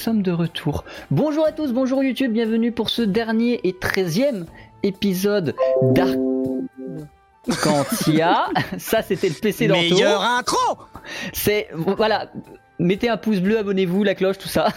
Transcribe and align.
sommes 0.00 0.22
de 0.22 0.32
retour. 0.32 0.84
Bonjour 1.10 1.46
à 1.46 1.52
tous, 1.52 1.72
bonjour 1.74 2.02
YouTube, 2.02 2.32
bienvenue 2.32 2.72
pour 2.72 2.88
ce 2.88 3.02
dernier 3.02 3.60
et 3.64 3.74
treizième 3.74 4.46
épisode 4.82 5.54
d'Arcantia. 7.46 8.46
Ça, 8.78 9.02
c'était 9.02 9.28
le 9.28 9.34
PC 9.34 9.66
d'Anto. 9.68 9.80
Meilleur 9.82 10.22
intro 10.22 10.56
C'est 11.34 11.68
voilà. 11.74 12.30
Mettez 12.78 13.10
un 13.10 13.18
pouce 13.18 13.40
bleu, 13.40 13.58
abonnez-vous, 13.58 14.02
la 14.04 14.14
cloche, 14.14 14.38
tout 14.38 14.48
ça. 14.48 14.68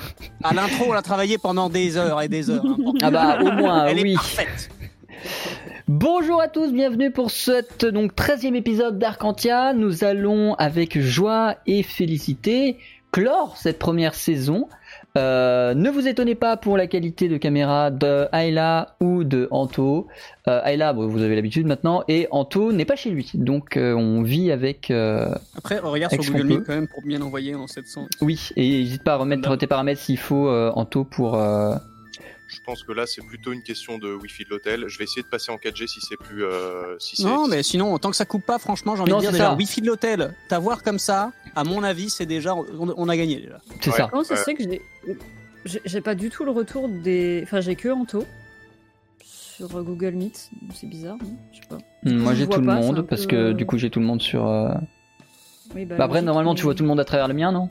À 0.44 0.54
l'intro, 0.54 0.88
on 0.90 0.92
l'a 0.92 1.02
travaillé 1.02 1.38
pendant 1.38 1.70
des 1.70 1.96
heures 1.96 2.22
et 2.22 2.28
des 2.28 2.50
heures. 2.50 2.66
hein. 2.66 2.76
Ah 3.02 3.10
bah 3.10 3.38
au 3.42 3.50
moins, 3.54 3.86
Elle 3.86 4.02
oui. 4.02 4.12
est 4.12 4.16
parfaite. 4.16 4.70
Bonjour 5.88 6.42
à 6.42 6.50
tous, 6.50 6.74
bienvenue 6.74 7.12
pour 7.12 7.32
cet 7.32 7.86
donc 7.86 8.14
13e 8.14 8.56
épisode 8.56 9.00
d'Arcantia. 9.00 9.72
Nous 9.72 10.04
allons 10.04 10.54
avec 10.56 11.00
joie 11.00 11.56
et 11.66 11.82
félicité 11.82 12.78
clore 13.14 13.56
cette 13.56 13.80
première 13.80 14.16
saison. 14.16 14.68
Euh, 15.16 15.75
ne 15.75 15.92
vous 15.92 16.08
étonnez 16.08 16.33
pas 16.33 16.58
pour 16.58 16.75
la 16.75 16.88
qualité 16.88 17.30
de 17.30 17.38
caméra 17.38 17.92
de 17.92 18.28
Ayla 18.31 18.95
ou 19.00 19.23
de 19.23 19.47
Anto. 19.52 20.08
Euh, 20.47 20.59
Ayla, 20.64 20.92
bon, 20.94 21.08
vous 21.08 21.22
avez 21.22 21.36
l'habitude 21.36 21.67
maintenant, 21.67 22.03
et 22.08 22.28
Anto 22.31 22.72
n'est 22.72 22.86
pas 22.86 22.95
chez 22.95 23.11
lui, 23.11 23.30
donc 23.36 23.78
euh, 23.78 23.94
on 23.94 24.23
vit 24.23 24.52
avec. 24.52 24.92
Après, 25.55 25.80
on 25.83 25.92
regarde 25.92 26.14
sur 26.14 26.33
Google 26.33 26.47
Meet 26.47 26.64
quand 26.66 26.73
même 26.73 26.88
pour 26.88 27.03
bien 27.03 27.20
l'envoyer 27.20 27.53
en 27.53 27.67
700. 27.67 28.08
Oui, 28.22 28.50
et 28.55 28.80
n'hésite 28.80 29.03
pas 29.03 29.14
à 29.14 29.17
remettre 29.17 29.55
tes 29.55 29.67
paramètres 29.67 30.02
s'il 30.02 30.17
faut, 30.17 30.50
Anto, 30.50 31.03
pour. 31.03 31.39
Je 32.47 32.59
pense 32.66 32.83
que 32.83 32.92
là, 32.92 33.05
c'est 33.08 33.21
plutôt 33.26 33.52
une 33.52 33.64
question 33.64 33.98
de 33.98 34.14
Wi-Fi 34.14 34.43
de 34.45 34.49
l'hôtel. 34.52 34.86
Je 34.88 34.98
vais 34.98 35.05
essayer 35.05 35.23
de 35.23 35.27
passer 35.27 35.52
en 35.52 35.55
4G 35.58 35.88
si 35.88 35.99
c'est 36.02 36.17
plus. 36.17 36.43
euh, 36.45 36.98
si 36.99 37.15
c'est- 37.15 37.23
Non, 37.23 37.48
mais 37.48 37.64
sinon, 37.64 37.98
tant 37.98 38.10
que 38.11 38.15
ça 38.15 38.26
coupe 38.26 38.45
pas, 38.45 38.60
franchement, 38.60 38.95
j'ai 38.95 39.02
envie 39.02 39.11
Non, 39.11 39.17
de 39.17 39.21
dire 39.21 39.32
c'est 39.32 39.38
déjà, 39.38 39.49
ça. 39.52 39.55
Wi-Fi 39.55 39.82
de 39.82 39.88
l'hôtel, 39.88 40.36
t'avoir 40.49 40.83
comme 40.83 40.99
ça, 40.99 41.32
à 41.55 41.64
mon 41.64 41.82
avis, 41.83 42.10
c'est 42.10 42.26
déjà, 42.27 42.55
on, 42.55 42.65
on 42.95 43.10
a 43.10 43.17
gagné 43.17 43.38
déjà. 43.38 43.60
C'est 43.82 43.89
Ouais. 43.92 43.98
ça. 43.98 44.10
Ouais. 44.15 44.36
fait 44.38 44.54
que 44.54 44.64
j'ai. 45.65 46.02
pas 46.02 46.14
du 46.15 46.30
tout 46.30 46.45
le 46.45 46.52
retour 46.52 46.88
des. 46.89 47.42
Enfin, 47.43 47.61
j'ai 47.61 47.76
que 47.76 47.89
Anto 47.89 48.23
sur 49.23 49.76
euh, 49.77 49.82
Google 49.83 50.11
Meet. 50.11 50.49
C'est 50.76 50.88
bizarre, 50.88 51.17
non? 51.21 51.36
Je 51.52 51.58
sais 51.59 51.67
pas. 51.67 51.77
Moi 52.04 52.33
j'ai 52.36 52.48
tout 52.48 52.59
le 52.59 52.65
pas, 52.65 52.82
c'est 52.82 52.88
monde 52.88 53.08
parce 53.08 53.21
peu, 53.23 53.27
que 53.30 53.36
euh, 53.36 53.54
du 53.54 53.65
coup 53.65 53.77
j'ai 53.77 53.89
tout 53.89 53.99
le 53.99 54.05
monde 54.05 54.21
sur. 54.21 54.45
euh, 54.48 54.70
oui, 55.76 55.86
bah, 55.86 55.95
Bah 55.98 56.04
après 56.05 56.21
normalement 56.21 56.54
tu 56.55 56.64
vois 56.64 56.76
tout 56.76 56.83
le 56.83 56.89
monde 56.89 56.99
à 56.99 57.05
travers 57.05 57.27
le 57.27 57.33
mien 57.33 57.52
non? 57.52 57.70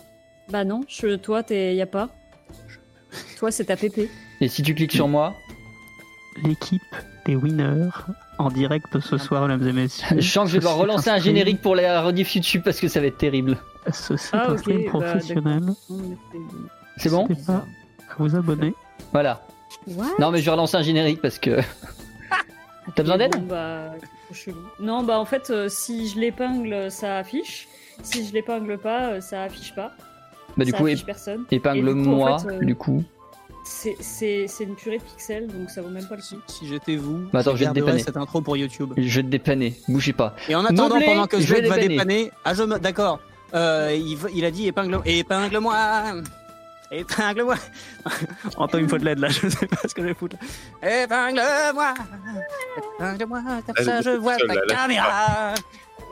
Bah 0.49 0.65
non, 0.65 0.81
je... 0.89 1.15
toi, 1.17 1.43
t'es... 1.43 1.75
y 1.77 1.83
a 1.83 1.87
pas. 1.87 2.09
Toi, 3.37 3.51
c'est 3.51 3.67
ta 3.67 3.77
PP. 3.77 4.09
Et 4.41 4.49
si 4.49 4.63
tu 4.63 4.75
cliques 4.75 4.93
sur 4.93 5.09
moi, 5.09 5.35
l'équipe 6.43 6.83
des 7.27 7.37
winners 7.37 7.91
en 8.39 8.51
direct 8.51 8.99
ce 9.01 9.19
soir, 9.19 9.47
mesdames 9.47 9.69
et 9.69 9.73
messieurs. 9.73 10.21
je 10.21 10.29
sens 10.29 10.45
que 10.45 10.49
je 10.49 10.53
vais 10.55 10.59
devoir 10.59 10.77
relancer 10.77 11.11
un 11.11 11.19
générique 11.19 11.61
pour 11.61 11.77
la 11.77 12.03
rediff 12.03 12.35
YouTube 12.35 12.63
parce 12.65 12.81
que 12.81 12.89
ça 12.89 13.01
va 13.01 13.07
être 13.07 13.19
terrible. 13.19 13.57
Ce 13.93 14.17
site 14.17 14.31
Ah, 14.33 14.49
bah, 14.49 14.57
c'est- 14.59 14.65
bon 17.11 17.27
N'hésitez 17.29 17.47
pas 17.47 17.65
à 18.11 18.15
vous 18.19 18.37
abonner. 18.37 18.75
Voilà. 19.13 19.43
What? 19.87 20.07
Non 20.19 20.31
mais 20.31 20.39
je 20.39 20.45
vais 20.45 20.51
relancer 20.51 20.77
un 20.77 20.83
générique 20.83 21.21
parce 21.21 21.39
que. 21.39 21.61
T'as 22.97 23.03
besoin 23.03 23.19
d'aide 23.19 23.37
Bon, 23.37 23.47
bah. 23.47 23.93
Non, 24.81 25.03
bah 25.03 25.19
en 25.19 25.25
fait, 25.25 25.51
euh, 25.51 25.69
si 25.69 26.09
je 26.09 26.19
l'épingle, 26.19 26.91
ça 26.91 27.19
affiche. 27.19 27.69
Si 28.03 28.27
je 28.27 28.33
l'épingle 28.33 28.79
pas, 28.79 29.11
euh, 29.13 29.21
ça 29.21 29.43
affiche 29.43 29.75
pas. 29.75 29.93
Bah 30.57 30.65
du 30.65 30.71
ça 30.71 30.79
coup 30.79 30.89
épingle-moi 30.89 31.95
du 31.95 32.05
coup, 32.05 32.23
en 32.23 32.39
fait, 32.39 32.49
euh, 32.49 32.65
du 32.65 32.75
coup. 32.75 33.05
C'est, 33.73 34.47
une 34.61 34.77
purée 34.77 34.99
de 34.99 35.03
pixels, 35.03 35.47
donc 35.49 35.71
ça 35.71 35.83
vaut 35.83 35.89
même 35.89 36.07
pas 36.07 36.17
le 36.17 36.21
coup. 36.21 36.41
Si 36.47 36.69
j'étais 36.69 36.97
vous, 36.97 37.27
Bah, 37.33 37.41
attends, 37.41 37.53
je 37.53 37.65
vais 37.65 37.71
te 37.71 37.75
garderais 37.75 37.81
dépanner. 37.81 38.03
cette 38.03 38.17
intro 38.17 38.41
pour 38.41 38.57
YouTube. 38.57 38.93
Je 38.97 39.17
vais 39.17 39.23
te 39.23 39.29
dépanner, 39.29 39.75
bougez 39.89 40.13
pas. 40.13 40.37
Et 40.49 40.55
en 40.55 40.65
attendant, 40.65 41.01
pendant 41.01 41.27
que 41.27 41.41
je 41.41 41.55
vais 41.55 41.63
va 41.63 41.77
dépanner. 41.77 41.89
dépanner, 41.89 42.33
ah 42.45 42.55
je 42.55 42.63
me, 42.63 42.79
d'accord, 42.79 43.21
euh, 43.55 43.99
il, 44.35 44.45
a 44.45 44.51
dit 44.51 44.69
épingle, 44.69 45.01
épingle-moi, 45.05 46.23
épingle-moi. 46.91 47.57
Antoine, 48.57 48.83
il 48.83 48.85
me 48.85 48.89
faut 48.89 48.99
de 48.99 49.05
l'aide 49.05 49.19
là, 49.19 49.29
je 49.29 49.49
sais 49.49 49.67
pas 49.67 49.89
ce 49.89 49.95
que 49.95 50.03
je 50.03 50.09
vais 50.09 50.15
foutre. 50.15 50.37
Épingle-moi, 50.83 51.95
épingle-moi, 52.99 53.43
comme 53.67 53.85
ça 53.85 54.01
je 54.03 54.11
vois 54.11 54.37
ta 54.37 54.55
caméra. 54.67 55.55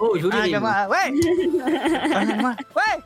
Oh 0.01 0.17
Épingle-moi, 0.17 0.89
ouais. 0.89 1.15
Épingle-moi, 2.07 2.57
ouais. 2.77 3.03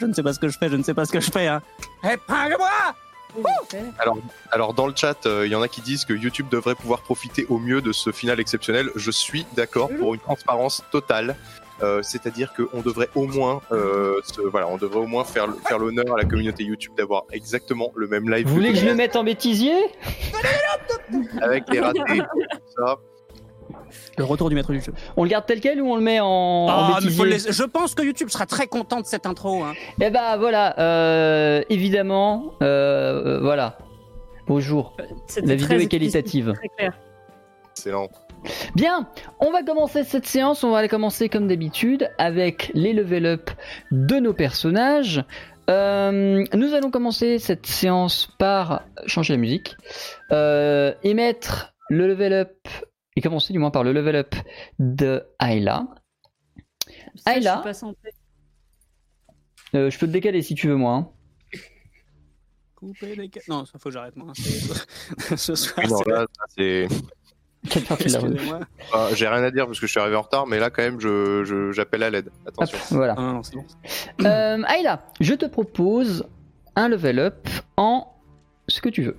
Je 0.00 0.06
ne 0.06 0.12
sais 0.12 0.22
pas 0.22 0.32
ce 0.32 0.38
que 0.38 0.48
je 0.48 0.58
fais, 0.58 0.68
je 0.68 0.76
ne 0.76 0.82
sais 0.82 0.94
pas 0.94 1.04
ce 1.04 1.12
que 1.12 1.20
je 1.20 1.30
fais. 1.30 1.48
Hein. 1.48 1.60
Épingle-moi. 2.02 2.94
Alors, 3.98 4.18
alors, 4.50 4.74
dans 4.74 4.86
le 4.86 4.94
chat, 4.94 5.26
euh, 5.26 5.46
il 5.46 5.52
y 5.52 5.54
en 5.54 5.62
a 5.62 5.68
qui 5.68 5.80
disent 5.80 6.04
que 6.04 6.12
YouTube 6.12 6.48
devrait 6.50 6.74
pouvoir 6.74 7.00
profiter 7.02 7.46
au 7.48 7.58
mieux 7.58 7.80
de 7.80 7.92
ce 7.92 8.12
final 8.12 8.40
exceptionnel. 8.40 8.90
Je 8.96 9.10
suis 9.10 9.46
d'accord 9.56 9.88
pour 9.98 10.14
une 10.14 10.20
transparence 10.20 10.82
totale. 10.90 11.36
Euh, 11.82 12.00
C'est-à-dire 12.02 12.52
qu'on 12.54 12.80
devrait 12.80 13.08
au 13.16 13.26
moins, 13.26 13.60
euh, 13.72 14.20
se- 14.24 14.40
voilà, 14.42 14.68
on 14.68 14.76
devrait 14.76 15.00
au 15.00 15.06
moins 15.06 15.24
faire, 15.24 15.48
faire 15.66 15.78
l'honneur 15.78 16.14
à 16.14 16.16
la 16.18 16.24
communauté 16.24 16.62
YouTube 16.62 16.92
d'avoir 16.96 17.24
exactement 17.32 17.90
le 17.96 18.06
même 18.06 18.30
live. 18.30 18.46
Vous 18.46 18.54
voulez 18.54 18.72
que 18.72 18.78
je 18.78 18.86
le 18.86 18.94
mette 18.94 19.16
en 19.16 19.24
bêtisier? 19.24 19.74
Avec 21.40 21.64
les 21.70 21.80
ratés, 21.80 22.00
tout 22.06 22.60
ça. 22.76 22.98
Le 24.18 24.24
retour 24.24 24.48
du 24.48 24.54
maître 24.54 24.72
du 24.72 24.80
jeu. 24.80 24.92
On 25.16 25.24
le 25.24 25.30
garde 25.30 25.46
tel 25.46 25.60
quel 25.60 25.80
ou 25.80 25.90
on 25.90 25.96
le 25.96 26.02
met 26.02 26.20
en, 26.20 26.26
en 26.26 26.68
Ah, 26.68 26.98
faut 27.00 27.24
le 27.24 27.30
laisser- 27.30 27.52
Je 27.52 27.62
pense 27.64 27.94
que 27.94 28.02
YouTube 28.02 28.28
sera 28.28 28.46
très 28.46 28.66
content 28.66 29.00
de 29.00 29.06
cette 29.06 29.26
intro. 29.26 29.62
Hein. 29.62 29.74
Eh 30.00 30.10
bah 30.10 30.36
voilà, 30.36 30.78
euh, 30.78 31.62
évidemment, 31.70 32.52
euh, 32.62 33.36
euh, 33.38 33.40
voilà. 33.40 33.78
Bonjour. 34.46 34.96
La 35.44 35.54
vidéo 35.54 35.78
est 35.78 35.86
qualitative. 35.86 36.52
Très 36.54 36.68
clair. 36.76 36.92
Excellent. 37.70 38.08
Bien, 38.74 39.08
on 39.38 39.52
va 39.52 39.62
commencer 39.62 40.02
cette 40.02 40.26
séance, 40.26 40.64
on 40.64 40.70
va 40.72 40.82
la 40.82 40.88
commencer 40.88 41.28
comme 41.28 41.46
d'habitude 41.46 42.10
avec 42.18 42.70
les 42.74 42.92
level 42.92 43.24
up 43.26 43.50
de 43.92 44.16
nos 44.16 44.32
personnages. 44.32 45.24
Euh, 45.70 46.44
nous 46.52 46.74
allons 46.74 46.90
commencer 46.90 47.38
cette 47.38 47.66
séance 47.66 48.28
par 48.38 48.82
changer 49.06 49.34
la 49.34 49.38
musique 49.38 49.76
euh, 50.32 50.92
et 51.04 51.14
mettre 51.14 51.72
le 51.88 52.08
level 52.08 52.32
up, 52.32 52.56
et 53.16 53.20
commencer 53.20 53.52
du 53.52 53.58
moins 53.58 53.70
par 53.70 53.84
le 53.84 53.92
level 53.92 54.16
up 54.16 54.34
de 54.78 55.24
Ayla. 55.40 55.86
Ça, 57.16 57.38
je 57.38 57.44
là. 57.44 57.54
suis 57.56 57.62
pas 57.64 57.74
centrée. 57.74 58.10
Euh, 59.74 59.90
je 59.90 59.98
peux 59.98 60.06
te 60.06 60.12
décaler 60.12 60.42
si 60.42 60.54
tu 60.54 60.68
veux 60.68 60.76
moi. 60.76 60.94
hein. 60.94 61.08
Couper 62.74 63.14
les 63.14 63.30
ca- 63.32 63.40
Non, 63.48 63.64
ça 63.64 63.78
faut 63.78 63.88
que 63.88 63.92
j'arrête 63.94 64.16
moi. 64.16 64.28
hein. 64.30 64.32
Ce 65.36 65.54
soir, 65.54 65.86
non, 65.88 65.98
c'est- 66.04 66.10
là, 66.10 66.26
ça, 66.36 66.44
c'est. 66.56 66.88
Quelle 67.70 67.84
partie 67.84 68.08
de 68.08 68.12
la 68.14 68.18
rue 68.18 68.32
Excusez-moi. 68.32 68.60
Ah, 68.92 69.08
J'ai 69.14 69.28
rien 69.28 69.42
à 69.44 69.50
dire 69.52 69.66
parce 69.66 69.78
que 69.78 69.86
je 69.86 69.90
suis 69.92 70.00
arrivé 70.00 70.16
en 70.16 70.22
retard, 70.22 70.48
mais 70.48 70.58
là, 70.58 70.70
quand 70.70 70.82
même, 70.82 70.98
je, 71.00 71.44
je- 71.44 71.70
j'appelle 71.70 72.02
à 72.02 72.10
l'aide. 72.10 72.26
Hop, 72.46 72.48
Attention. 72.60 72.78
voilà. 72.96 73.14
Ah, 73.16 73.20
non, 73.20 73.42
c'est 73.44 73.54
bon. 73.54 73.64
Euh, 74.24 74.62
Ayla, 74.64 75.06
je 75.20 75.34
te 75.34 75.46
propose 75.46 76.24
un 76.74 76.88
level 76.88 77.20
up 77.20 77.48
en 77.76 78.12
ce 78.66 78.80
que 78.80 78.88
tu 78.88 79.02
veux. 79.02 79.16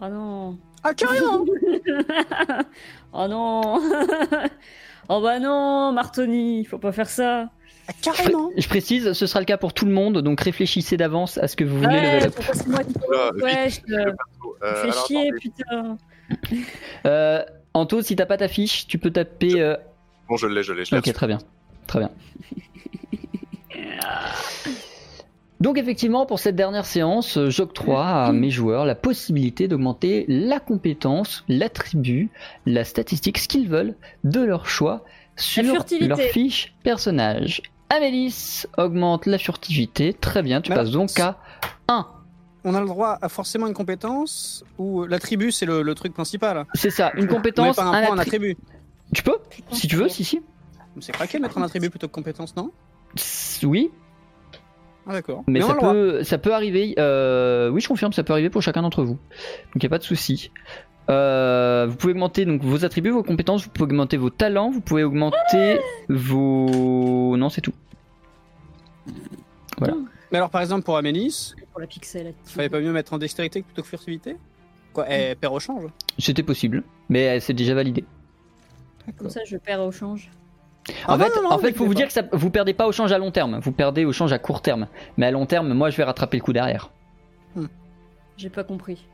Ah 0.00 0.08
non. 0.08 0.58
Ah, 0.88 0.94
carrément 0.94 1.44
oh 3.12 3.26
non. 3.28 3.80
oh 5.08 5.20
bah 5.20 5.38
non, 5.40 5.92
Martoni, 5.92 6.64
faut 6.64 6.78
pas 6.78 6.92
faire 6.92 7.08
ça. 7.08 7.50
Ah, 7.88 7.92
carrément 8.02 8.50
je 8.56 8.66
précise, 8.68 9.12
ce 9.12 9.26
sera 9.26 9.38
le 9.40 9.46
cas 9.46 9.56
pour 9.58 9.72
tout 9.72 9.84
le 9.84 9.92
monde, 9.92 10.18
donc 10.18 10.40
réfléchissez 10.40 10.96
d'avance 10.96 11.38
à 11.38 11.46
ce 11.48 11.54
que 11.56 11.64
vous 11.64 11.76
voulez 11.76 11.88
Ouais, 11.96 12.20
level 12.20 12.24
up. 12.24 12.34
moi 12.66 12.82
qui 12.84 12.94
Voilà, 13.06 13.32
Ouais, 13.42 13.68
vite, 13.68 13.82
je 13.88 13.94
Euh, 13.94 14.12
fais 14.82 14.90
alors, 14.90 15.06
chier, 15.06 15.28
attendez. 15.28 15.38
putain. 15.40 15.96
Euh, 17.06 17.44
Anto, 17.74 18.02
si 18.02 18.16
t'as 18.16 18.26
pas 18.26 18.36
ta 18.38 18.48
fiche, 18.48 18.86
tu 18.88 18.98
peux 18.98 19.10
taper. 19.10 19.60
euh, 19.60 19.76
Bon, 20.28 20.36
je 20.36 20.46
l'ai, 20.48 20.62
je 20.64 20.72
l'ai, 20.72 20.84
je 20.84 20.90
l'ai. 20.92 20.98
Ok, 20.98 21.12
très 21.12 21.26
bien. 21.28 21.38
Très 21.86 22.00
bien. 22.00 22.10
Donc 25.60 25.78
effectivement, 25.78 26.26
pour 26.26 26.38
cette 26.38 26.56
dernière 26.56 26.84
séance, 26.84 27.38
euh, 27.38 27.48
j'octroie 27.48 28.06
à 28.06 28.32
mes 28.32 28.50
joueurs 28.50 28.84
la 28.84 28.94
possibilité 28.94 29.68
d'augmenter 29.68 30.26
la 30.28 30.60
compétence, 30.60 31.44
l'attribut, 31.48 32.30
la 32.66 32.84
statistique, 32.84 33.38
ce 33.38 33.48
qu'ils 33.48 33.68
veulent, 33.68 33.94
de 34.24 34.40
leur 34.40 34.68
choix 34.68 35.04
sur 35.36 35.62
leur 36.00 36.18
fiche 36.18 36.74
personnage. 36.82 37.62
Amélis 37.88 38.64
augmente 38.76 39.26
la 39.26 39.38
furtivité, 39.38 40.12
très 40.12 40.42
bien, 40.42 40.60
tu 40.60 40.70
Mais 40.70 40.76
passes 40.76 40.90
donc 40.90 41.18
à 41.20 41.38
1. 41.88 42.06
On 42.64 42.74
a 42.74 42.80
le 42.80 42.86
droit 42.86 43.16
à 43.22 43.28
forcément 43.28 43.66
une 43.68 43.74
compétence 43.74 44.64
ou 44.76 45.04
l'attribut 45.04 45.52
c'est 45.52 45.66
le, 45.66 45.82
le 45.82 45.94
truc 45.94 46.12
principal 46.12 46.66
C'est 46.74 46.90
ça, 46.90 47.12
une 47.16 47.28
compétence, 47.28 47.76
pas 47.76 47.84
un 47.84 47.92
un 47.92 48.06
point, 48.06 48.16
un 48.16 48.18
attri- 48.18 48.22
attribut. 48.28 48.56
Tu 49.14 49.22
peux 49.22 49.38
Si 49.70 49.86
tu 49.86 49.96
veux, 49.96 50.08
si, 50.08 50.24
si. 50.24 50.42
C'est 51.00 51.12
craqué 51.12 51.38
de 51.38 51.42
mettre 51.44 51.58
un 51.58 51.62
attribut 51.62 51.90
plutôt 51.90 52.08
que 52.08 52.12
compétence, 52.12 52.56
non? 52.56 52.72
Oui, 53.62 53.90
Ah 55.08 55.12
d'accord. 55.12 55.44
Mais, 55.46 55.60
ça, 55.60 55.74
peut, 55.74 56.24
ça 56.24 56.38
peut 56.38 56.52
arriver. 56.52 56.94
euh, 56.98 57.68
oui, 57.70 57.80
je 57.80 57.88
confirme, 57.88 58.12
ça 58.12 58.24
peut 58.24 58.32
arriver 58.32 58.50
pour 58.50 58.62
chacun 58.62 58.82
d'entre 58.82 59.04
vous. 59.04 59.14
Donc 59.14 59.76
il 59.76 59.80
n'y 59.82 59.86
a 59.86 59.90
pas 59.90 59.98
de 59.98 60.02
souci. 60.04 60.50
Euh, 61.08 61.86
vous 61.88 61.96
pouvez 61.96 62.12
augmenter 62.12 62.44
donc 62.44 62.62
vos 62.64 62.84
attributs, 62.84 63.10
vos 63.10 63.22
compétences, 63.22 63.62
vous 63.64 63.70
pouvez 63.70 63.84
augmenter 63.84 64.16
vos 64.16 64.30
talents, 64.30 64.70
vous 64.70 64.80
pouvez 64.80 65.04
augmenter 65.04 65.78
vos. 66.08 67.36
Non, 67.36 67.48
c'est 67.48 67.60
tout. 67.60 67.74
Mais 70.32 70.38
alors 70.38 70.50
par 70.50 70.60
exemple 70.60 70.82
pour 70.82 70.96
Amélis, 70.96 71.54
Pour 71.70 71.80
la 71.80 71.86
pixel. 71.86 72.34
fallait 72.44 72.68
pas 72.68 72.80
mieux 72.80 72.92
mettre 72.92 73.12
en 73.12 73.18
dextérité 73.18 73.62
plutôt 73.62 73.82
que 73.82 73.88
furtivité? 73.88 74.36
Quoi 74.92 75.06
Elle 75.08 75.36
perd 75.36 75.54
au 75.54 75.60
change? 75.60 75.84
C'était 76.18 76.42
possible, 76.42 76.82
mais 77.08 77.28
euh, 77.28 77.40
c'est 77.40 77.52
déjà 77.54 77.74
validé. 77.74 78.04
Comme 79.18 79.30
ça, 79.30 79.40
je 79.46 79.56
perds 79.56 79.82
au 79.82 79.92
change. 79.92 80.30
En 81.08 81.14
Ah 81.14 81.18
fait, 81.18 81.34
non, 81.36 81.42
non, 81.42 81.50
en 81.52 81.58
fait, 81.58 81.68
mais 81.68 81.72
faut 81.72 81.84
vous 81.84 81.90
pas. 81.92 81.96
dire 81.96 82.06
que 82.06 82.12
ça, 82.12 82.22
vous 82.32 82.50
perdez 82.50 82.72
pas 82.74 82.86
au 82.86 82.92
change 82.92 83.10
à 83.12 83.18
long 83.18 83.30
terme, 83.32 83.58
vous 83.62 83.72
perdez 83.72 84.04
au 84.04 84.12
change 84.12 84.32
à 84.32 84.38
court 84.38 84.62
terme. 84.62 84.86
Mais 85.16 85.26
à 85.26 85.30
long 85.30 85.46
terme, 85.46 85.72
moi, 85.74 85.90
je 85.90 85.96
vais 85.96 86.04
rattraper 86.04 86.36
le 86.36 86.42
coup 86.42 86.52
derrière. 86.52 86.90
J'ai 88.36 88.50
pas 88.50 88.64
compris. 88.64 89.04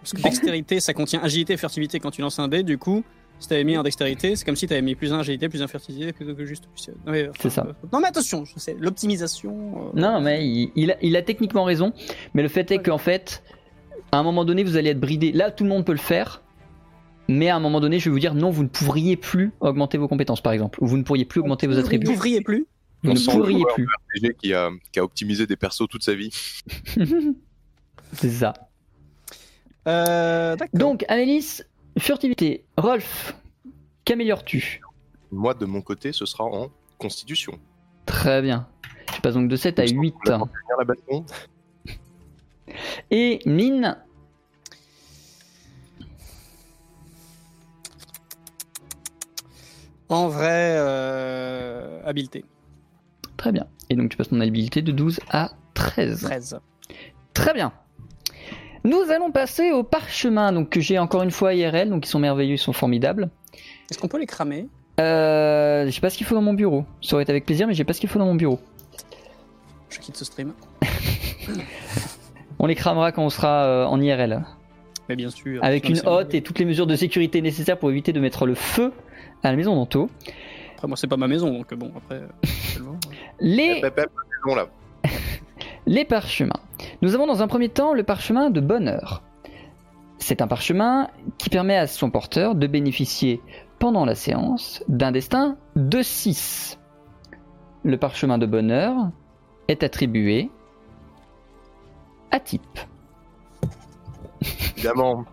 Parce 0.00 0.12
que 0.12 0.22
dextérité 0.22 0.80
ça 0.80 0.94
contient 0.94 1.20
agilité 1.22 1.52
et 1.52 1.56
furtivité 1.56 2.00
quand 2.00 2.10
tu 2.10 2.22
lances 2.22 2.38
un 2.38 2.48
dé, 2.48 2.62
du 2.62 2.78
coup. 2.78 3.04
Si 3.40 3.46
t'avais 3.48 3.62
mis 3.62 3.76
en 3.76 3.82
dextérité, 3.84 4.34
c'est 4.34 4.44
comme 4.44 4.56
si 4.56 4.66
t'avais 4.66 4.82
mis 4.82 4.94
plus 4.96 5.12
un 5.12 5.20
agilité, 5.20 5.48
plus 5.48 5.62
un 5.62 5.68
furtivité 5.68 6.12
plutôt 6.12 6.34
que 6.34 6.44
juste. 6.44 6.64
Non 7.06 7.12
mais, 7.12 7.28
C'est 7.40 7.50
ça. 7.50 7.64
euh, 7.68 7.72
Non 7.92 8.00
mais 8.00 8.08
attention, 8.08 8.44
je 8.44 8.58
sais, 8.58 8.74
l'optimisation. 8.80 9.90
euh, 9.94 10.00
Non, 10.00 10.20
mais 10.20 10.44
il, 10.44 10.70
il 10.74 10.90
a, 10.90 10.96
il 11.02 11.14
a 11.16 11.22
techniquement 11.22 11.62
raison. 11.64 11.92
Mais 12.34 12.42
le 12.42 12.48
fait 12.48 12.68
est 12.72 12.78
qu'en 12.78 12.98
fait, 12.98 13.42
à 14.10 14.18
un 14.18 14.22
moment 14.24 14.44
donné, 14.44 14.64
vous 14.64 14.76
allez 14.76 14.90
être 14.90 14.98
bridé. 15.00 15.30
Là, 15.30 15.50
tout 15.52 15.62
le 15.62 15.70
monde 15.70 15.84
peut 15.84 15.92
le 15.92 15.98
faire. 15.98 16.42
Mais 17.28 17.48
à 17.50 17.56
un 17.56 17.60
moment 17.60 17.80
donné, 17.80 17.98
je 17.98 18.06
vais 18.06 18.10
vous 18.10 18.18
dire 18.18 18.34
non, 18.34 18.50
vous 18.50 18.62
ne 18.62 18.68
pourriez 18.68 19.16
plus 19.16 19.52
augmenter 19.60 19.98
vos 19.98 20.08
compétences, 20.08 20.40
par 20.40 20.52
exemple. 20.52 20.82
Ou 20.82 20.86
vous 20.86 20.96
ne 20.96 21.02
pourriez 21.02 21.26
plus 21.26 21.40
augmenter 21.40 21.66
vos 21.66 21.74
Vous 21.74 21.78
attributs. 21.80 22.06
n'ouvriez 22.06 22.40
plus 22.40 22.66
Vous 23.02 23.12
ne 23.12 23.18
pourriez 23.32 23.64
plus. 23.74 23.84
RPG 23.84 24.36
qui 24.38 24.54
a, 24.54 24.70
qui 24.92 24.98
a 24.98 25.04
optimisé 25.04 25.46
des 25.46 25.56
persos 25.56 25.86
toute 25.88 26.02
sa 26.02 26.14
vie. 26.14 26.30
C'est 28.14 28.30
ça. 28.30 28.54
Euh. 29.86 30.56
Donc, 30.72 31.04
Amélis, 31.08 31.60
furtivité. 31.98 32.64
Rolf, 32.78 33.34
qu'améliores-tu? 34.04 34.80
Moi, 35.30 35.52
de 35.52 35.66
mon 35.66 35.82
côté, 35.82 36.12
ce 36.12 36.24
sera 36.24 36.44
en 36.44 36.70
constitution. 36.96 37.58
Très 38.06 38.40
bien. 38.40 38.66
Tu 39.14 39.20
passes 39.20 39.34
donc 39.34 39.48
de 39.48 39.56
7 39.56 39.78
à 39.78 39.86
8. 39.86 40.14
Bien 40.24 40.40
la 40.78 40.84
baston. 40.84 41.24
Et 43.10 43.40
mine, 43.46 43.96
En 50.08 50.28
vrai, 50.28 50.74
euh, 50.78 52.00
habileté. 52.04 52.44
très 53.36 53.52
bien. 53.52 53.66
Et 53.90 53.94
donc, 53.94 54.10
tu 54.10 54.16
passes 54.16 54.28
ton 54.28 54.40
habilité 54.40 54.82
de 54.82 54.92
12 54.92 55.20
à 55.30 55.50
13. 55.74 56.22
13. 56.22 56.60
Très 57.34 57.54
bien. 57.54 57.72
Nous 58.84 59.10
allons 59.10 59.30
passer 59.30 59.70
au 59.72 59.82
parchemin, 59.82 60.52
donc 60.52 60.70
que 60.70 60.80
j'ai 60.80 60.98
encore 60.98 61.22
une 61.22 61.30
fois 61.30 61.54
IRL, 61.54 61.90
donc 61.90 62.06
ils 62.06 62.08
sont 62.08 62.18
merveilleux, 62.18 62.54
ils 62.54 62.58
sont 62.58 62.72
formidables. 62.72 63.28
Est-ce 63.90 63.98
qu'on 63.98 64.08
peut 64.08 64.18
les 64.18 64.26
cramer? 64.26 64.68
Euh, 65.00 65.86
je 65.86 65.90
sais 65.90 66.00
pas 66.00 66.10
ce 66.10 66.16
qu'il 66.16 66.26
faut 66.26 66.34
dans 66.34 66.42
mon 66.42 66.54
bureau. 66.54 66.84
Ça 67.02 67.14
aurait 67.14 67.22
été 67.22 67.32
avec 67.32 67.44
plaisir, 67.46 67.66
mais 67.66 67.74
j'ai 67.74 67.84
pas 67.84 67.92
ce 67.92 68.00
qu'il 68.00 68.08
faut 68.08 68.18
dans 68.18 68.26
mon 68.26 68.34
bureau. 68.34 68.58
Je 69.90 69.98
quitte 69.98 70.16
ce 70.16 70.24
stream. 70.24 70.52
On 72.58 72.66
les 72.66 72.74
cramera 72.74 73.12
quand 73.12 73.24
on 73.24 73.30
sera 73.30 73.64
euh, 73.66 73.84
en 73.84 74.00
IRL, 74.00 74.44
Mais 75.08 75.14
bien 75.14 75.30
sûr. 75.30 75.62
avec 75.62 75.88
une 75.88 76.00
hotte 76.04 76.34
et 76.34 76.42
toutes 76.42 76.58
les 76.58 76.64
mesures 76.64 76.88
de 76.88 76.96
sécurité 76.96 77.40
nécessaires 77.40 77.78
pour 77.78 77.88
éviter 77.90 78.12
de 78.12 78.18
mettre 78.20 78.46
le 78.46 78.54
feu 78.56 78.92
à 79.42 79.50
la 79.50 79.56
maison 79.56 79.74
d'Anto. 79.74 80.08
Après, 80.74 80.88
moi, 80.88 80.96
c'est 80.96 81.06
pas 81.06 81.16
ma 81.16 81.28
maison, 81.28 81.52
donc 81.52 81.72
bon, 81.74 81.92
après. 81.96 82.16
euh. 82.16 82.28
Les, 83.40 83.80
les 85.86 86.04
parchemins. 86.04 86.60
Nous 87.02 87.14
avons 87.14 87.26
dans 87.26 87.42
un 87.42 87.48
premier 87.48 87.68
temps 87.68 87.94
le 87.94 88.02
parchemin 88.04 88.50
de 88.50 88.60
bonheur. 88.60 89.22
C'est 90.18 90.42
un 90.42 90.46
parchemin 90.48 91.08
qui 91.38 91.48
permet 91.50 91.76
à 91.76 91.86
son 91.86 92.10
porteur 92.10 92.54
de 92.54 92.66
bénéficier 92.66 93.40
pendant 93.78 94.04
la 94.04 94.14
séance 94.14 94.82
d'un 94.88 95.12
destin 95.12 95.56
de 95.76 96.02
6. 96.02 96.78
Le 97.84 97.96
parchemin 97.96 98.38
de 98.38 98.46
bonheur 98.46 98.94
est 99.68 99.82
attribué 99.82 100.50
à 102.30 102.40
type. 102.40 102.78
Évidemment. 104.76 105.24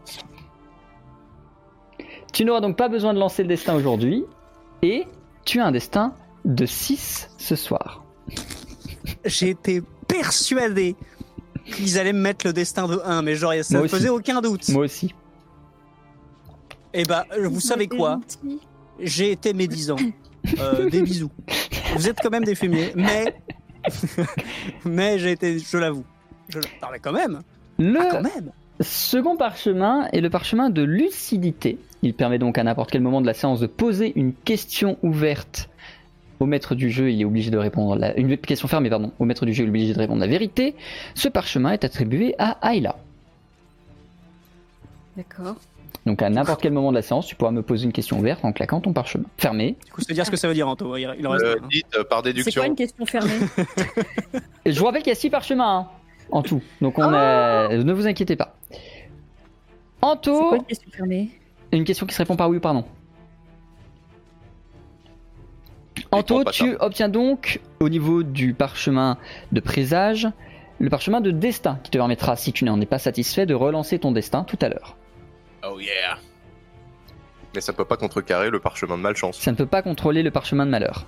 Tu 2.36 2.44
n'auras 2.44 2.60
donc 2.60 2.76
pas 2.76 2.90
besoin 2.90 3.14
de 3.14 3.20
lancer 3.20 3.44
le 3.44 3.48
destin 3.48 3.76
aujourd'hui 3.76 4.26
et 4.82 5.08
tu 5.46 5.62
as 5.62 5.68
un 5.68 5.72
destin 5.72 6.14
de 6.44 6.66
6 6.66 7.30
ce 7.38 7.56
soir. 7.56 8.04
J'ai 9.24 9.52
été 9.52 9.82
persuadé 10.06 10.98
qu'ils 11.66 11.98
allaient 11.98 12.12
me 12.12 12.20
mettre 12.20 12.46
le 12.46 12.52
destin 12.52 12.90
de 12.90 13.00
1, 13.06 13.22
mais 13.22 13.36
genre, 13.36 13.54
ça 13.62 13.80
ne 13.80 13.88
faisait 13.88 14.10
aucun 14.10 14.42
doute. 14.42 14.68
Moi 14.68 14.84
aussi. 14.84 15.16
Et 16.94 17.04
bah, 17.04 17.26
vous 17.42 17.62
savez 17.62 17.88
quoi 17.88 18.20
J'ai 19.00 19.32
été 19.32 19.54
médisant. 19.54 19.96
Euh, 20.60 20.90
des 20.90 21.02
bisous. 21.04 21.32
Vous 21.96 22.10
êtes 22.10 22.18
quand 22.22 22.32
même 22.32 22.44
des 22.44 22.56
fumiers, 22.56 22.92
mais. 22.98 23.34
mais 24.84 25.20
j'ai 25.20 25.32
été. 25.32 25.58
Je 25.58 25.78
l'avoue. 25.78 26.04
Je... 26.50 26.60
Mais 26.92 27.00
quand 27.00 27.14
même 27.14 27.44
Le 27.80 27.98
Ah, 27.98 28.08
quand 28.12 28.22
même 28.24 28.52
second 28.82 29.38
parchemin 29.38 30.08
est 30.12 30.22
le 30.22 30.30
parchemin 30.30 30.70
de 30.70 30.84
lucidité. 30.84 31.78
Il 32.06 32.14
permet 32.14 32.38
donc 32.38 32.60
à 32.60 32.64
n'importe 32.64 32.92
quel 32.92 33.02
moment 33.02 33.20
de 33.20 33.26
la 33.26 33.34
séance 33.34 33.60
de 33.60 33.66
poser 33.66 34.14
une 34.16 34.32
question 34.32 35.00
ouverte 35.02 35.70
au 36.40 36.46
maître 36.46 36.76
du 36.76 36.92
jeu. 36.92 37.10
Il 37.10 37.20
est 37.20 37.26
obligé 37.26 37.50
de 37.50 37.58
répondre 37.58 37.96
la... 37.96 38.16
une 38.16 38.38
question 38.38 38.68
fermée 38.68 38.92
pardon. 38.92 39.12
Au 39.18 39.26
maître 39.26 39.44
du 39.44 39.54
jeu, 39.56 39.64
il 39.64 39.66
est 39.66 39.70
obligé 39.70 39.94
de 39.96 39.98
répondre 39.98 40.20
la 40.22 40.28
vérité. 40.28 40.76
Ce 41.16 41.28
parchemin 41.28 41.72
est 41.72 41.84
attribué 41.84 42.36
à 42.38 42.60
Ayla. 42.62 42.96
D'accord. 45.18 45.56
Donc 46.06 46.22
à 46.22 46.30
n'importe 46.30 46.62
quel 46.62 46.74
moment 46.74 46.92
de 46.92 46.96
la 46.96 47.02
séance, 47.02 47.26
tu 47.26 47.34
pourras 47.36 47.50
me 47.50 47.64
poser 47.64 47.86
une 47.86 47.92
question 47.92 48.20
ouverte 48.20 48.46
en 48.46 48.52
claquant 48.52 48.82
ton 48.82 48.94
parchemin 48.94 49.26
fermé. 49.40 49.76
Du 49.88 49.92
coup, 49.92 50.02
c'est 50.02 50.14
dire 50.14 50.28
ce 50.28 50.30
que 50.30 50.38
ça 50.38 50.48
veut 50.48 50.54
dire, 50.54 50.68
Anto. 50.68 50.96
Il 50.98 51.12
il 51.18 51.26
en 51.26 51.32
reste 51.32 51.44
Euh, 51.44 51.56
hein. 51.60 51.68
dites 51.72 51.88
euh, 51.96 52.04
par 52.04 52.20
C'est 52.20 52.34
déduction. 52.34 52.62
quoi 52.62 52.68
une 52.68 52.76
question 52.76 53.06
fermée? 53.08 53.32
Et 54.64 54.72
je 54.72 54.80
vous 54.80 54.86
rappelle 54.86 55.02
qu'il 55.02 55.10
y 55.10 55.16
a 55.16 55.20
six 55.20 55.32
parchemins 55.32 55.76
hein, 55.76 55.88
en 56.30 56.44
tout. 56.44 56.62
Donc 56.82 57.00
on 57.00 57.12
a... 57.12 57.70
ne 57.76 57.94
vous 57.94 58.06
inquiétez 58.06 58.36
pas. 58.36 58.56
C'est 58.70 58.80
Anto, 60.04 60.50
quoi 60.50 60.58
une 60.58 60.66
question 60.66 60.92
fermée? 60.92 61.32
Une 61.78 61.84
question 61.86 62.06
qui 62.06 62.14
se 62.14 62.20
répond 62.20 62.36
par 62.36 62.50
oui 62.50 62.58
ou 62.58 62.60
par 62.60 62.74
non. 62.74 62.86
Anto, 66.12 66.44
tu 66.46 66.76
obtiens 66.80 67.10
donc 67.10 67.62
au 67.80 67.90
niveau 67.90 68.24
du 68.24 68.54
parchemin 68.54 69.18
de 69.52 69.60
présage 69.60 70.28
le 70.80 70.90
parchemin 70.90 71.22
de 71.22 71.32
destin 71.32 71.80
qui 71.84 71.92
te 71.92 71.98
permettra, 71.98 72.36
si 72.36 72.52
tu 72.52 72.66
n'en 72.66 72.80
es 72.82 72.86
pas 72.86 73.00
satisfait, 73.00 73.46
de 73.46 73.54
relancer 73.54 74.00
ton 74.00 74.12
destin 74.12 74.44
tout 74.44 74.60
à 74.62 74.70
l'heure. 74.70 74.98
Oh 75.68 75.80
yeah. 75.80 76.18
Mais 77.54 77.62
ça 77.62 77.72
peut 77.72 77.86
pas 77.86 77.98
contrecarrer 77.98 78.50
le 78.50 78.60
parchemin 78.60 78.98
de 78.98 79.02
malchance. 79.02 79.40
Ça 79.40 79.52
ne 79.52 79.56
peut 79.56 79.66
pas 79.66 79.82
contrôler 79.82 80.22
le 80.22 80.32
parchemin 80.32 80.66
de 80.66 80.72
malheur. 80.72 81.06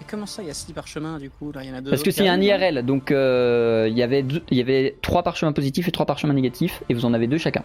Et 0.00 0.04
comment 0.06 0.26
ça, 0.26 0.42
il 0.42 0.48
y 0.48 0.50
a 0.50 0.54
6 0.54 0.72
parchemins 0.74 1.18
du 1.18 1.30
coup 1.30 1.52
Là, 1.52 1.62
il 1.62 1.70
y 1.70 1.72
en 1.72 1.76
a 1.76 1.80
deux. 1.80 1.90
Parce 1.90 2.02
que 2.02 2.10
c'est 2.10 2.28
un 2.28 2.40
IRL, 2.40 2.84
donc 2.84 3.10
euh, 3.10 3.86
il 3.90 3.96
y 3.96 4.02
avait 4.02 4.24
il 4.50 4.58
y 4.58 4.60
avait 4.60 4.96
trois 5.00 5.22
parchemins 5.22 5.52
positifs 5.52 5.88
et 5.88 5.92
trois 5.92 6.06
parchemins 6.06 6.34
négatifs, 6.34 6.82
et 6.88 6.94
vous 6.94 7.06
en 7.06 7.14
avez 7.14 7.26
deux 7.26 7.38
chacun. 7.38 7.64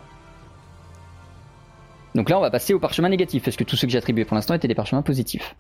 Donc 2.17 2.29
là, 2.29 2.37
on 2.37 2.41
va 2.41 2.49
passer 2.49 2.73
au 2.73 2.79
parchemin 2.79 3.09
négatif, 3.09 3.43
parce 3.43 3.55
que 3.55 3.63
tous 3.63 3.75
ceux 3.75 3.85
que 3.87 3.91
j'ai 3.93 3.99
attribués 3.99 4.25
pour 4.25 4.33
l'instant 4.35 4.55
étaient 4.55 4.67
des 4.67 4.73
parchemins 4.75 5.03
positifs. 5.03 5.55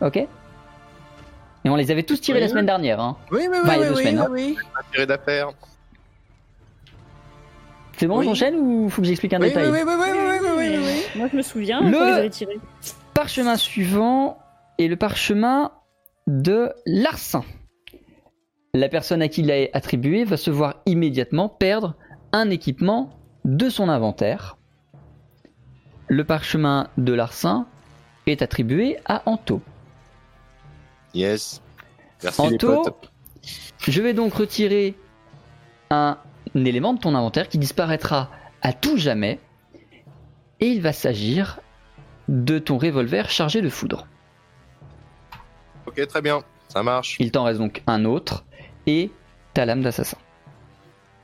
Ok 0.00 0.16
Et 0.16 0.28
on 1.66 1.74
les 1.76 1.90
avait 1.90 2.04
tous 2.04 2.20
tirés 2.20 2.38
Oui. 2.38 2.44
la 2.44 2.48
semaine 2.48 2.64
dernière. 2.66 3.00
Hein. 3.00 3.16
Oui, 3.32 3.40
oui, 3.42 3.48
oui, 3.50 3.58
Enfin, 3.64 3.74
il 3.74 3.80
y 3.80 3.84
a 3.84 3.90
oui, 3.92 3.96
semaines, 3.98 4.26
oui, 4.30 4.56
hein. 4.58 4.62
oui. 4.78 4.84
Tiré 4.92 5.06
d'affaire. 5.06 5.50
C'est 7.96 8.06
bon, 8.06 8.18
Oui. 8.18 8.24
j'enchaîne 8.24 8.54
ou 8.56 8.88
faut 8.88 9.02
que 9.02 9.08
j'explique 9.08 9.32
un 9.34 9.40
Oui, 9.40 9.48
détail? 9.48 9.68
oui, 9.70 9.78
oui, 9.84 9.84
oui, 9.84 9.94
oui, 10.00 10.18
oui, 10.30 10.38
oui, 10.56 10.76
oui, 10.76 10.78
oui. 10.84 11.02
Moi, 11.18 11.28
je 11.30 11.36
me 11.36 11.42
souviens 11.42 11.80
Le- 11.82 11.92
quand 11.98 12.06
les 12.06 12.12
avait 12.12 12.30
tirés. 12.30 12.58
Parchemin 13.14 13.56
suivant 13.56 14.38
est 14.78 14.86
le 14.88 14.96
parchemin 14.96 15.72
de 16.26 16.70
Larsin. 16.86 17.44
La 18.74 18.88
personne 18.88 19.20
à 19.22 19.28
qui 19.28 19.42
il 19.42 19.50
est 19.50 19.70
attribué 19.74 20.24
va 20.24 20.36
se 20.36 20.50
voir 20.50 20.76
immédiatement 20.86 21.48
perdre 21.48 21.94
un 22.32 22.48
équipement 22.48 23.10
de 23.44 23.68
son 23.68 23.88
inventaire. 23.88 24.56
Le 26.08 26.24
parchemin 26.24 26.88
de 26.98 27.12
Larsin 27.12 27.66
est 28.26 28.42
attribué 28.42 28.98
à 29.06 29.22
Anto. 29.26 29.60
Yes. 31.14 31.60
Merci 32.22 32.40
Anto, 32.40 32.84
je 33.88 34.00
vais 34.00 34.14
donc 34.14 34.34
retirer 34.34 34.94
un 35.90 36.18
élément 36.54 36.94
de 36.94 37.00
ton 37.00 37.14
inventaire 37.14 37.48
qui 37.48 37.58
disparaîtra 37.58 38.30
à 38.62 38.72
tout 38.72 38.96
jamais. 38.96 39.40
Et 40.60 40.68
il 40.68 40.80
va 40.80 40.92
s'agir 40.92 41.58
de 42.28 42.58
ton 42.58 42.78
revolver 42.78 43.28
chargé 43.30 43.60
de 43.60 43.68
foudre. 43.68 44.06
Ok, 45.86 46.06
très 46.06 46.22
bien. 46.22 46.42
Ça 46.68 46.82
marche. 46.82 47.16
Il 47.18 47.32
t'en 47.32 47.44
reste 47.44 47.58
donc 47.58 47.82
un 47.86 48.04
autre 48.04 48.44
et 48.86 49.10
ta 49.52 49.66
lame 49.66 49.82
d'assassin. 49.82 50.18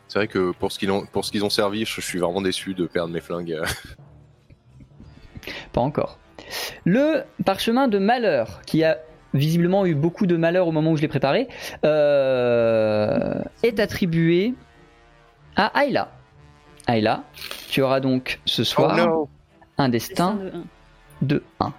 C'est 0.09 0.19
vrai 0.19 0.29
que 0.29 0.53
pour 0.53 0.73
ce 0.73 0.79
qu'ils 0.79 0.91
ont, 0.91 1.07
pour 1.07 1.25
ce 1.25 1.31
qu'ils 1.31 1.45
ont 1.45 1.51
servi, 1.51 1.85
je 1.85 2.01
suis 2.01 2.19
vraiment 2.19 2.43
déçu 2.43 2.75
de 2.75 2.87
perdre 2.87 3.13
mes 3.13 3.21
flingues. 3.21 3.61
Pas 5.79 5.85
encore. 5.85 6.19
Le 6.85 7.23
parchemin 7.45 7.87
de 7.87 7.99
malheur, 8.01 8.63
qui 8.67 8.83
a 8.83 8.99
visiblement 9.33 9.87
eu 9.87 9.95
beaucoup 9.95 10.27
de 10.27 10.37
malheur 10.37 10.67
au 10.67 10.73
moment 10.73 10.91
où 10.91 10.97
je 10.97 11.03
l'ai 11.03 11.07
préparé, 11.09 11.47
euh, 11.85 13.35
est 13.63 13.79
attribué 13.79 14.55
à 15.55 15.71
Ayla. 15.81 16.09
Ayla, 16.89 17.23
tu 17.69 17.81
auras 17.83 18.01
donc 18.01 18.41
ce 18.45 18.63
Oh 18.63 18.65
soir 18.65 18.97
non. 18.97 19.29
un 19.77 19.89
Destin 19.89 20.35
destin 20.35 20.39
de 20.43 20.53
un. 20.57 20.63
de 21.23 21.43
1. 21.61 21.73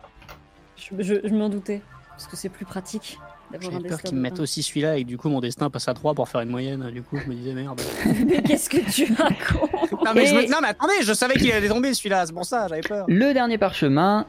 Je, 0.77 1.03
je- 1.03 1.27
je 1.27 1.33
m'en 1.33 1.49
doutais. 1.49 1.81
Parce 2.11 2.27
que 2.27 2.37
c'est 2.37 2.49
plus 2.49 2.65
pratique 2.65 3.17
J'avais 3.59 3.87
peur 3.89 4.01
qu'ils 4.01 4.15
me 4.15 4.21
mettent 4.21 4.39
aussi 4.39 4.61
celui-là 4.63 4.97
et 4.97 5.03
que 5.03 5.07
du 5.07 5.17
coup 5.17 5.29
mon 5.29 5.39
destin 5.39 5.69
passe 5.69 5.87
à 5.87 5.93
3 5.93 6.13
pour 6.13 6.29
faire 6.29 6.41
une 6.41 6.49
moyenne. 6.49 6.89
Du 6.91 7.01
coup, 7.01 7.17
je 7.17 7.27
me 7.29 7.33
disais 7.35 7.53
merde. 7.53 7.81
Mais 8.27 8.41
qu'est-ce 8.43 8.69
que 8.69 8.89
tu 8.91 9.11
racontes 9.13 9.69
non, 10.05 10.11
mais 10.15 10.25
je 10.27 10.35
me- 10.35 10.43
Et- 10.43 10.47
non, 10.47 10.57
mais 10.61 10.69
attendez, 10.69 10.93
je 11.03 11.13
savais 11.13 11.33
qu'il 11.35 11.51
allait 11.51 11.67
tomber 11.67 11.93
celui-là, 11.93 12.25
c'est 12.25 12.33
pour 12.33 12.45
ça, 12.45 12.67
j'avais 12.69 12.81
peur. 12.81 13.05
Le 13.09 13.33
dernier 13.33 13.57
parchemin 13.57 14.25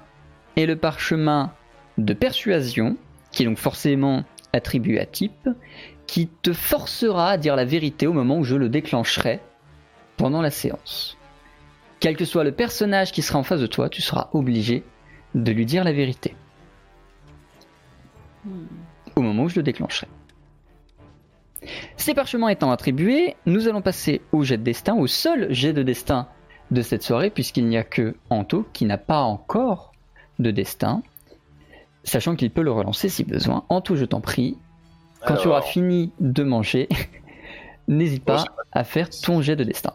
est 0.57 0.67
le 0.67 0.75
parchemin 0.77 1.53
de 1.99 2.13
persuasion, 2.13 2.97
qui 3.31 3.43
est 3.43 3.47
donc 3.47 3.59
forcément 3.59 4.25
attribué 4.53 4.99
à 4.99 5.07
type, 5.07 5.49
qui 6.07 6.27
te 6.43 6.53
forcera 6.53 7.31
à 7.31 7.37
dire 7.37 7.55
la 7.57 7.65
vérité 7.65 8.07
au 8.09 8.13
moment 8.13 8.39
où 8.39 8.45
je 8.45 8.57
le 8.57 8.69
déclencherai 8.69 9.39
pendant 10.17 10.43
la 10.43 10.51
séance. 10.51 11.17
Quel 12.01 12.17
que 12.17 12.25
soit 12.25 12.43
le 12.45 12.53
personnage 12.53 13.13
qui 13.13 13.23
sera 13.23 13.39
en 13.39 13.43
face 13.45 13.61
de 13.61 13.67
toi, 13.69 13.89
tu 13.89 14.03
seras 14.03 14.29
obligé 14.33 14.83
de 15.35 15.53
lui 15.53 15.67
dire 15.67 15.85
la 15.85 15.93
vérité 15.93 16.35
Hmm. 18.45 18.65
Au 19.21 19.23
moment 19.23 19.45
où 19.45 19.49
je 19.49 19.57
le 19.57 19.63
déclencherai. 19.63 20.09
Ces 21.97 22.15
parchemins 22.15 22.49
étant 22.49 22.71
attribués, 22.71 23.37
nous 23.47 23.69
allons 23.69 23.83
passer 23.83 24.23
au 24.33 24.43
jet 24.43 24.57
de 24.57 24.63
destin, 24.63 24.97
au 24.97 25.07
seul 25.07 25.53
jet 25.53 25.73
de 25.73 25.83
destin 25.83 26.29
de 26.71 26.83
cette 26.83 27.03
soirée, 27.03 27.31
puisqu'il 27.31 27.67
n'y 27.67 27.77
a 27.77 27.85
que 27.85 28.17
Anto 28.31 28.67
qui 28.73 28.85
n'a 28.85 28.99
pas 28.99 29.21
encore 29.21 29.93
de 30.39 30.51
destin, 30.51 31.03
sachant 32.05 32.37
qu'il 32.37 32.51
peut 32.51 32.63
le 32.63 32.73
relancer 32.73 33.09
si 33.09 33.25
besoin. 33.25 33.65
Anto, 33.69 33.97
je 33.97 34.05
t'en 34.05 34.21
prie, 34.21 34.57
quand 35.27 35.37
tu 35.37 35.49
auras 35.49 35.63
fini 35.63 36.13
de 36.21 36.43
manger, 36.43 36.89
n'hésite 37.89 38.25
pas 38.25 38.45
à 38.73 38.85
faire 38.85 39.11
ton 39.11 39.43
jet 39.43 39.57
de 39.57 39.65
destin. 39.65 39.93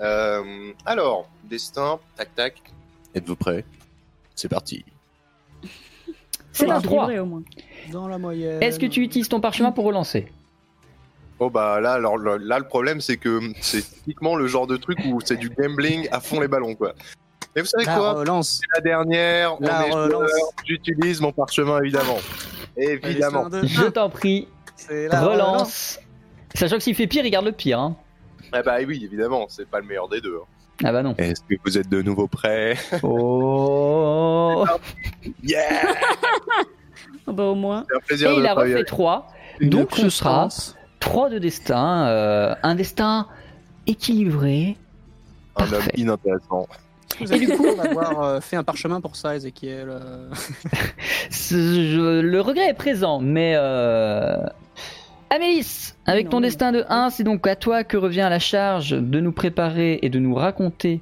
Euh, 0.00 0.72
alors, 0.86 1.28
destin, 1.44 1.98
tac 2.16 2.34
tac. 2.34 2.60
Êtes-vous 3.14 3.36
prêts 3.36 3.64
C'est 4.34 4.48
parti. 4.48 4.84
C'est 6.52 6.66
Faut 6.66 6.72
un 6.72 6.80
3. 6.80 7.04
équilibrer, 7.04 7.18
au 7.20 7.26
moins. 7.26 7.42
Dans 7.92 8.08
la 8.08 8.18
moyenne. 8.18 8.62
Est-ce 8.62 8.78
que 8.78 8.86
tu 8.86 9.02
utilises 9.02 9.28
ton 9.28 9.40
parchemin 9.40 9.72
pour 9.72 9.84
relancer? 9.84 10.26
Oh 11.38 11.48
bah 11.48 11.80
là, 11.80 11.92
alors, 11.92 12.18
le- 12.18 12.36
là 12.36 12.58
le 12.58 12.66
problème 12.66 13.00
c'est 13.00 13.16
que 13.16 13.40
c'est 13.62 13.80
typiquement 13.80 14.36
le 14.36 14.46
genre 14.46 14.66
de 14.66 14.76
truc 14.76 14.98
où 15.06 15.20
c'est 15.24 15.38
du 15.38 15.48
gambling 15.48 16.06
à 16.12 16.20
fond 16.20 16.38
les 16.38 16.48
ballons 16.48 16.74
quoi. 16.74 16.92
Mais 17.56 17.62
vous 17.62 17.68
savez 17.68 17.86
La 17.86 17.96
quoi? 17.96 18.12
relance. 18.12 18.60
C'est 18.60 18.66
la 18.78 18.80
dernière, 18.82 19.56
on 19.58 19.64
La 19.66 19.86
est 19.86 19.90
relance. 19.90 20.10
joueur, 20.10 20.50
j'utilise 20.66 21.20
mon 21.22 21.32
parchemin 21.32 21.80
évidemment. 21.80 22.18
Évidemment. 22.76 23.48
Je 23.62 23.86
t'en 23.88 24.10
prie, 24.10 24.48
c'est 24.76 25.08
la 25.08 25.20
relance. 25.22 25.98
Sachant 26.54 26.76
que 26.76 26.82
s'il 26.82 26.94
fait 26.94 27.06
pire, 27.06 27.24
il 27.24 27.30
garde 27.30 27.46
le 27.46 27.52
pire. 27.52 27.78
hein. 27.80 27.96
Ah 28.52 28.62
bah 28.62 28.76
oui, 28.86 29.00
évidemment, 29.04 29.46
c'est 29.48 29.66
pas 29.68 29.80
le 29.80 29.86
meilleur 29.86 30.08
des 30.10 30.20
deux. 30.20 30.36
hein. 30.42 30.46
Ah 30.84 30.92
bah 30.92 31.02
non. 31.02 31.14
Est-ce 31.18 31.42
que 31.42 31.54
vous 31.64 31.76
êtes 31.78 31.88
de 31.88 32.00
nouveau 32.02 32.26
prêts 32.26 32.76
Oh 33.02 34.64
Yeah 35.42 35.82
Ah 37.26 37.32
bah 37.32 37.44
au 37.44 37.54
moins. 37.54 37.84
C'est 37.88 37.96
un 37.96 38.00
plaisir 38.00 38.30
Et 38.30 38.36
de 38.36 38.40
il 38.40 38.46
a 38.46 38.54
refait 38.54 38.72
avec 38.74 38.86
3. 38.86 39.26
Une 39.60 39.70
Donc 39.70 39.94
ce 39.94 40.08
sera 40.08 40.42
constance. 40.44 40.76
3 41.00 41.30
de 41.30 41.38
destin. 41.38 42.06
euh, 42.08 42.54
un 42.62 42.74
destin 42.74 43.26
équilibré. 43.86 44.76
un 45.56 45.64
homme 45.64 45.70
Parfait. 45.70 45.90
inintéressant. 45.96 46.66
Vous 47.20 47.32
avez 47.32 47.44
du 47.46 47.52
coup 47.56 47.66
d'avoir 47.76 48.22
euh, 48.22 48.40
fait 48.40 48.56
un 48.56 48.62
parchemin 48.64 49.00
pour 49.02 49.16
ça, 49.16 49.36
Ezekiel. 49.36 49.88
euh. 49.90 50.30
Je- 51.30 52.20
le 52.20 52.40
regret 52.40 52.68
est 52.68 52.74
présent, 52.74 53.20
mais... 53.20 53.54
Amélis, 55.30 55.94
avec 56.06 56.24
Non, 56.26 56.30
ton 56.32 56.40
mais- 56.40 56.48
destin 56.48 56.72
de 56.72 56.84
1, 56.88 57.10
c'est 57.10 57.22
donc 57.22 57.46
à 57.46 57.54
toi 57.56 57.84
que 57.84 57.96
revient 57.96 58.26
la 58.28 58.38
charge 58.40 58.90
de 58.90 59.20
nous 59.20 59.32
préparer 59.32 60.00
et 60.02 60.08
de 60.10 60.18
nous 60.18 60.34
raconter 60.34 61.00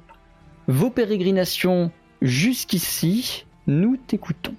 vos 0.67 0.91
pérégrinations 0.91 1.91
jusqu'ici. 2.21 3.45
Nous 3.67 3.97
t'écoutons. 3.97 4.53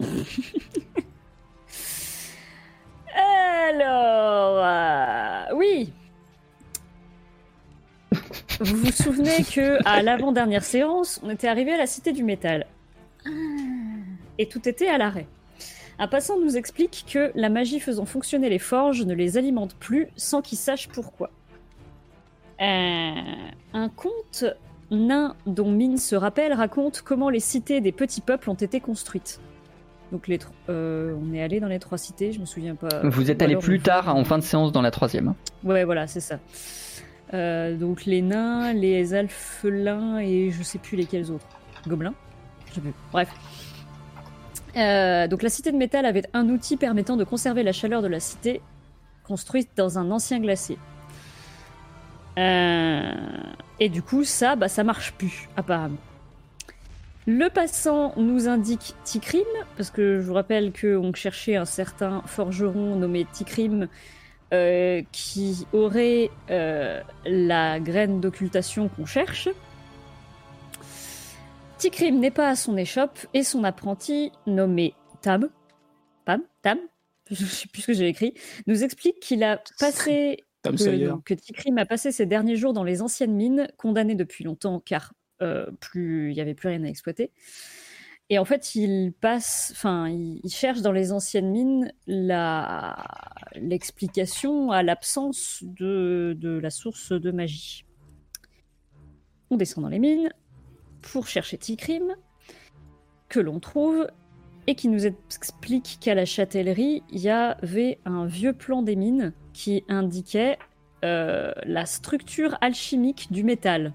Alors, 3.14 4.60
euh, 4.64 5.54
oui. 5.54 5.92
Vous 8.60 8.76
vous 8.76 8.92
souvenez 8.92 9.44
que 9.44 9.78
à 9.86 10.02
l'avant-dernière 10.04 10.64
séance, 10.64 11.20
on 11.22 11.30
était 11.30 11.48
arrivé 11.48 11.72
à 11.72 11.76
la 11.76 11.86
cité 11.86 12.12
du 12.12 12.22
métal. 12.24 12.66
Et 14.38 14.46
tout 14.48 14.68
était 14.68 14.88
à 14.88 14.98
l'arrêt. 14.98 15.26
Un 15.98 16.08
passant 16.08 16.38
nous 16.38 16.56
explique 16.56 17.04
que 17.10 17.32
la 17.34 17.48
magie 17.48 17.80
faisant 17.80 18.04
fonctionner 18.04 18.48
les 18.50 18.58
forges 18.58 19.04
ne 19.04 19.14
les 19.14 19.38
alimente 19.38 19.74
plus 19.76 20.08
sans 20.16 20.42
qu'ils 20.42 20.58
sachent 20.58 20.88
pourquoi. 20.88 21.30
Euh, 22.60 23.12
un 23.74 23.88
conte 23.88 24.44
nain 24.90 25.34
dont 25.46 25.70
Mine 25.70 25.98
se 25.98 26.14
rappelle 26.16 26.52
raconte 26.52 27.02
comment 27.02 27.28
les 27.28 27.40
cités 27.40 27.80
des 27.80 27.92
petits 27.92 28.20
peuples 28.20 28.48
ont 28.50 28.54
été 28.54 28.80
construites. 28.80 29.40
Donc 30.12 30.28
les 30.28 30.38
tro- 30.38 30.52
euh, 30.68 31.14
on 31.20 31.34
est 31.34 31.42
allé 31.42 31.60
dans 31.60 31.66
les 31.66 31.78
trois 31.80 31.98
cités, 31.98 32.32
je 32.32 32.40
me 32.40 32.46
souviens 32.46 32.76
pas. 32.76 33.00
Vous 33.02 33.30
êtes 33.30 33.42
allé 33.42 33.56
plus 33.56 33.80
tard, 33.80 34.14
en 34.14 34.24
fin 34.24 34.38
de 34.38 34.42
séance, 34.44 34.70
dans 34.72 34.82
la 34.82 34.90
troisième. 34.90 35.34
Ouais, 35.64 35.84
voilà, 35.84 36.06
c'est 36.06 36.20
ça. 36.20 36.38
Euh, 37.34 37.76
donc 37.76 38.04
les 38.04 38.22
nains, 38.22 38.72
les 38.72 39.12
alphelins 39.14 40.18
et 40.18 40.50
je 40.52 40.62
sais 40.62 40.78
plus 40.78 40.96
lesquels 40.96 41.30
autres. 41.32 41.46
Gobelins 41.88 42.14
Je 42.68 42.74
sais 42.74 42.80
plus. 42.80 42.92
Bref. 43.12 43.28
Euh, 44.76 45.26
donc 45.26 45.42
la 45.42 45.48
cité 45.48 45.72
de 45.72 45.76
métal 45.76 46.04
avait 46.04 46.24
un 46.34 46.48
outil 46.48 46.76
permettant 46.76 47.16
de 47.16 47.24
conserver 47.24 47.62
la 47.62 47.72
chaleur 47.72 48.02
de 48.02 48.08
la 48.08 48.20
cité 48.20 48.60
construite 49.24 49.70
dans 49.76 49.98
un 49.98 50.10
ancien 50.10 50.38
glacier. 50.38 50.78
Euh, 52.38 53.12
et 53.80 53.88
du 53.88 54.02
coup, 54.02 54.24
ça, 54.24 54.56
bah, 54.56 54.68
ça 54.68 54.84
marche 54.84 55.12
plus, 55.12 55.48
apparemment. 55.56 55.96
Le 57.26 57.48
passant 57.48 58.12
nous 58.16 58.46
indique 58.46 58.94
Tikrim, 59.02 59.46
parce 59.76 59.90
que 59.90 60.20
je 60.20 60.26
vous 60.26 60.34
rappelle 60.34 60.72
qu'on 60.72 61.12
cherchait 61.12 61.56
un 61.56 61.64
certain 61.64 62.22
forgeron 62.26 62.94
nommé 62.94 63.26
Tikrim 63.32 63.88
euh, 64.52 65.02
qui 65.10 65.66
aurait 65.72 66.30
la 66.48 67.80
graine 67.80 68.20
d'occultation 68.20 68.88
qu'on 68.88 69.06
cherche. 69.06 69.48
Tikrim 71.78 72.18
n'est 72.18 72.30
pas 72.30 72.48
à 72.48 72.56
son 72.56 72.76
échoppe 72.76 73.18
et 73.34 73.42
son 73.42 73.62
apprenti, 73.62 74.32
nommé 74.46 74.94
Tam, 75.20 75.50
Pam, 76.24 76.42
Tam, 76.62 76.78
je 77.30 77.44
sais 77.44 77.68
plus 77.68 77.82
ce 77.82 77.86
que 77.88 77.92
j'ai 77.92 78.08
écrit, 78.08 78.34
nous 78.66 78.82
explique 78.82 79.20
qu'il 79.20 79.44
a 79.44 79.60
passé 79.78 80.38
que, 80.62 80.76
Sawyer. 80.76 81.08
donc, 81.08 81.24
que 81.24 81.34
Tikrim 81.34 81.76
a 81.78 81.84
passé 81.84 82.12
ses 82.12 82.26
derniers 82.26 82.56
jours 82.56 82.72
dans 82.72 82.84
les 82.84 83.02
anciennes 83.02 83.34
mines, 83.34 83.68
condamné 83.76 84.14
depuis 84.14 84.42
longtemps 84.44 84.80
car 84.80 85.12
euh, 85.42 85.70
plus 85.80 86.30
il 86.30 86.34
n'y 86.34 86.40
avait 86.40 86.54
plus 86.54 86.68
rien 86.68 86.82
à 86.82 86.88
exploiter. 86.88 87.30
Et 88.28 88.38
en 88.38 88.44
fait, 88.44 88.74
il 88.74 89.12
passe, 89.12 89.70
enfin, 89.72 90.08
il, 90.08 90.40
il 90.42 90.50
cherche 90.50 90.80
dans 90.80 90.90
les 90.92 91.12
anciennes 91.12 91.50
mines 91.50 91.92
la 92.06 92.96
l'explication 93.54 94.72
à 94.72 94.82
l'absence 94.82 95.62
de, 95.62 96.34
de 96.38 96.58
la 96.58 96.70
source 96.70 97.12
de 97.12 97.30
magie. 97.30 97.84
On 99.50 99.56
descend 99.56 99.84
dans 99.84 99.90
les 99.90 100.00
mines 100.00 100.30
pour 101.02 101.26
chercher 101.26 101.58
Tikrim, 101.58 102.16
que 103.28 103.40
l'on 103.40 103.60
trouve 103.60 104.06
et 104.66 104.74
qui 104.74 104.88
nous 104.88 105.06
explique 105.06 105.98
qu'à 106.00 106.14
la 106.14 106.24
châtellerie, 106.24 107.02
il 107.10 107.20
y 107.20 107.30
avait 107.30 107.98
un 108.04 108.26
vieux 108.26 108.52
plan 108.52 108.82
des 108.82 108.96
mines 108.96 109.32
qui 109.52 109.84
indiquait 109.88 110.58
euh, 111.04 111.52
la 111.64 111.86
structure 111.86 112.58
alchimique 112.60 113.28
du 113.30 113.44
métal. 113.44 113.94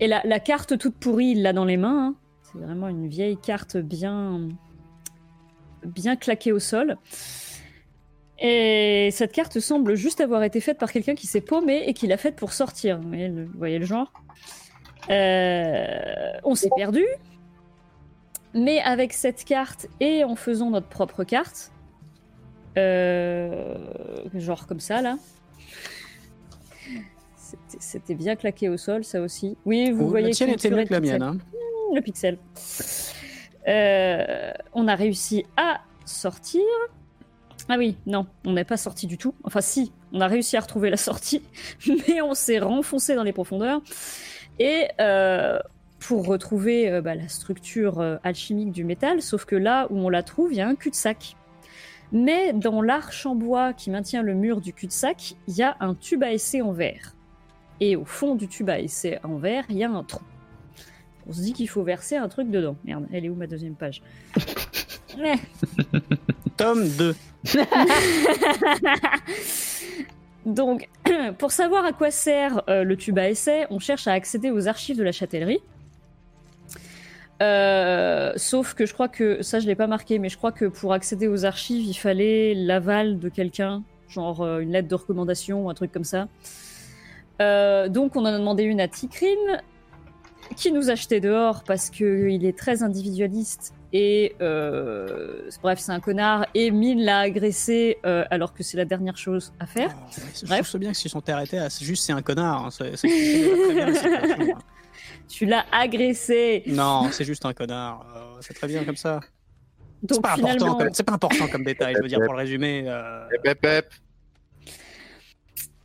Et 0.00 0.06
la, 0.06 0.40
carte 0.40 0.78
toute 0.78 0.94
pourrie, 0.94 1.30
il 1.30 1.42
l'a 1.42 1.52
dans 1.52 1.64
les 1.64 1.76
mains. 1.76 2.08
hein. 2.08 2.14
C'est 2.42 2.58
vraiment 2.58 2.88
une 2.88 3.08
vieille 3.08 3.36
carte 3.36 3.76
bien, 3.76 4.48
bien 5.84 6.16
claquée 6.16 6.52
au 6.52 6.58
sol. 6.58 6.96
Et 8.40 9.10
cette 9.10 9.32
carte 9.32 9.58
semble 9.58 9.96
juste 9.96 10.20
avoir 10.20 10.44
été 10.44 10.60
faite 10.60 10.78
par 10.78 10.92
quelqu'un 10.92 11.16
qui 11.16 11.26
s'est 11.26 11.40
paumé 11.40 11.82
et 11.86 11.94
qui 11.94 12.06
l'a 12.06 12.16
faite 12.16 12.36
pour 12.36 12.52
sortir. 12.52 13.00
Vous 13.00 13.08
voyez 13.56 13.78
le, 13.78 13.84
genre? 13.84 14.12
On 15.10 16.54
s'est 16.54 16.70
perdu. 16.76 17.04
Mais 18.54 18.80
avec 18.80 19.12
cette 19.12 19.44
carte 19.44 19.86
et 20.00 20.24
en 20.24 20.34
faisant 20.36 20.70
notre 20.70 20.88
propre 20.88 21.22
carte, 21.24 21.70
euh, 22.78 23.74
genre 24.34 24.66
comme 24.66 24.80
ça 24.80 25.02
là, 25.02 25.16
c'était- 27.78 28.14
bien 28.14 28.36
claqué 28.36 28.68
au 28.68 28.76
sol, 28.76 29.04
ça 29.04 29.20
aussi. 29.20 29.56
Oui, 29.64 29.90
vous 29.90 30.04
Oh, 30.04 30.08
voyez 30.08 30.28
la 30.28 30.32
tienne 30.32 30.50
que 30.50 30.54
était 30.54 30.68
sur 30.68 30.76
mieux 30.76 30.82
le 30.82 30.88
que 30.88 30.94
la 30.94 31.00
pixel. 31.00 31.20
mienne. 31.20 31.28
hein. 31.28 31.38
Mmh, 31.92 31.94
le 31.96 32.00
pixel. 32.02 32.38
Euh, 33.68 34.52
on 34.72 34.88
a 34.88 34.94
réussi 34.94 35.44
à 35.56 35.80
sortir. 36.04 36.62
Ah 37.68 37.76
oui, 37.76 37.96
non, 38.06 38.26
on 38.46 38.52
n'est 38.54 38.64
pas 38.64 38.76
sorti 38.78 39.06
du 39.06 39.18
tout. 39.18 39.34
Enfin 39.44 39.60
si, 39.60 39.92
on 40.12 40.20
a 40.22 40.26
réussi 40.26 40.56
à 40.56 40.60
retrouver 40.60 40.88
la 40.90 40.96
sortie, 40.96 41.42
mais 42.08 42.22
on 42.22 42.34
s'est 42.34 42.58
renfoncé 42.60 43.14
dans 43.14 43.24
les 43.24 43.32
profondeurs. 43.34 43.82
Et 44.58 44.88
euh, 45.00 45.58
pour 45.98 46.26
retrouver 46.26 46.90
euh, 46.90 47.00
bah, 47.00 47.14
la 47.14 47.28
structure 47.28 48.00
euh, 48.00 48.16
alchimique 48.24 48.72
du 48.72 48.84
métal, 48.84 49.22
sauf 49.22 49.44
que 49.44 49.56
là 49.56 49.86
où 49.90 49.98
on 49.98 50.08
la 50.08 50.22
trouve, 50.22 50.52
il 50.52 50.58
y 50.58 50.60
a 50.60 50.68
un 50.68 50.74
cul-de-sac. 50.74 51.36
Mais 52.10 52.52
dans 52.52 52.80
l'arche 52.80 53.26
en 53.26 53.34
bois 53.34 53.72
qui 53.72 53.90
maintient 53.90 54.22
le 54.22 54.34
mur 54.34 54.60
du 54.60 54.72
cul-de-sac, 54.72 55.34
il 55.46 55.56
y 55.56 55.62
a 55.62 55.76
un 55.80 55.94
tube 55.94 56.22
à 56.22 56.32
essai 56.32 56.62
en 56.62 56.72
verre. 56.72 57.14
Et 57.80 57.96
au 57.96 58.04
fond 58.04 58.34
du 58.34 58.48
tube 58.48 58.70
à 58.70 58.80
essai 58.80 59.18
en 59.22 59.36
verre, 59.36 59.64
il 59.68 59.76
y 59.76 59.84
a 59.84 59.90
un 59.90 60.02
trou. 60.02 60.24
On 61.28 61.32
se 61.32 61.42
dit 61.42 61.52
qu'il 61.52 61.68
faut 61.68 61.82
verser 61.82 62.16
un 62.16 62.28
truc 62.28 62.50
dedans. 62.50 62.76
Merde, 62.84 63.06
elle 63.12 63.26
est 63.26 63.28
où 63.28 63.34
ma 63.34 63.46
deuxième 63.46 63.74
page 63.74 64.02
Ouais. 65.18 65.36
Tome 66.56 66.88
2. 66.88 67.14
Donc, 70.48 70.88
pour 71.38 71.52
savoir 71.52 71.84
à 71.84 71.92
quoi 71.92 72.10
sert 72.10 72.62
euh, 72.68 72.82
le 72.82 72.96
tube 72.96 73.18
à 73.18 73.28
essai, 73.28 73.66
on 73.70 73.78
cherche 73.78 74.08
à 74.08 74.12
accéder 74.12 74.50
aux 74.50 74.66
archives 74.66 74.96
de 74.96 75.02
la 75.02 75.12
châtellerie. 75.12 75.60
Euh, 77.42 78.32
sauf 78.36 78.74
que 78.74 78.86
je 78.86 78.94
crois 78.94 79.08
que, 79.08 79.42
ça 79.42 79.60
je 79.60 79.66
l'ai 79.66 79.76
pas 79.76 79.86
marqué, 79.86 80.18
mais 80.18 80.28
je 80.28 80.36
crois 80.38 80.50
que 80.50 80.64
pour 80.64 80.92
accéder 80.94 81.28
aux 81.28 81.44
archives, 81.44 81.84
il 81.84 81.94
fallait 81.94 82.54
l'aval 82.54 83.18
de 83.18 83.28
quelqu'un, 83.28 83.82
genre 84.08 84.40
euh, 84.40 84.60
une 84.60 84.72
lettre 84.72 84.88
de 84.88 84.94
recommandation 84.94 85.66
ou 85.66 85.70
un 85.70 85.74
truc 85.74 85.92
comme 85.92 86.04
ça. 86.04 86.28
Donc 87.40 88.16
on 88.16 88.22
en 88.22 88.24
a 88.24 88.38
demandé 88.38 88.64
une 88.64 88.80
à 88.80 88.88
Tikrim, 88.88 89.38
qui 90.56 90.72
nous 90.72 90.90
a 90.90 90.96
jeté 90.96 91.20
dehors 91.20 91.62
parce 91.62 91.90
qu'il 91.90 92.44
est 92.44 92.56
très 92.56 92.82
individualiste 92.82 93.74
et 93.92 94.36
euh, 94.42 95.48
bref 95.62 95.78
c'est 95.78 95.92
un 95.92 96.00
connard 96.00 96.46
et 96.54 96.70
Mine 96.70 97.00
l'a 97.02 97.20
agressé 97.20 97.96
euh, 98.04 98.24
alors 98.30 98.52
que 98.52 98.62
c'est 98.62 98.76
la 98.76 98.84
dernière 98.84 99.16
chose 99.16 99.52
à 99.60 99.66
faire. 99.66 99.94
Oh, 99.96 100.10
je 100.34 100.46
Bref. 100.46 100.58
trouve 100.60 100.66
ça 100.72 100.78
bien 100.78 100.90
que 100.92 100.96
s'ils 100.98 101.10
sont 101.10 101.26
arrêtés 101.30 101.58
à 101.58 101.68
juste 101.68 102.04
c'est 102.04 102.12
un 102.12 102.20
connard. 102.22 102.66
hein, 102.66 102.70
c'est- 102.70 102.96
c'est- 102.96 103.08
c'est 103.08 103.74
bien 103.74 103.86
la 103.86 104.34
hein. 104.54 104.58
Tu 105.28 105.44
l'as 105.46 105.64
agressé. 105.72 106.62
Non, 106.66 107.08
c'est 107.12 107.24
juste 107.24 107.44
un 107.44 107.52
connard. 107.54 108.06
euh, 108.16 108.38
c'est 108.40 108.54
très 108.54 108.66
bien 108.66 108.84
comme 108.84 108.96
ça. 108.96 109.20
C'est 110.00 110.08
Donc 110.14 110.22
pas, 110.22 110.32
important 110.32 110.52
finalement, 110.52 110.76
comme- 110.78 110.88
c'est 110.94 111.02
pas 111.02 111.12
important 111.14 111.48
comme 111.48 111.64
détail, 111.64 111.94
je 111.96 112.02
veux 112.02 112.08
dire, 112.08 112.20
pour 112.20 112.32
le 112.34 112.38
résumer. 112.38 112.84
euh, 112.86 113.26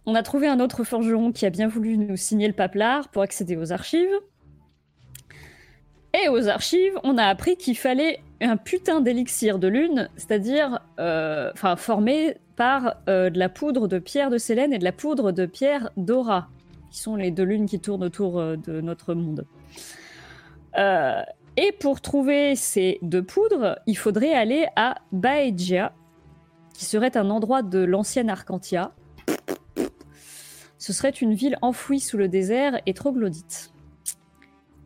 on 0.05 0.15
a 0.15 0.23
trouvé 0.23 0.47
un 0.47 0.59
autre 0.59 0.83
forgeron 0.83 1.31
qui 1.31 1.45
a 1.45 1.49
bien 1.49 1.67
voulu 1.67 1.97
nous 1.97 2.17
signer 2.17 2.47
le 2.47 2.53
paplard 2.53 3.07
pour 3.09 3.21
accéder 3.21 3.55
aux 3.55 3.71
archives. 3.71 4.13
Et 6.13 6.29
aux 6.29 6.47
archives, 6.47 6.93
on 7.03 7.17
a 7.17 7.25
appris 7.25 7.57
qu'il 7.57 7.75
fallait 7.75 8.19
un 8.39 8.55
putain 8.55 9.01
d'élixir 9.01 9.57
de 9.57 9.67
lune, 9.67 10.09
c'est-à-dire, 10.15 10.79
euh, 10.99 11.51
formé 11.75 12.37
par 12.55 12.97
euh, 13.09 13.31
de 13.31 13.39
la 13.39 13.49
poudre 13.49 13.87
de 13.87 13.97
pierre 13.97 14.29
de 14.29 14.37
Sélène 14.37 14.73
et 14.73 14.77
de 14.77 14.83
la 14.83 14.91
poudre 14.91 15.31
de 15.31 15.47
pierre 15.47 15.89
d'Aura, 15.97 16.49
qui 16.91 16.99
sont 16.99 17.15
les 17.15 17.31
deux 17.31 17.43
lunes 17.43 17.65
qui 17.65 17.79
tournent 17.79 18.03
autour 18.03 18.39
euh, 18.39 18.57
de 18.57 18.79
notre 18.81 19.15
monde. 19.15 19.45
Et 21.55 21.71
pour 21.71 22.01
trouver 22.01 22.55
ces 22.55 22.97
deux 23.03 23.21
poudres, 23.21 23.77
il 23.85 23.95
faudrait 23.95 24.33
aller 24.33 24.65
à 24.75 24.95
Baegia, 25.11 25.93
qui 26.73 26.85
serait 26.85 27.15
un 27.15 27.29
endroit 27.29 27.61
de 27.61 27.77
l'ancienne 27.77 28.29
Arcantia. 28.29 28.91
Ce 30.79 30.91
serait 30.91 31.11
une 31.11 31.35
ville 31.35 31.57
enfouie 31.61 31.99
sous 31.99 32.17
le 32.17 32.27
désert 32.27 32.81
et 32.87 32.95
troglodyte. 32.95 33.71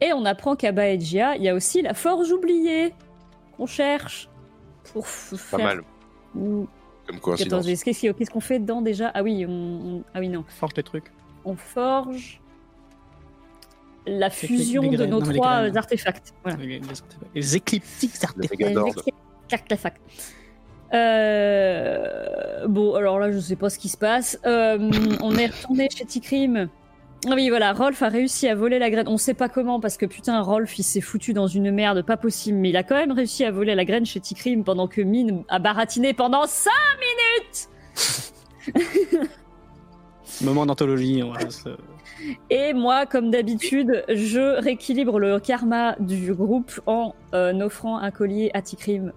Et 0.02 0.14
on 0.14 0.26
apprend 0.26 0.56
qu'à 0.56 0.72
Baegia, 0.72 1.36
il 1.36 1.44
y 1.44 1.50
a 1.50 1.56
aussi 1.56 1.82
la 1.82 1.94
forge 1.94 2.32
oubliée 2.32 2.94
qu'on 3.56 3.66
cherche 3.66 4.30
pour 4.94 5.06
f- 5.06 5.32
Pas 5.32 5.58
faire. 5.58 5.66
mal, 5.66 5.82
Ou- 6.36 6.68
comme 7.08 7.20
coïncidence. 7.20 7.66
Qu'est-ce 7.66 8.30
qu'on 8.30 8.40
fait 8.40 8.60
dedans 8.60 8.82
déjà? 8.82 9.12
Ah 9.14 9.24
oui, 9.24 9.46
on... 9.48 10.04
ah 10.14 10.20
oui 10.20 10.30
non, 10.30 10.44
Forge 10.48 10.74
des 10.76 10.84
trucs. 10.84 11.12
on 11.46 11.56
forge 11.56 12.40
la 14.06 14.28
les- 14.28 14.34
fusion 14.34 14.84
les 14.84 14.90
de 14.90 14.96
graines, 14.98 15.10
nos 15.10 15.20
non, 15.22 15.26
les 15.30 15.34
trois 15.38 15.62
graines. 15.62 15.76
euh, 15.76 15.80
artefacts. 15.80 16.34
Voilà. 16.44 16.58
Les, 16.60 16.68
les- 16.80 16.82
les 17.36 17.56
écliptiques 17.56 18.24
artefacts. 18.24 18.60
Megadord. 18.60 18.94
Artefacts. 19.52 20.02
Euh, 20.94 22.68
Bon, 22.68 22.96
alors 22.96 23.20
là, 23.20 23.32
je 23.32 23.40
sais 23.40 23.56
pas 23.56 23.70
ce 23.70 23.80
qui 23.80 23.88
se 23.90 23.98
passe. 23.98 24.40
Euh, 24.46 24.78
on 25.22 25.36
est 25.36 25.48
retourné 25.48 25.90
chez 25.90 26.06
Tikrim. 26.06 26.68
Ah 27.26 27.32
oui, 27.34 27.50
voilà, 27.50 27.74
Rolf 27.74 28.02
a 28.04 28.10
réussi 28.10 28.48
à 28.48 28.56
voler 28.56 28.78
la 28.80 28.90
graine. 28.90 29.08
On 29.08 29.18
sait 29.18 29.34
pas 29.34 29.50
comment, 29.50 29.80
parce 29.80 29.98
que 29.98 30.06
putain, 30.06 30.40
Rolf, 30.42 30.78
il 30.78 30.84
s'est 30.84 31.02
foutu 31.02 31.34
dans 31.34 31.48
une 31.48 31.72
merde 31.72 32.04
pas 32.04 32.16
possible, 32.16 32.58
mais 32.60 32.70
il 32.70 32.78
a 32.78 32.84
quand 32.84 32.96
même 32.96 33.12
réussi 33.12 33.44
à 33.44 33.52
voler 33.52 33.74
la 33.76 33.86
graine 33.86 34.06
chez 34.06 34.20
Tikrim 34.20 34.64
pendant 34.64 34.88
que 34.88 35.02
Mine 35.02 35.44
a 35.50 35.60
baratiné 35.60 36.14
pendant 36.14 36.46
5 36.46 36.70
minutes 38.70 38.90
Moment 40.42 40.66
d'anthologie. 40.68 41.24
on 41.24 41.32
va 41.32 41.50
se- 41.50 41.70
Et 42.52 42.74
moi, 42.74 43.06
comme 43.08 43.32
d'habitude, 43.32 44.06
je 44.10 44.62
rééquilibre 44.62 45.18
le 45.20 45.40
karma 45.40 45.96
du 46.00 46.34
groupe 46.34 46.80
en 46.86 47.16
euh, 47.34 47.60
offrant 47.62 47.98
un 47.98 48.12
collier 48.12 48.52
à 48.54 48.62
Tikrim. 48.62 49.12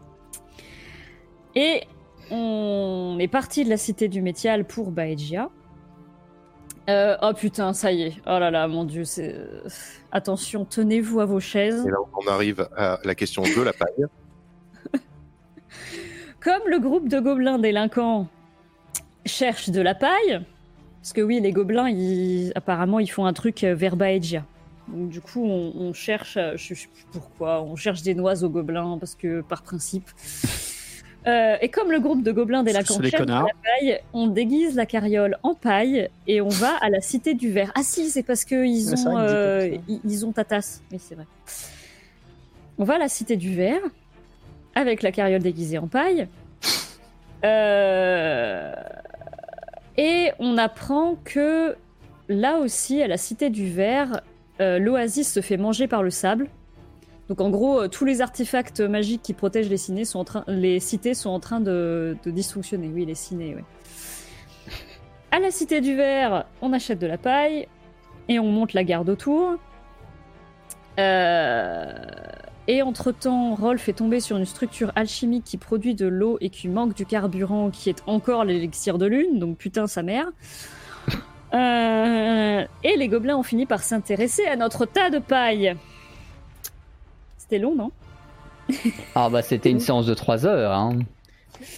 Et 1.55 1.83
on 2.31 3.19
est 3.21 3.29
parti 3.29 3.65
de 3.65 3.69
la 3.71 3.77
cité 3.77 4.09
du 4.09 4.23
Métial 4.23 4.65
pour 4.65 4.91
Baegia. 4.91 5.51
Euh, 6.89 7.17
oh 7.23 7.33
putain, 7.35 7.73
ça 7.73 7.93
y 7.93 8.03
est. 8.03 8.15
Oh 8.27 8.39
là 8.39 8.51
là, 8.51 8.67
mon 8.67 8.85
dieu, 8.85 9.05
c'est... 9.05 9.35
euh, 9.35 9.69
Attention, 10.13 10.65
tenez-vous 10.65 11.21
à 11.21 11.25
vos 11.25 11.39
chaises. 11.41 11.85
Et 11.87 11.91
là, 11.91 11.99
on 12.15 12.27
arrive 12.29 12.69
à 12.77 12.99
la 13.05 13.15
question 13.15 13.43
de 13.43 13.63
la 13.63 13.73
paille. 13.73 14.07
Comme 16.41 16.63
le 16.67 16.81
groupe 16.81 17.09
de 17.09 17.21
gobelins 17.21 17.59
délinquants 17.59 18.27
cherche 19.27 19.69
de 19.71 19.81
la 19.81 19.95
paille, 19.95 20.41
parce 21.01 21.13
que 21.13 21.21
oui, 21.21 21.41
les 21.41 21.53
gobelins, 21.53 21.89
ils, 21.91 22.53
apparemment, 22.57 22.99
ils 22.99 23.11
font 23.11 23.27
un 23.27 23.33
truc 23.35 23.63
euh, 23.63 23.75
vers 23.75 23.95
Baegia. 23.97 24.45
Donc, 24.89 25.11
du 25.11 25.21
coup, 25.21 25.45
on, 25.45 25.73
on 25.77 25.93
cherche, 25.93 26.37
je 26.57 26.75
sais 26.75 26.89
plus 26.93 27.05
pourquoi, 27.13 27.63
on 27.63 27.77
cherche 27.77 28.03
des 28.03 28.15
noix 28.15 28.43
aux 28.43 28.49
gobelins, 28.49 28.97
parce 28.99 29.15
que 29.15 29.43
par 29.43 29.63
principe. 29.63 30.09
Euh, 31.27 31.57
et 31.61 31.69
comme 31.69 31.93
le 31.93 32.01
groupe 32.01 32.23
de 32.23 32.33
gobelins 32.33 32.63
des 32.63 32.73
de 32.73 33.17
connards. 33.17 33.47
la 33.47 33.53
paille, 33.63 34.01
on 34.15 34.27
déguise 34.27 34.75
la 34.75 34.87
carriole 34.87 35.37
en 35.43 35.55
paille 35.55 36.09
et 36.27 36.41
on 36.41 36.49
va 36.49 36.77
à 36.81 36.89
la 36.89 37.01
cité 37.03 37.35
du 37.35 37.51
verre. 37.51 37.73
Ah 37.75 37.83
si, 37.83 38.09
c'est 38.09 38.23
parce 38.23 38.45
qu'ils 38.45 38.95
ont, 39.07 39.19
euh, 39.19 39.77
ils, 39.87 40.01
ils 40.05 40.25
ont 40.25 40.33
ta 40.33 40.45
tasse. 40.45 40.83
Oui, 40.91 40.99
c'est 40.99 41.15
vrai. 41.15 41.27
On 42.79 42.85
va 42.85 42.95
à 42.95 42.99
la 42.99 43.09
cité 43.09 43.37
du 43.37 43.55
verre 43.55 43.83
avec 44.75 45.03
la 45.03 45.13
carriole 45.13 45.43
déguisée 45.43 45.77
en 45.77 45.89
paille. 45.89 46.27
Euh, 47.45 48.73
Et 49.99 50.31
on 50.39 50.57
apprend 50.57 51.17
que 51.25 51.77
là 52.29 52.59
aussi, 52.59 53.03
à 53.03 53.09
la 53.09 53.19
cité 53.19 53.51
du 53.51 53.69
verre, 53.71 54.23
l'oasis 54.59 55.31
se 55.31 55.41
fait 55.41 55.57
manger 55.57 55.87
par 55.87 56.03
le 56.03 56.11
sable. 56.11 56.49
Donc 57.31 57.41
en 57.41 57.49
gros, 57.49 57.83
euh, 57.83 57.89
tous 57.89 58.05
les 58.05 58.23
artefacts 58.23 58.81
magiques 58.81 59.23
qui 59.23 59.35
protègent 59.35 59.71
les, 59.71 59.77
cités 59.77 60.05
sont 60.05 61.31
en 61.31 61.39
train, 61.39 61.61
de 61.61 62.17
dysfonctionner. 62.27 62.91
Oui, 62.93 63.07
les 63.07 63.15
ciné, 63.15 63.55
oui. 63.57 63.63
À 65.31 65.39
la 65.39 65.53
cité 65.53 65.81
du 65.81 65.95
verre, 65.95 66.45
on 66.61 66.73
achète 66.73 66.99
de 66.99 67.07
la 67.07 67.19
paille 67.19 67.69
et 68.29 68.41
on 68.41 68.49
monte 68.49 68.73
la 68.73 68.83
garde 68.83 69.09
autour. 69.09 69.55
Euh, 70.99 71.95
Et 72.67 72.83
entre-temps, 72.83 73.55
Rolf 73.55 73.89
est 73.89 73.93
tombé 73.93 74.19
sur 74.19 74.37
une 74.37 74.45
structure 74.45 74.91
alchimique 74.97 75.45
qui 75.45 75.57
produit 75.57 75.95
de 75.95 76.09
l'eau 76.09 76.37
et 76.41 76.51
qui 76.51 76.67
manque 76.67 76.95
du 76.95 77.07
carburant, 77.07 77.71
qui 77.71 77.91
est 77.91 78.03
encore 78.09 78.45
l'élixir 78.45 78.99
de 78.99 79.07
lune, 79.07 79.39
donc 79.39 79.57
putain 79.57 79.87
sa 79.87 80.03
mère. 80.03 80.27
Euh, 81.55 82.65
Et 82.83 82.97
les 82.97 83.09
gobelins 83.09 83.37
ont 83.37 83.45
fini 83.45 83.67
par 83.67 83.85
s'intéresser 83.85 84.47
à 84.47 84.57
notre 84.57 84.85
tas 84.85 85.11
de 85.11 85.21
paille. 85.21 85.77
C'était 87.51 87.63
long, 87.63 87.75
non? 87.75 87.91
Ah 89.17 89.29
bah 89.29 89.43
c'était 89.43 89.73
une 89.73 89.81
séance 89.81 90.07
de 90.07 90.15
3 90.15 90.47
heures. 90.47 90.71
Hein. 90.71 91.01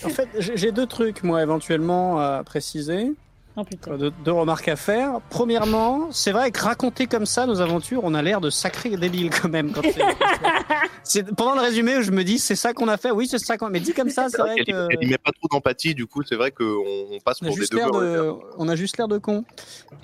En 0.04 0.10
fait, 0.10 0.28
j'ai 0.38 0.58
j'ai 0.58 0.70
deux 0.70 0.84
trucs, 0.84 1.22
moi, 1.22 1.42
éventuellement 1.42 2.18
à 2.18 2.44
préciser. 2.44 3.10
Oh. 3.54 3.62
Deux, 3.98 4.10
deux 4.24 4.32
remarques 4.32 4.68
à 4.68 4.76
faire. 4.76 5.20
Premièrement, 5.28 6.08
c'est 6.10 6.32
vrai 6.32 6.50
que 6.50 6.60
raconter 6.62 7.06
comme 7.06 7.26
ça 7.26 7.44
nos 7.46 7.60
aventures, 7.60 8.00
on 8.02 8.14
a 8.14 8.22
l'air 8.22 8.40
de 8.40 8.48
sacrés 8.48 8.96
débiles 8.96 9.28
quand 9.28 9.50
même. 9.50 9.72
Quand 9.72 9.82
c'est- 11.04 11.22
pendant 11.34 11.54
le 11.54 11.60
résumé, 11.60 12.02
je 12.02 12.10
me 12.12 12.24
dis 12.24 12.38
c'est 12.38 12.54
ça 12.56 12.72
qu'on 12.72 12.88
a 12.88 12.96
fait. 12.96 13.10
Oui, 13.10 13.26
c'est 13.28 13.38
ça 13.38 13.58
qu'on. 13.58 13.68
Mais 13.68 13.80
dit 13.80 13.92
comme 13.92 14.08
ça, 14.08 14.28
c'est 14.30 14.38
vrai 14.40 14.54
Elle, 14.58 14.64
que. 14.64 14.86
elle 14.90 15.04
y 15.06 15.10
met 15.10 15.18
pas 15.18 15.32
trop 15.32 15.48
d'empathie, 15.50 15.94
du 15.94 16.06
coup, 16.06 16.22
c'est 16.22 16.36
vrai 16.36 16.50
qu'on 16.50 16.64
on 16.64 17.18
passe 17.22 17.40
On 17.42 17.46
a, 17.46 17.48
pour 17.48 17.58
des 17.58 17.66
deux 17.66 17.76
de, 17.78 18.32
on 18.56 18.68
a 18.70 18.74
juste 18.76 18.96
l'air 18.96 19.08
de 19.08 19.18
con. 19.18 19.44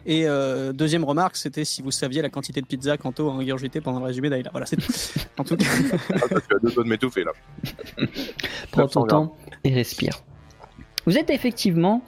Et 0.04 0.28
euh, 0.28 0.72
deuxième 0.74 1.04
remarque, 1.04 1.36
c'était 1.36 1.64
si 1.64 1.80
vous 1.80 1.90
saviez 1.90 2.20
la 2.20 2.28
quantité 2.28 2.60
de 2.60 2.66
pizza 2.66 2.98
qu'Anto 2.98 3.30
a 3.30 3.32
ingurgité 3.32 3.80
pendant 3.80 4.00
le 4.00 4.06
résumé 4.06 4.28
d'Aïla. 4.28 4.50
Voilà, 4.50 4.66
c'est 4.66 4.76
tout. 4.76 4.92
En 5.38 5.44
tout 5.44 5.56
cas, 5.56 5.64
Ah, 6.14 6.18
Tu 6.28 6.54
as 6.54 6.58
deux 6.62 6.70
doigts 6.72 6.84
de 6.84 6.88
m'étouffer 6.90 7.24
là. 7.24 7.32
Prends 8.72 8.82
900 8.82 9.00
ton 9.00 9.06
temps 9.06 9.36
et 9.64 9.72
respire. 9.72 10.20
Vous 11.06 11.16
êtes 11.16 11.30
effectivement 11.30 12.02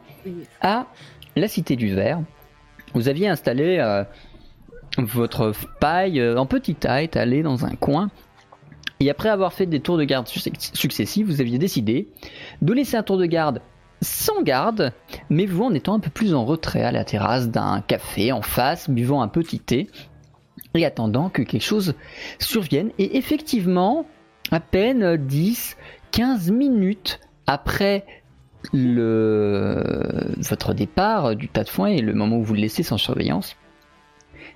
à 0.60 0.86
la 1.36 1.48
Cité 1.48 1.76
du 1.76 1.94
Verre. 1.94 2.20
Vous 2.94 3.08
aviez 3.08 3.28
installé 3.28 3.78
euh, 3.78 4.04
votre 4.98 5.52
paille 5.80 6.20
euh, 6.20 6.36
en 6.36 6.46
petite 6.46 6.80
taille, 6.80 7.04
étalée 7.04 7.42
dans 7.42 7.64
un 7.64 7.74
coin. 7.74 8.10
Et 8.98 9.08
après 9.10 9.28
avoir 9.30 9.52
fait 9.52 9.66
des 9.66 9.80
tours 9.80 9.96
de 9.96 10.04
garde 10.04 10.26
succ- 10.26 10.76
successifs, 10.76 11.26
vous 11.26 11.40
aviez 11.40 11.58
décidé 11.58 12.08
de 12.60 12.72
laisser 12.72 12.96
un 12.96 13.02
tour 13.02 13.16
de 13.16 13.26
garde 13.26 13.62
sans 14.02 14.42
garde, 14.42 14.92
mais 15.28 15.46
vous 15.46 15.64
en 15.64 15.74
étant 15.74 15.94
un 15.94 16.00
peu 16.00 16.10
plus 16.10 16.34
en 16.34 16.44
retrait 16.44 16.82
à 16.82 16.92
la 16.92 17.04
terrasse 17.04 17.48
d'un 17.48 17.82
café 17.86 18.32
en 18.32 18.42
face, 18.42 18.88
buvant 18.88 19.22
un 19.22 19.28
petit 19.28 19.60
thé 19.60 19.88
et 20.74 20.84
attendant 20.86 21.28
que 21.28 21.42
quelque 21.42 21.62
chose 21.62 21.94
survienne. 22.38 22.90
Et 22.98 23.18
effectivement, 23.18 24.06
à 24.50 24.60
peine 24.60 25.16
10, 25.16 25.76
15 26.12 26.50
minutes 26.50 27.20
après 27.46 28.04
le, 28.72 30.34
votre 30.38 30.74
départ 30.74 31.34
du 31.36 31.48
tas 31.48 31.64
de 31.64 31.68
foin 31.68 31.88
et 31.88 32.00
le 32.00 32.14
moment 32.14 32.38
où 32.38 32.42
vous 32.42 32.54
le 32.54 32.60
laissez 32.60 32.82
sans 32.82 32.98
surveillance, 32.98 33.56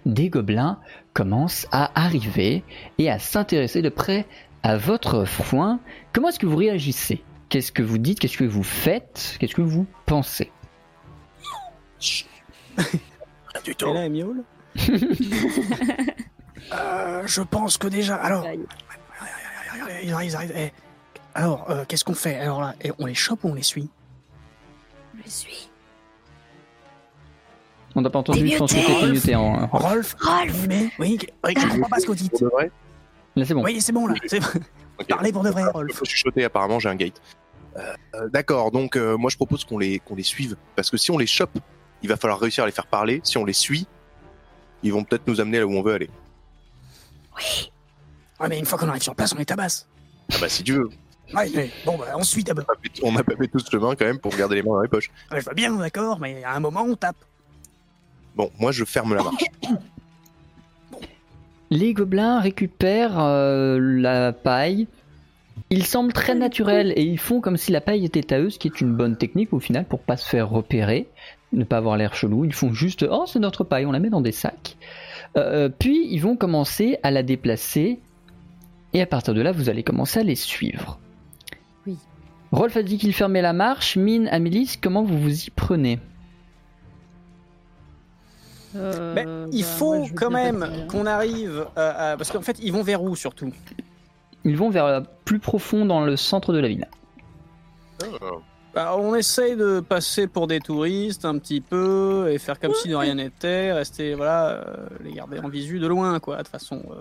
des 0.06 0.28
gobelins 0.28 0.78
commencent 1.12 1.66
à 1.72 1.90
arriver 1.98 2.62
et 2.98 3.10
à 3.10 3.18
s'intéresser 3.18 3.82
de 3.82 3.88
près 3.88 4.26
à 4.62 4.76
votre 4.76 5.24
foin. 5.24 5.80
Comment 6.12 6.28
est-ce 6.28 6.38
que 6.38 6.46
vous 6.46 6.56
réagissez 6.56 7.22
Qu'est-ce 7.48 7.72
que 7.72 7.82
vous 7.82 7.98
dites 7.98 8.18
Qu'est-ce 8.18 8.38
que 8.38 8.44
vous 8.44 8.62
faites 8.62 9.36
Qu'est-ce 9.38 9.54
que 9.54 9.62
vous 9.62 9.86
pensez 10.06 10.50
du 13.64 13.74
elle 13.80 14.10
miaule. 14.10 14.42
Euh, 16.72 17.22
je 17.26 17.42
pense 17.42 17.76
que 17.76 17.86
déjà. 17.88 18.16
Alors, 18.16 18.46
ils 20.02 20.12
arrivent, 20.12 20.30
ils 20.30 20.36
arrivent. 20.36 20.52
Eh, 20.56 20.72
Alors, 21.34 21.68
euh, 21.70 21.84
qu'est-ce 21.86 22.04
qu'on 22.04 22.14
fait 22.14 22.36
Alors 22.38 22.60
là, 22.60 22.74
on 22.98 23.06
les 23.06 23.14
chope 23.14 23.42
ou 23.44 23.48
on 23.48 23.54
les 23.54 23.62
suit 23.62 23.88
Je 25.24 25.30
suis. 25.30 25.68
On 27.96 28.00
n'a 28.00 28.10
pas 28.10 28.18
entendu, 28.18 28.48
je 28.48 28.56
pense 28.56 28.72
que 28.72 29.06
muté 29.10 29.36
en... 29.36 29.66
Rolf 29.68 30.16
Rolf 30.20 30.66
Mais 30.68 30.90
oui, 30.98 31.16
oui, 31.44 31.54
je 31.56 31.66
comprends 31.68 31.88
pas 31.88 32.00
ce 32.00 32.06
que 32.06 32.10
vous 32.10 32.16
dites. 32.16 32.30
Pour 32.32 32.40
de 32.40 32.46
vrai 32.46 32.70
Là 33.36 33.44
c'est 33.44 33.54
bon. 33.54 33.62
Oui, 33.64 33.80
c'est 33.80 33.92
bon 33.92 34.06
là. 34.08 34.14
c'est- 34.26 34.38
Ok. 34.98 35.08
Parlez 35.08 35.32
pour 35.32 35.42
de 35.42 35.50
vrai, 35.50 35.62
Il 35.62 35.68
Rolf. 35.70 35.92
faut 35.92 36.04
chuchoter, 36.04 36.44
apparemment 36.44 36.78
j'ai 36.78 36.88
un 36.88 36.94
gate. 36.96 37.20
Euh, 37.76 37.92
euh, 38.14 38.28
D'accord, 38.28 38.70
donc 38.70 38.96
euh, 38.96 39.16
moi 39.16 39.28
je 39.30 39.36
propose 39.36 39.64
qu'on 39.64 39.78
les, 39.78 39.98
qu'on 40.00 40.14
les 40.14 40.22
suive. 40.22 40.56
Parce 40.76 40.88
que 40.90 40.96
si 40.96 41.10
on 41.10 41.18
les 41.18 41.26
chope, 41.26 41.56
il 42.02 42.08
va 42.08 42.16
falloir 42.16 42.38
réussir 42.40 42.62
à 42.62 42.66
les 42.66 42.72
faire 42.72 42.86
parler. 42.86 43.20
Si 43.24 43.36
on 43.38 43.44
les 43.44 43.52
suit, 43.52 43.86
ils 44.84 44.92
vont 44.92 45.02
peut-être 45.04 45.26
nous 45.26 45.40
amener 45.40 45.58
là 45.58 45.66
où 45.66 45.72
on 45.72 45.82
veut 45.82 45.94
aller. 45.94 46.10
Ouais, 48.40 48.48
mais 48.48 48.58
une 48.58 48.66
fois 48.66 48.78
qu'on 48.78 48.88
arrive 48.88 49.02
sur 49.02 49.14
place, 49.16 49.32
on 49.34 49.38
les 49.38 49.46
tabasse. 49.46 49.88
Ah 50.32 50.36
bah 50.40 50.48
si 50.48 50.62
tu 50.62 50.72
veux. 50.74 50.90
Ouais, 51.34 51.50
mais 51.54 51.70
bon, 51.84 51.96
bah, 51.98 52.06
on 52.16 52.22
suit 52.22 52.44
d'abord. 52.44 52.66
On 53.02 53.12
n'a 53.12 53.24
pas 53.24 53.36
fait 53.36 53.48
tout 53.48 53.58
ce 53.58 53.70
chemin 53.70 53.94
quand 53.94 54.04
même 54.04 54.18
pour 54.18 54.34
garder 54.36 54.56
les 54.56 54.62
mains 54.62 54.74
dans 54.74 54.82
les 54.82 54.88
poches. 54.88 55.10
Ouais, 55.30 55.40
je 55.40 55.44
vois 55.44 55.54
bien, 55.54 55.72
d'accord, 55.74 56.18
mais 56.20 56.42
à 56.44 56.54
un 56.54 56.60
moment, 56.60 56.82
on 56.82 56.94
tape. 56.94 57.16
Bon, 58.36 58.50
moi 58.58 58.72
je 58.72 58.84
ferme 58.84 59.14
la 59.14 59.22
marche. 59.22 59.44
Les 61.70 61.94
gobelins 61.94 62.40
récupèrent 62.40 63.18
euh, 63.18 63.78
la 63.80 64.32
paille. 64.32 64.86
Ils 65.70 65.86
semblent 65.86 66.12
très 66.12 66.34
naturels 66.34 66.92
et 66.94 67.02
ils 67.02 67.18
font 67.18 67.40
comme 67.40 67.56
si 67.56 67.72
la 67.72 67.80
paille 67.80 68.04
était 68.04 68.32
à 68.32 68.38
eux, 68.38 68.50
ce 68.50 68.58
qui 68.58 68.68
est 68.68 68.80
une 68.80 68.94
bonne 68.94 69.16
technique 69.16 69.52
au 69.52 69.60
final 69.60 69.84
pour 69.84 70.00
pas 70.00 70.16
se 70.16 70.28
faire 70.28 70.50
repérer, 70.50 71.08
ne 71.52 71.64
pas 71.64 71.78
avoir 71.78 71.96
l'air 71.96 72.14
chelou. 72.14 72.44
Ils 72.44 72.52
font 72.52 72.72
juste 72.72 73.04
oh 73.08 73.24
c'est 73.26 73.38
notre 73.38 73.64
paille, 73.64 73.86
on 73.86 73.92
la 73.92 73.98
met 73.98 74.10
dans 74.10 74.20
des 74.20 74.32
sacs. 74.32 74.76
Euh, 75.36 75.68
puis 75.68 76.06
ils 76.10 76.20
vont 76.20 76.36
commencer 76.36 76.98
à 77.02 77.10
la 77.10 77.22
déplacer 77.22 77.98
et 78.92 79.02
à 79.02 79.06
partir 79.06 79.34
de 79.34 79.40
là 79.40 79.50
vous 79.50 79.68
allez 79.68 79.82
commencer 79.82 80.20
à 80.20 80.22
les 80.22 80.36
suivre. 80.36 81.00
Rolf 82.54 82.76
a 82.76 82.82
dit 82.82 82.98
qu'il 82.98 83.12
fermait 83.12 83.42
la 83.42 83.52
marche. 83.52 83.96
Mine, 83.96 84.28
Amélis, 84.30 84.78
comment 84.80 85.02
vous 85.02 85.18
vous 85.18 85.44
y 85.44 85.50
prenez? 85.50 85.98
Euh, 88.76 89.12
Mais 89.14 89.24
bah, 89.24 89.46
il 89.52 89.60
moi, 89.64 89.68
faut 89.76 90.06
quand 90.14 90.30
même 90.30 90.86
qu'on 90.88 91.06
arrive 91.06 91.66
à, 91.76 92.12
à- 92.12 92.16
Parce 92.16 92.30
qu'en 92.30 92.42
fait, 92.42 92.58
ils 92.62 92.72
vont 92.72 92.82
vers 92.82 93.02
où 93.02 93.14
surtout? 93.16 93.52
Ils 94.44 94.56
vont 94.56 94.70
vers 94.70 95.02
plus 95.24 95.38
profond 95.38 95.86
dans 95.86 96.04
le 96.04 96.16
centre 96.16 96.52
de 96.52 96.58
la 96.58 96.68
ville. 96.68 96.86
Bah, 98.74 98.96
On 98.98 99.14
essaye 99.14 99.56
de 99.56 99.80
passer 99.80 100.26
pour 100.26 100.46
des 100.46 100.58
touristes 100.60 101.24
un 101.24 101.38
petit 101.38 101.60
peu 101.60 102.28
et 102.30 102.38
faire 102.38 102.58
comme 102.58 102.74
si 102.74 102.88
de 102.88 102.94
rien 102.96 103.14
n'était, 103.14 103.72
rester, 103.72 104.14
voilà, 104.14 104.48
euh, 104.48 104.64
les 105.02 105.12
garder 105.12 105.38
en 105.38 105.48
visu 105.48 105.78
de 105.78 105.86
loin, 105.86 106.18
quoi, 106.20 106.36
de 106.38 106.42
toute 106.42 106.48
façon. 106.52 106.82
euh, 106.90 106.94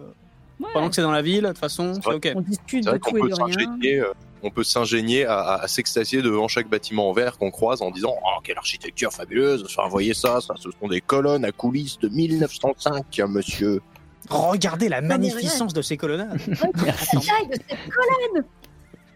Ouais. 0.59 0.69
Pendant 0.71 0.87
que 0.89 0.95
c'est 0.95 1.01
dans 1.01 1.11
la 1.11 1.23
ville, 1.23 1.41
de 1.41 1.47
toute 1.47 1.57
façon, 1.57 1.93
c'est 1.95 2.13
ok. 2.13 2.31
On 2.35 2.41
discute 2.41 2.85
de 2.85 2.97
tout 2.97 3.17
et 3.17 3.29
de 3.29 3.33
rien. 3.41 4.05
On 4.43 4.51
peut 4.51 4.63
s'ingénier 4.63 5.25
à, 5.25 5.39
à- 5.39 5.63
à 5.63 5.67
s'extasier 5.67 6.21
devant 6.21 6.47
chaque 6.47 6.69
bâtiment 6.69 7.09
en 7.09 7.13
verre 7.13 7.37
qu'on 7.37 7.51
croise 7.51 7.81
en 7.81 7.91
disant 7.91 8.15
Oh, 8.23 8.39
quelle 8.43 8.57
architecture 8.57 9.11
fabuleuse 9.11 9.65
Enfin, 9.65 9.87
voyez 9.89 10.13
ça, 10.13 10.39
ça, 10.41 10.53
ce 10.59 10.69
sont 10.79 10.87
des 10.87 11.01
colonnes 11.01 11.45
à 11.45 11.51
coulisses 11.51 11.97
de 11.99 12.09
1905, 12.09 13.19
monsieur. 13.29 13.81
Regardez 14.29 14.89
la 14.89 15.01
magnificence 15.01 15.73
de 15.73 15.81
ces 15.81 15.97
colonnades. 15.97 16.39
Cette- 16.39 16.75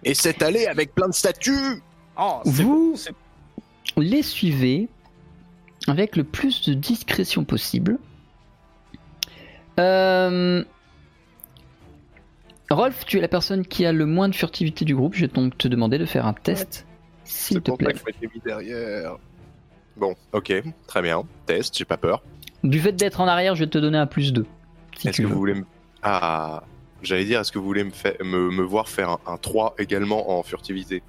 Et 0.03 0.13
cette 0.13 0.41
allée 0.41 0.65
avec 0.67 0.93
plein 0.95 1.07
de 1.07 1.13
statues 1.13 1.81
Oh, 2.19 2.39
Vous- 2.45 2.95
les 3.97 4.23
suivez 4.23 4.87
avec 5.87 6.15
le 6.15 6.23
plus 6.23 6.67
de 6.67 6.73
discrétion 6.73 7.43
possible. 7.45 7.97
Euh... 9.79 10.63
Rolf, 12.69 13.05
tu 13.05 13.17
es 13.17 13.21
la 13.21 13.27
personne 13.27 13.65
qui 13.65 13.85
a 13.85 13.91
le 13.93 14.05
moins 14.05 14.27
de 14.29 14.35
furtivité 14.35 14.83
du 14.85 14.95
groupe. 14.95 15.13
Je 15.15 15.21
vais 15.21 15.27
donc 15.27 15.57
te 15.57 15.67
demander 15.67 15.97
de 15.97 16.05
faire 16.05 16.25
un 16.25 16.33
test, 16.33 16.85
s'il 17.23 17.61
te 17.61 17.71
plaît. 17.71 17.93
mis 18.21 18.41
derrière. 18.43 19.15
Bon, 19.95 20.15
ok, 20.33 20.53
très 20.85 21.01
bien. 21.01 21.23
Test, 21.45 21.77
j'ai 21.77 21.85
pas 21.85 21.97
peur. 21.97 22.21
Du 22.63 22.79
fait 22.79 22.91
d'être 22.91 23.21
en 23.21 23.27
arrière, 23.27 23.55
je 23.55 23.63
vais 23.63 23.69
te 23.69 23.77
donner 23.77 23.97
un 23.97 24.05
plus 24.07 24.33
2. 24.33 24.45
Si 24.97 25.07
Est-ce 25.07 25.17
que 25.17 25.23
veux. 25.23 25.29
vous 25.33 25.39
voulez 25.39 25.53
me... 25.53 25.63
Ah, 26.03 26.63
j'allais 27.01 27.25
dire, 27.25 27.39
est-ce 27.39 27.51
que 27.51 27.57
vous 27.59 27.65
voulez 27.65 27.83
me, 27.83 27.91
fa- 27.91 28.13
me, 28.23 28.51
me 28.51 28.63
voir 28.63 28.89
faire 28.89 29.09
un, 29.11 29.19
un 29.27 29.37
3 29.37 29.75
également 29.79 30.37
en 30.37 30.43
furtivité? 30.43 31.03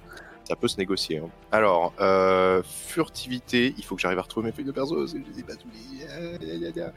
Ça 0.45 0.55
peut 0.55 0.67
se 0.67 0.77
négocier. 0.77 1.17
hein. 1.19 1.29
Alors, 1.51 1.93
euh, 1.99 2.63
furtivité, 2.63 3.75
il 3.77 3.83
faut 3.83 3.95
que 3.95 4.01
j'arrive 4.01 4.17
à 4.17 4.23
retrouver 4.23 4.47
mes 4.47 4.51
feuilles 4.51 4.65
de 4.65 4.71
perso, 4.71 5.05
je 5.05 5.13
les 5.17 5.39
ai 5.39 5.43
pas 5.43 5.55
toutes 5.55 5.71
les- 5.73 6.81
Ah. 6.81 6.91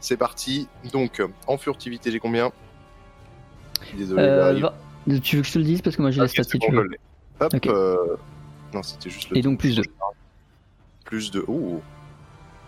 C'est 0.00 0.16
parti. 0.16 0.68
Donc, 0.92 1.20
en 1.48 1.56
furtivité, 1.58 2.12
j'ai 2.12 2.20
combien? 2.20 2.52
Désolé, 3.96 4.22
Euh, 4.22 4.70
Tu 5.22 5.36
veux 5.36 5.42
que 5.42 5.48
je 5.48 5.52
te 5.54 5.58
le 5.58 5.64
dise 5.64 5.82
parce 5.82 5.96
que 5.96 6.02
moi 6.02 6.10
j'ai 6.10 6.20
Ok, 6.20 6.26
la 6.28 6.28
stat 6.28 6.42
c'est 6.44 6.50
si 6.52 6.58
bon, 6.58 6.66
tu 6.66 6.72
je 6.72 6.76
veux. 6.80 6.88
l'ai. 6.88 7.00
Hop, 7.40 7.54
Ok. 7.54 7.66
euh, 7.66 7.96
Non, 8.74 8.82
c'était 8.82 9.10
juste 9.10 9.30
le 9.30 9.38
Et 9.38 9.42
donc 9.42 9.58
plus 9.58 9.76
2. 9.76 9.82
plus 11.04 11.30
de. 11.30 11.44
Ouh, 11.48 11.80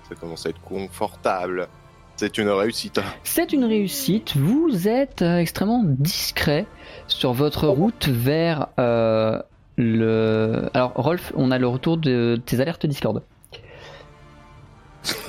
ça 0.08 0.14
commence 0.16 0.44
à 0.46 0.50
être 0.50 0.60
confortable. 0.60 1.68
C'est 2.16 2.38
une 2.38 2.48
réussite. 2.50 3.00
C'est 3.24 3.52
une 3.52 3.64
réussite. 3.64 4.36
Vous 4.36 4.86
êtes 4.88 5.22
euh, 5.22 5.38
extrêmement 5.38 5.82
discret 5.84 6.66
sur 7.08 7.32
votre 7.32 7.66
route 7.68 8.06
vers 8.08 8.68
euh, 8.78 9.40
le. 9.76 10.68
Alors, 10.74 10.92
Rolf, 10.94 11.32
on 11.36 11.50
a 11.50 11.58
le 11.58 11.66
retour 11.66 11.96
de 11.96 12.40
tes 12.44 12.60
alertes 12.60 12.86
Discord. 12.86 13.22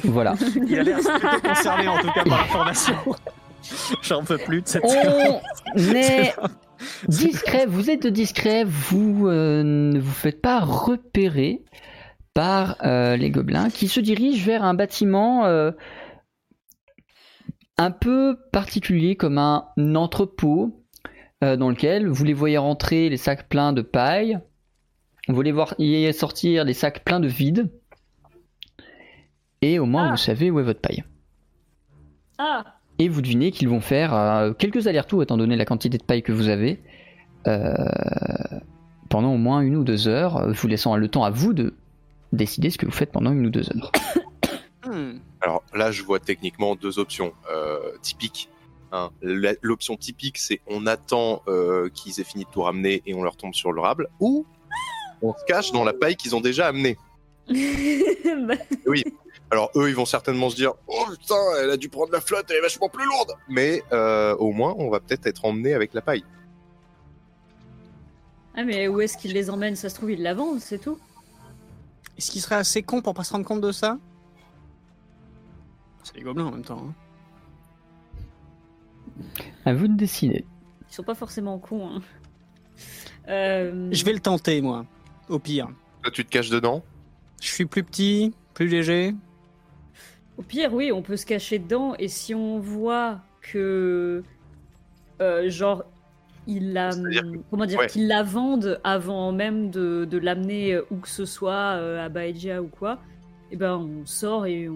Voilà. 0.04 0.36
Il 0.68 0.78
a 0.80 0.84
l'air 0.84 1.00
concerné 1.44 1.88
en 1.88 1.98
tout 1.98 2.12
cas 2.12 2.24
par 2.24 2.38
l'information. 2.40 2.96
J'en 4.02 4.24
peux 4.24 4.38
plus 4.38 4.62
de 4.62 4.68
cette 4.68 4.84
On 4.84 5.94
est 5.94 6.34
discret. 7.08 7.66
Vous 7.66 7.90
êtes 7.90 8.08
discret. 8.08 8.64
Vous 8.64 9.28
euh, 9.28 9.64
ne 9.64 10.00
vous 10.00 10.12
faites 10.12 10.42
pas 10.42 10.60
repérer 10.60 11.64
par 12.36 12.78
euh, 12.86 13.16
les 13.16 13.32
gobelins 13.32 13.70
qui 13.70 13.88
se 13.88 14.00
dirigent 14.00 14.46
vers 14.46 14.64
un 14.64 14.74
bâtiment 14.74 15.46
euh, 15.46 15.72
un 17.78 17.92
peu 17.92 18.38
particulier 18.52 19.16
comme 19.16 19.38
un 19.38 19.68
entrepôt 19.96 20.84
euh, 21.44 21.56
dans 21.56 21.70
lequel 21.70 22.08
vous 22.08 22.26
les 22.26 22.34
voyez 22.34 22.58
rentrer 22.58 23.10
les 23.10 23.18
sacs 23.18 23.48
pleins 23.50 23.74
de 23.74 23.82
paille. 23.82 24.38
Vous 25.28 25.42
les 25.42 25.54
voir 25.54 25.74
y 25.80 26.14
sortir 26.14 26.66
les 26.66 26.74
sacs 26.74 27.04
pleins 27.04 27.20
de 27.20 27.28
vide. 27.28 27.72
Et 29.62 29.80
au 29.80 29.86
moins 29.86 30.08
Ah. 30.08 30.12
vous 30.12 30.18
savez 30.18 30.52
où 30.52 30.60
est 30.60 30.64
votre 30.64 30.82
paille. 30.82 31.04
Ah, 32.38 32.64
Et 33.00 33.10
vous 33.10 33.22
devinez 33.22 33.52
qu'ils 33.52 33.68
vont 33.70 33.82
faire 33.82 34.14
euh, 34.14 34.54
quelques 34.54 34.88
allers-retours 34.88 35.22
étant 35.24 35.38
donné 35.38 35.56
la 35.56 35.66
quantité 35.66 35.98
de 35.98 36.04
paille 36.04 36.24
que 36.24 36.32
vous 36.32 36.48
avez 36.48 36.80
euh, 37.48 37.74
pendant 39.10 39.34
au 39.34 39.38
moins 39.38 39.62
une 39.62 39.76
ou 39.76 39.84
deux 39.84 40.08
heures, 40.08 40.38
euh, 40.38 40.52
vous 40.52 40.68
laissant 40.68 40.96
le 40.96 41.08
temps 41.08 41.24
à 41.24 41.30
vous 41.30 41.54
de 41.54 41.74
décider 42.34 42.70
ce 42.70 42.78
que 42.78 42.86
vous 42.86 42.92
faites 42.92 43.12
pendant 43.12 43.32
une 43.32 43.46
ou 43.46 43.50
deux 43.50 43.68
heures. 43.76 43.92
Hmm. 44.88 45.18
Alors 45.42 45.64
là, 45.74 45.90
je 45.92 46.04
vois 46.04 46.20
techniquement 46.20 46.76
deux 46.76 47.00
options 47.00 47.34
euh, 47.52 47.80
typiques. 48.04 48.50
hein. 48.92 49.10
L'option 49.24 49.98
typique, 49.98 50.38
c'est 50.38 50.62
on 50.68 50.86
attend 50.86 51.42
euh, 51.48 51.90
qu'ils 51.90 52.20
aient 52.20 52.24
fini 52.24 52.44
de 52.46 52.50
tout 52.52 52.62
ramener 52.62 53.02
et 53.08 53.16
on 53.16 53.24
leur 53.24 53.36
tombe 53.36 53.56
sur 53.56 53.72
le 53.72 53.82
rable, 53.82 54.10
ou 54.20 54.46
on 55.24 55.34
se 55.34 55.44
cache 55.48 55.72
dans 55.72 55.84
la 55.84 55.94
paille 55.94 56.16
qu'ils 56.16 56.36
ont 56.36 56.40
déjà 56.40 56.68
amenée. 56.68 56.98
Bah, 58.48 58.54
Alors 59.56 59.72
eux, 59.78 59.88
ils 59.88 59.96
vont 59.96 60.06
certainement 60.06 60.50
se 60.50 60.58
dire 60.58 60.74
Oh 60.88 61.06
putain, 61.18 61.36
elle 61.64 61.70
a 61.70 61.78
dû 61.78 61.88
prendre 61.88 62.12
la 62.12 62.20
flotte, 62.20 62.46
elle 62.50 62.58
est 62.58 62.62
vachement 62.62 62.90
plus 62.90 63.06
lourde 63.06 63.32
Mais 63.48 63.82
euh, 63.94 64.36
au 64.36 64.52
moins, 64.52 64.76
on 64.78 64.90
va 64.90 65.00
peut-être 65.00 65.26
être 65.28 65.46
emmené 65.46 65.74
avec 65.74 65.94
la 65.94 66.02
paille. 66.02 66.26
ah, 68.54 68.66
mais 68.66 68.90
où 68.90 69.00
est-ce 69.00 69.18
qu'ils 69.18 69.32
les 69.32 69.50
emmènent? 69.50 69.78
Ça 69.78 69.88
se 69.88 69.96
trouve, 69.96 70.12
ils 70.12 70.22
la 70.22 70.34
vendent, 70.34 70.60
c'est 70.60 70.80
tout. 70.80 71.00
Est-ce 72.18 72.32
qu'il 72.32 72.42
serait 72.42 72.56
assez 72.56 72.84
con 72.84 73.02
pour 73.02 73.14
pas 73.14 73.24
se 73.24 73.32
rendre 73.32 73.46
compte 73.46 73.62
de 73.62 73.72
ça? 73.72 73.98
C'est 76.04 76.18
les 76.18 76.24
gobelins 76.24 76.48
en 76.48 76.52
même 76.52 76.66
temps. 76.66 76.90
hein. 76.90 76.94
À 79.64 79.74
vous 79.74 79.88
de 79.88 79.96
décider. 79.96 80.44
Ils 80.90 80.94
sont 80.94 81.04
pas 81.04 81.16
forcément 81.16 81.58
cons. 81.60 81.88
Hein. 81.96 82.02
Euh, 83.30 83.88
Je 83.92 84.04
vais 84.04 84.12
le 84.12 84.20
tenter, 84.20 84.60
moi. 84.62 84.86
Au 85.30 85.40
pire. 85.40 85.70
Toi, 86.04 86.12
tu 86.12 86.26
te 86.26 86.30
caches 86.30 86.50
dedans? 86.50 86.84
Je 87.42 87.48
suis 87.48 87.66
plus 87.66 87.84
petit, 87.86 88.34
plus 88.54 88.68
léger. 88.68 89.16
Au 90.38 90.42
pire, 90.42 90.74
oui, 90.74 90.92
on 90.92 91.02
peut 91.02 91.18
se 91.18 91.26
cacher 91.26 91.60
dedans 91.60 91.96
et 91.98 92.08
si 92.08 92.36
on 92.36 92.60
voit 92.60 93.20
que, 93.42 94.24
euh, 95.22 95.50
genre, 95.50 95.84
ils 96.48 96.74
la, 96.74 96.92
comment 97.50 97.66
dire, 97.66 97.80
ouais. 97.80 97.88
qu'ils 97.88 98.08
la 98.08 98.22
vendent 98.22 98.80
avant 98.84 99.32
même 99.32 99.72
de, 99.72 100.06
de 100.06 100.18
l'amener 100.18 100.74
euh, 100.74 100.86
où 100.92 100.98
que 100.98 101.10
ce 101.10 101.26
soit 101.26 101.78
euh, 101.78 102.06
à 102.06 102.10
Baedia 102.10 102.62
ou 102.62 102.68
quoi, 102.68 103.00
et 103.52 103.56
ben 103.56 103.78
on 103.78 104.06
sort 104.06 104.46
et 104.46 104.70
on, 104.70 104.74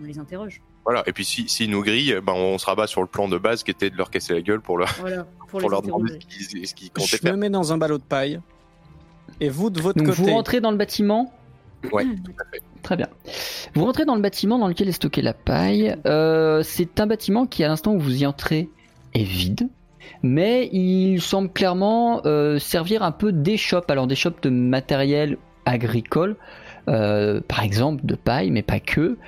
on 0.00 0.04
les 0.04 0.18
interroge. 0.18 0.62
Voilà, 0.84 1.02
et 1.06 1.12
puis 1.12 1.24
s'ils 1.24 1.48
si, 1.48 1.66
nous 1.66 1.82
grillent, 1.82 2.20
ben, 2.22 2.32
on 2.32 2.58
se 2.58 2.66
rabat 2.66 2.86
sur 2.86 3.00
le 3.00 3.08
plan 3.08 3.26
de 3.26 3.36
base 3.38 3.64
qui 3.64 3.72
était 3.72 3.90
de 3.90 3.96
leur 3.96 4.08
casser 4.08 4.34
la 4.34 4.40
gueule 4.40 4.60
pour, 4.60 4.78
leur, 4.78 4.94
Voilà, 5.00 5.26
pour, 5.48 5.68
leur 5.68 5.82
demander 5.82 6.12
ce 6.12 6.18
qu'ils 6.54 6.74
qu'ils 6.74 6.90
comptaient 6.90 7.08
Je 7.08 7.16
faire. 7.16 7.32
me 7.32 7.38
mets 7.38 7.50
dans 7.50 7.72
un 7.72 7.76
ballot 7.76 7.98
de 7.98 8.04
paille. 8.04 8.40
Et 9.40 9.48
vous, 9.48 9.68
de 9.68 9.80
votre 9.80 9.98
Donc 9.98 10.06
côté, 10.06 10.22
vous 10.22 10.30
rentrez 10.30 10.60
dans 10.60 10.70
le 10.70 10.76
bâtiment 10.76 11.34
Ouais, 11.92 12.04
tout 12.24 12.32
à 12.40 12.44
fait. 12.50 12.62
Très 12.86 12.96
bien. 12.96 13.08
Vous 13.74 13.84
rentrez 13.84 14.04
dans 14.04 14.14
le 14.14 14.20
bâtiment 14.20 14.60
dans 14.60 14.68
lequel 14.68 14.88
est 14.88 14.92
stockée 14.92 15.20
la 15.20 15.34
paille. 15.34 15.96
Euh, 16.06 16.62
c'est 16.62 17.00
un 17.00 17.08
bâtiment 17.08 17.44
qui, 17.44 17.64
à 17.64 17.66
l'instant 17.66 17.92
où 17.92 17.98
vous 17.98 18.22
y 18.22 18.26
entrez, 18.26 18.68
est 19.12 19.24
vide. 19.24 19.68
Mais 20.22 20.68
il 20.70 21.20
semble 21.20 21.50
clairement 21.50 22.20
euh, 22.26 22.60
servir 22.60 23.02
un 23.02 23.10
peu 23.10 23.32
d'échoppe. 23.32 23.90
Alors 23.90 24.06
d'échoppe 24.06 24.40
de 24.40 24.50
matériel 24.50 25.36
agricole, 25.64 26.36
euh, 26.86 27.40
par 27.48 27.64
exemple 27.64 28.06
de 28.06 28.14
paille, 28.14 28.52
mais 28.52 28.62
pas 28.62 28.78
que. 28.78 29.18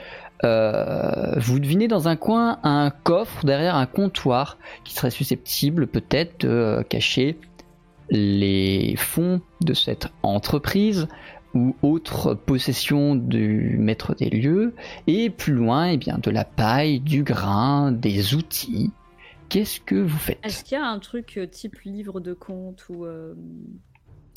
Vous 0.45 1.59
devinez 1.59 1.89
dans 1.89 2.07
un 2.07 2.15
coin 2.15 2.61
un 2.63 2.91
coffre 2.91 3.45
derrière 3.45 3.75
un 3.75 3.87
comptoir 3.87 4.57
qui 4.85 4.95
serait 4.95 5.11
susceptible 5.11 5.89
peut-être 5.89 6.47
de 6.47 6.85
cacher 6.89 7.37
les 8.09 8.95
fonds 8.97 9.41
de 9.61 9.75
cette 9.75 10.07
entreprise 10.23 11.09
ou 11.55 11.75
autre 11.83 12.35
possession 12.35 13.15
du 13.17 13.77
maître 13.79 14.15
des 14.15 14.31
lieux, 14.31 14.75
et 15.07 15.31
plus 15.31 15.53
loin, 15.55 15.87
eh 15.89 15.97
bien, 15.97 16.19
de 16.19 16.31
la 16.31 16.45
paille, 16.45 17.01
du 17.01 17.23
grain, 17.23 17.91
des 17.93 18.35
outils. 18.35 18.91
Qu'est-ce 19.49 19.81
que 19.81 19.95
vous 19.95 20.19
faites? 20.19 20.39
Est-ce 20.45 20.63
qu'il 20.63 20.77
y 20.77 20.81
a 20.81 20.87
un 20.87 20.99
truc 20.99 21.39
euh, 21.39 21.47
type 21.47 21.79
livre 21.85 22.21
de 22.21 22.35
compte 22.35 22.85
ou 22.91 23.07
euh, 23.07 23.35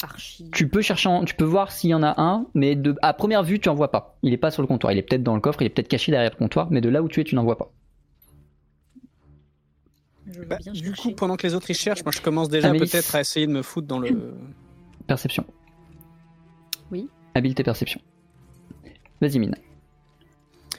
archi 0.02 0.50
Tu 0.54 0.70
peux 0.70 0.82
chercher, 0.82 1.10
en- 1.10 1.26
tu 1.26 1.36
peux 1.36 1.44
voir 1.44 1.72
s'il 1.74 1.90
y 1.90 1.94
en 1.94 2.02
a 2.02 2.14
un, 2.22 2.46
mais 2.54 2.76
de, 2.76 2.96
à 3.02 3.14
première 3.14 3.44
vue, 3.44 3.60
tu 3.60 3.68
en 3.68 3.76
vois 3.76 3.92
pas. 3.92 4.18
Il 4.24 4.32
est 4.32 4.38
pas 4.38 4.52
sur 4.52 4.62
le 4.62 4.68
comptoir. 4.70 4.94
Il 4.94 4.98
est 4.98 5.02
peut-être 5.02 5.24
dans 5.24 5.36
le 5.36 5.42
coffre, 5.42 5.62
il 5.62 5.66
est 5.66 5.70
peut-être 5.70 5.90
caché 5.90 6.12
derrière 6.14 6.32
le 6.32 6.38
comptoir, 6.38 6.72
mais 6.72 6.80
de 6.80 6.88
là 6.88 7.04
où 7.04 7.10
tu 7.10 7.20
es, 7.20 7.24
tu 7.26 7.36
n'en 7.36 7.44
vois 7.44 7.58
pas. 7.58 7.72
Je 10.32 10.40
veux 10.40 10.46
Bah, 10.46 10.58
bien 10.62 10.72
du 10.72 10.80
chercher. 10.86 11.02
coup, 11.10 11.12
pendant 11.16 11.36
que 11.36 11.46
les 11.46 11.56
autres 11.56 11.70
y 11.72 11.74
cherchent, 11.74 12.04
moi 12.06 12.12
je 12.16 12.22
commence 12.22 12.48
déjà 12.48 12.70
Amélie. 12.70 12.90
peut-être 12.90 13.16
à 13.16 13.20
essayer 13.22 13.48
de 13.48 13.52
me 13.52 13.62
foutre 13.64 13.88
dans 13.88 14.00
le. 14.00 14.34
Perception. 15.08 15.46
Oui. 16.92 17.08
Habileté 17.36 17.64
perception. 17.64 18.02
Vas-y, 19.22 19.40
mine. 19.40 19.56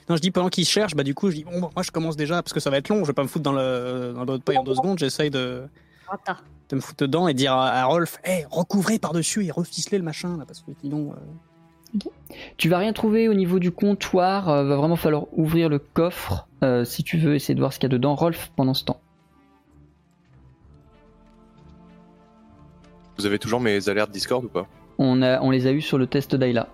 Non, 0.09 0.15
je 0.17 0.21
dis 0.21 0.31
pendant 0.31 0.49
qu'ils 0.49 0.65
cherchent, 0.65 0.95
bah 0.95 1.03
du 1.03 1.15
coup, 1.15 1.29
je 1.31 1.35
dis 1.37 1.43
bon, 1.45 1.59
moi 1.59 1.71
je 1.81 1.89
commence 1.91 2.17
déjà 2.17 2.43
parce 2.43 2.51
que 2.53 2.59
ça 2.59 2.69
va 2.69 2.77
être 2.77 2.89
long. 2.89 3.03
Je 3.03 3.07
vais 3.07 3.13
pas 3.13 3.23
me 3.23 3.27
foutre 3.27 3.43
dans 3.43 3.53
le 3.53 4.13
dans 4.15 4.25
de 4.25 4.37
paille 4.37 4.57
en 4.57 4.63
deux 4.63 4.75
secondes. 4.75 4.99
J'essaye 4.99 5.29
de, 5.31 5.63
Rata. 6.07 6.37
de 6.69 6.75
me 6.75 6.81
foutre 6.81 7.05
dedans 7.05 7.27
et 7.29 7.33
dire 7.33 7.53
à, 7.53 7.69
à 7.69 7.85
Rolf, 7.85 8.19
hé, 8.25 8.45
recouvrez 8.51 8.99
par 8.99 9.13
dessus 9.13 9.45
et 9.45 9.51
reficelez 9.51 9.97
le 9.97 10.03
machin 10.03 10.37
là 10.37 10.43
parce 10.45 10.59
que 10.61 10.71
sinon. 10.81 11.13
euh, 11.13 11.99
Tu 12.57 12.67
vas 12.67 12.79
rien 12.79 12.91
trouver 12.91 13.29
au 13.29 13.33
niveau 13.33 13.59
du 13.59 13.71
comptoir. 13.71 14.49
euh, 14.49 14.65
va 14.65 14.75
vraiment 14.75 14.97
falloir 14.97 15.25
ouvrir 15.37 15.69
le 15.69 15.79
coffre 15.79 16.47
euh, 16.63 16.83
si 16.83 17.03
tu 17.03 17.17
veux 17.17 17.35
essayer 17.35 17.55
de 17.55 17.59
voir 17.61 17.71
ce 17.71 17.79
qu'il 17.79 17.89
y 17.89 17.91
a 17.93 17.95
dedans. 17.97 18.13
Rolf, 18.15 18.51
pendant 18.57 18.73
ce 18.73 18.83
temps. 18.83 18.99
Vous 23.17 23.25
avez 23.25 23.39
toujours 23.39 23.61
mes 23.61 23.87
alertes 23.89 24.11
Discord 24.11 24.43
ou 24.43 24.49
pas? 24.49 24.67
On, 25.05 25.21
a, 25.21 25.41
on 25.41 25.51
les 25.51 25.67
a 25.67 25.71
eu 25.73 25.81
sur 25.81 25.97
le 25.97 26.07
test 26.07 26.33
d'Ayla. 26.33 26.69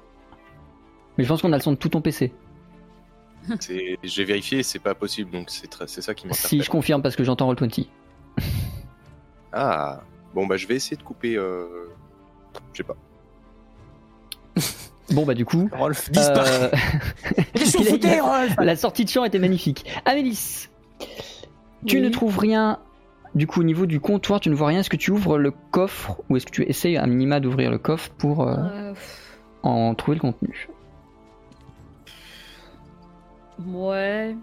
Mais 1.18 1.24
je 1.24 1.30
pense 1.30 1.42
qu'on 1.42 1.52
a 1.52 1.58
le 1.58 1.64
son 1.64 1.72
de 1.72 1.78
tout 1.78 1.90
ton 1.90 2.00
PC. 2.02 2.32
J'ai 4.04 4.24
vérifié, 4.24 4.62
c'est 4.62 4.78
pas 4.80 4.94
possible, 4.94 5.32
donc 5.32 5.50
c'est 5.50 5.68
très- 5.68 5.88
ça 5.88 6.14
qui 6.14 6.28
m'interpelle. 6.28 6.50
Si, 6.50 6.62
je 6.62 6.70
confirme 6.70 7.02
parce 7.02 7.16
que 7.16 7.24
j'entends 7.24 7.52
Roll20. 7.52 7.88
Ah, 9.52 10.02
bon 10.36 10.46
bah 10.46 10.58
je 10.58 10.68
vais 10.68 10.76
essayer 10.76 10.96
de 10.96 11.02
couper. 11.02 11.36
Euh... 11.36 11.66
Je 12.74 12.78
sais 12.78 12.84
pas. 12.84 12.96
Bon, 15.12 15.26
bah, 15.26 15.34
du 15.34 15.44
coup. 15.44 15.68
Rolf 15.74 16.12
disparaît. 16.12 16.70
euh, 16.72 18.48
la 18.64 18.76
sortie 18.76 19.06
de 19.06 19.10
champ 19.10 19.26
était 19.26 19.40
magnifique. 19.40 19.92
Amélis, 20.06 20.68
tu 21.88 21.96
Oui. 21.96 22.02
ne 22.04 22.10
trouves 22.10 22.38
rien. 22.38 22.78
Du 23.36 23.46
coup, 23.48 23.60
au 23.60 23.64
niveau 23.64 23.86
du 23.86 24.00
comptoir, 24.00 24.40
tu 24.40 24.50
ne 24.50 24.56
vois 24.56 24.68
rien. 24.68 24.80
Est-ce 24.80 24.90
que 24.90 24.98
tu 24.98 25.12
ouvres 25.12 25.38
le 25.38 25.52
coffre 25.52 26.20
ou 26.30 26.38
est-ce 26.38 26.46
que 26.46 26.52
tu 26.52 26.64
essayes 26.64 26.98
un 26.98 27.08
minima 27.08 27.40
d'ouvrir 27.40 27.70
le 27.70 27.78
coffre 27.78 28.10
pour 28.18 28.48
euh, 28.48 28.56
Euh, 28.58 28.94
en 29.64 29.94
trouver 29.96 30.16
le 30.16 30.22
contenu? 30.22 30.68
Ouais. 33.68 34.36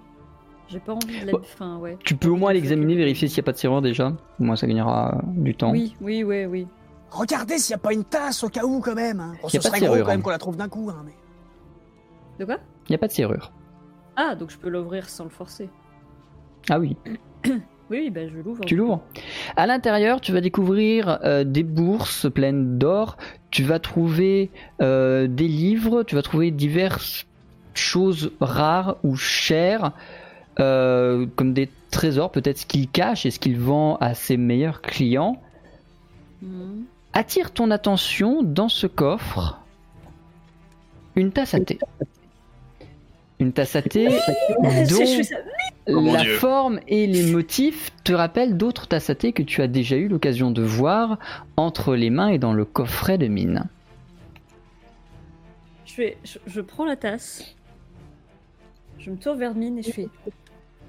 J'ai 0.69 0.81
pas 0.81 0.95
envie 0.95 1.21
de 1.21 1.27
la. 1.27 1.33
Bon. 1.33 1.39
Enfin, 1.41 1.77
ouais. 1.79 1.97
Tu 2.05 2.17
peux 2.17 2.29
au 2.29 2.37
moins 2.37 2.53
l'examiner, 2.53 2.97
vérifier 2.97 3.29
s'il 3.29 3.37
n'y 3.37 3.45
a 3.45 3.47
pas 3.47 3.53
de 3.53 3.59
serrure 3.59 3.83
déjà. 3.83 4.09
Au 4.41 4.45
moins, 4.45 4.57
ça 4.57 4.67
gagnera 4.67 5.17
euh, 5.17 5.21
du 5.27 5.55
temps. 5.55 5.71
Oui, 5.71 5.97
oui, 6.01 6.23
oui, 6.25 6.45
oui. 6.47 6.67
Regardez 7.11 7.59
s'il 7.59 7.75
n'y 7.75 7.81
a 7.81 7.83
pas 7.83 7.93
une 7.93 8.05
tasse 8.05 8.43
au 8.45 8.49
cas 8.49 8.65
où 8.65 8.81
quand 8.81 8.95
même. 8.95 9.21
Hein. 9.21 9.35
Bon, 9.43 9.49
Y 9.49 9.57
a 9.59 9.61
ce 9.61 9.71
pas 9.71 9.79
de 9.79 9.85
gros 9.87 9.97
quand 9.97 10.07
même 10.07 10.19
hein. 10.19 10.23
qu'on 10.23 10.31
la 10.31 10.39
trouve 10.39 10.57
d'un 10.57 10.69
coup. 10.69 10.91
Hein, 10.91 11.03
mais... 11.05 11.15
De 12.39 12.45
quoi? 12.45 12.57
Il 12.89 12.93
n'y 12.93 12.97
a 12.97 12.99
pas 12.99 13.07
de 13.07 13.13
serrure. 13.13 13.53
Ah, 14.17 14.35
donc 14.35 14.51
je 14.51 14.59
peux 14.59 14.69
l'ouvrir 14.69 15.09
sans 15.09 15.25
le 15.25 15.31
forcer. 15.31 15.69
Ah 16.69 16.81
oui, 16.81 16.97
Oui, 17.91 18.11
bah 18.11 18.23
je 18.27 18.35
l'ouvre. 18.39 18.65
tu 18.65 18.77
l'ouvres. 18.77 19.03
À 19.57 19.67
l'intérieur, 19.67 20.21
tu 20.21 20.33
vas 20.33 20.41
découvrir 20.41 21.21
euh, 21.25 21.45
des 21.45 21.63
bourses 21.63 22.31
pleines 22.31 22.79
d'or. 22.79 23.17
Tu 23.51 23.63
vas 23.63 23.79
trouver 23.79 24.51
euh, 24.83 25.29
des 25.29 25.49
livres. 25.49 26.03
Tu 26.03 26.15
vas 26.15 26.23
trouver 26.23 26.51
diverses 26.51 27.27
choses 27.75 28.33
rares 28.41 28.97
ou 29.05 29.17
chères, 29.17 29.93
euh, 30.59 31.27
comme 31.37 31.53
des 31.53 31.69
trésors, 31.91 32.33
peut-être 32.33 32.59
ce 32.59 32.67
qu'il 32.67 32.89
cache 32.89 33.27
et 33.27 33.31
ce 33.31 33.39
qu'il 33.39 33.59
vend 33.59 33.97
à 34.01 34.15
ses 34.15 34.37
meilleurs 34.37 34.81
clients. 34.83 35.41
Mhm. 36.43 36.85
Attire 37.13 37.53
ton 37.53 37.71
attention 37.71 38.43
dans 38.43 38.69
ce 38.69 38.87
coffre 38.87 39.61
une 41.17 41.33
tasse 41.33 41.55
à 41.55 41.61
thé. 41.61 41.79
Une 43.39 43.53
tasse 43.53 43.77
à 43.77 43.83
thé 43.83 44.09
dont 44.09 44.15
Oh 45.89 46.01
la 46.13 46.23
Dieu. 46.23 46.35
forme 46.37 46.81
et 46.89 47.07
les 47.07 47.31
motifs 47.31 47.91
te 48.03 48.13
rappellent 48.13 48.57
d'autres 48.57 48.89
tasses 48.89 49.11
à 49.11 49.15
thé 49.15 49.33
que 49.33 49.43
tu 49.43 49.63
as 49.63 49.69
déjà 49.69 49.97
eu 49.97 50.09
l'occasion 50.09 50.51
de 50.51 50.63
voir 50.63 51.19
entre 51.57 51.95
les 51.95 52.11
mains 52.11 52.29
et 52.29 52.39
dans 52.39 52.53
le 52.55 52.65
coffret 52.65 53.19
de 53.19 53.29
mine. 53.29 53.67
Je, 55.85 55.93
fais, 55.93 56.17
je, 56.25 56.39
je 56.47 56.61
prends 56.61 56.85
la 56.85 56.97
tasse. 56.97 57.55
Je 58.99 59.11
me 59.11 59.17
tourne 59.17 59.39
vers 59.39 59.55
Mine 59.55 59.79
et 59.79 59.83
je 59.83 59.93
fais. 59.93 60.09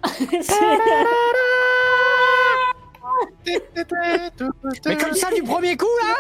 Mais 4.86 4.98
comme 4.98 5.14
ça 5.14 5.30
du 5.34 5.44
premier 5.44 5.78
coup 5.78 5.86
là? 6.04 6.16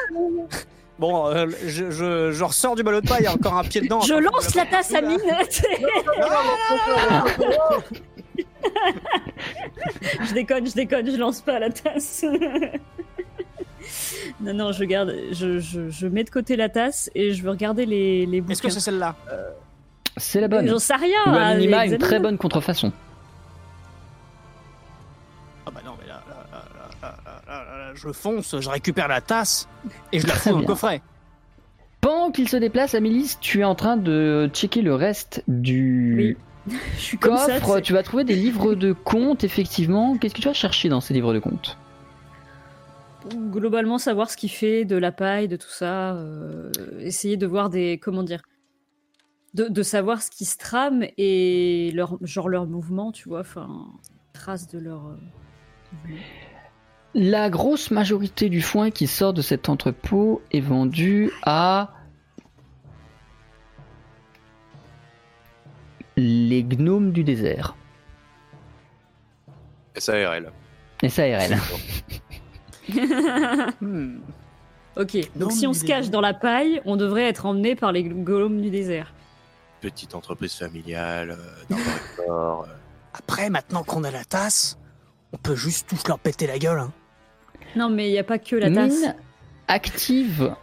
Bon, 0.99 1.27
euh, 1.27 1.45
je, 1.65 1.91
je, 1.91 2.31
je 2.31 2.43
ressors 2.43 2.75
du 2.75 2.83
ballot 2.83 3.01
de 3.01 3.07
paille, 3.07 3.19
il 3.21 3.25
y 3.25 3.27
a 3.27 3.33
encore 3.33 3.55
un 3.55 3.63
pied 3.63 3.81
dedans. 3.81 4.01
je 4.01 4.13
lance 4.15 4.55
la 4.55 4.65
tasse 4.65 4.93
à 4.93 5.01
Mine. 5.01 5.19
je 10.27 10.33
déconne, 10.33 10.67
je 10.67 10.73
déconne, 10.73 11.12
je 11.12 11.17
lance 11.17 11.41
pas 11.41 11.60
la 11.60 11.69
tasse. 11.69 12.25
non, 14.41 14.53
non, 14.53 14.71
je 14.71 14.83
garde, 14.86 15.13
je, 15.31 15.60
je, 15.60 15.89
je 15.89 16.07
mets 16.07 16.23
de 16.23 16.29
côté 16.29 16.55
la 16.55 16.69
tasse 16.69 17.10
et 17.15 17.33
je 17.33 17.43
veux 17.43 17.49
regarder 17.51 17.86
les, 17.86 18.25
les 18.25 18.38
Est-ce 18.39 18.45
que 18.62 18.63
bouquins. 18.67 18.69
c'est 18.69 18.79
celle-là? 18.79 19.15
C'est 20.17 20.41
la 20.41 20.47
bonne. 20.47 20.67
J'en 20.67 20.79
sais 20.79 20.95
rien. 20.95 21.19
Ou 21.27 21.36
à 21.36 21.53
minima, 21.53 21.86
une 21.86 21.97
très 21.99 22.19
bonne 22.19 22.38
contrefaçon. 22.38 22.91
Je 27.97 28.12
fonce, 28.12 28.60
je 28.60 28.69
récupère 28.69 29.07
la 29.07 29.21
tasse 29.21 29.67
et 30.12 30.19
je 30.19 30.27
la 30.27 30.33
fous 30.36 30.51
dans 30.51 30.60
le 30.60 30.65
coffret. 30.65 31.01
Pendant 32.01 32.31
qu'il 32.31 32.47
se 32.47 32.57
déplace, 32.57 32.93
Amélie, 32.95 33.36
tu 33.41 33.60
es 33.62 33.63
en 33.63 33.75
train 33.75 33.97
de 33.97 34.49
checker 34.53 34.81
le 34.81 34.93
reste 34.95 35.43
du 35.47 36.38
Je 36.95 36.99
suis 37.01 37.17
comme 37.17 37.38
ça. 37.38 37.60
coffre. 37.60 37.79
tu 37.79 37.93
vas 37.93 38.03
trouver 38.03 38.23
des 38.23 38.36
livres 38.36 38.75
de 38.75 38.91
comptes, 38.93 39.43
effectivement. 39.43 40.17
Qu'est-ce 40.17 40.33
que 40.36 40.41
tu 40.41 40.47
vas 40.47 40.53
chercher 40.53 40.89
dans 40.89 41.01
ces 41.01 41.13
livres 41.13 41.33
de 41.33 41.39
comptes 41.39 41.77
Globalement, 43.51 43.97
savoir 43.97 44.29
ce 44.29 44.38
qu'il 44.38 44.51
fait, 44.51 44.86
de 44.86 44.95
la 44.95 45.12
paille, 45.12 45.47
de 45.47 45.55
tout 45.57 45.69
ça. 45.69 46.13
euh, 46.13 46.71
essayer 46.99 47.36
de 47.36 47.45
voir 47.47 47.69
des. 47.69 47.97
Comment 48.01 48.23
dire 48.23 48.41
de, 49.53 49.67
de 49.69 49.81
savoir 49.81 50.21
ce 50.21 50.29
qui 50.29 50.45
se 50.45 50.57
trame 50.57 51.03
et 51.17 51.91
leur, 51.95 52.17
genre 52.21 52.47
leur 52.47 52.67
mouvement, 52.67 53.12
tu 53.12 53.27
vois. 53.27 53.39
Enfin, 53.41 53.88
trace 54.33 54.67
de 54.67 54.77
leur. 54.79 55.07
euh, 55.07 55.15
mouvement. 56.05 56.17
La 57.13 57.50
grosse 57.50 57.91
majorité 57.91 58.50
du 58.50 58.62
foin 58.62 58.91
qui 58.91 59.08
sort 59.08 59.34
de 59.34 59.41
cet 59.41 59.70
entrepôt 59.70 60.41
est 60.52 60.60
vendu 60.60 61.32
à 61.43 61.93
les 66.15 66.63
gnomes 66.63 67.12
du 67.12 67.24
désert. 67.24 67.76
SARL. 69.96 70.52
SARL. 71.08 71.58
Hmm. 73.82 74.20
Ok, 74.96 75.17
donc 75.36 75.52
si 75.52 75.67
on 75.67 75.74
se 75.74 75.84
cache 75.84 76.10
dans 76.10 76.22
la 76.22 76.34
paille, 76.34 76.82
on 76.86 76.96
devrait 76.96 77.26
être 77.28 77.46
emmené 77.46 77.76
par 77.76 77.91
les 77.91 78.04
golems 78.04 78.62
du 78.62 78.70
désert. 78.70 79.13
Petite 79.82 80.15
entreprise 80.15 80.54
familiale, 80.54 81.32
euh, 81.32 81.36
dans 81.70 81.76
le 81.76 82.28
Nord, 82.28 82.65
euh, 82.67 82.74
Après, 83.13 83.50
maintenant 83.50 83.84
qu'on 83.84 84.06
a 84.06 84.12
la 84.12 84.24
tasse, 84.24 84.80
on 85.33 85.37
peut 85.37 85.55
juste 85.55 85.89
tous 85.89 86.07
leur 86.07 86.19
péter 86.19 86.47
la 86.47 86.57
gueule. 86.59 86.79
Hein. 86.79 86.91
Non, 87.75 87.89
mais 87.89 88.07
il 88.09 88.11
n'y 88.11 88.19
a 88.19 88.23
pas 88.23 88.39
que 88.39 88.55
la 88.55 88.71
tasse. 88.71 88.93
Mine 89.01 89.15
active, 89.67 90.55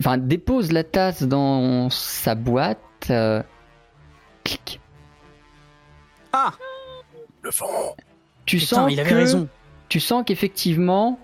enfin 0.00 0.18
dépose 0.18 0.70
la 0.72 0.84
tasse 0.84 1.22
dans 1.24 1.90
sa 1.90 2.34
boîte. 2.34 2.78
euh, 3.10 3.42
clic. 4.44 4.80
Ah 6.32 6.52
Le 7.42 7.50
fond. 7.50 7.66
Tu 8.46 8.56
Putain, 8.58 8.76
sens 8.76 8.92
il 8.92 9.00
avait 9.00 9.10
que 9.10 9.14
raison. 9.14 9.48
tu 9.88 10.00
sens 10.00 10.22
qu'effectivement, 10.26 11.18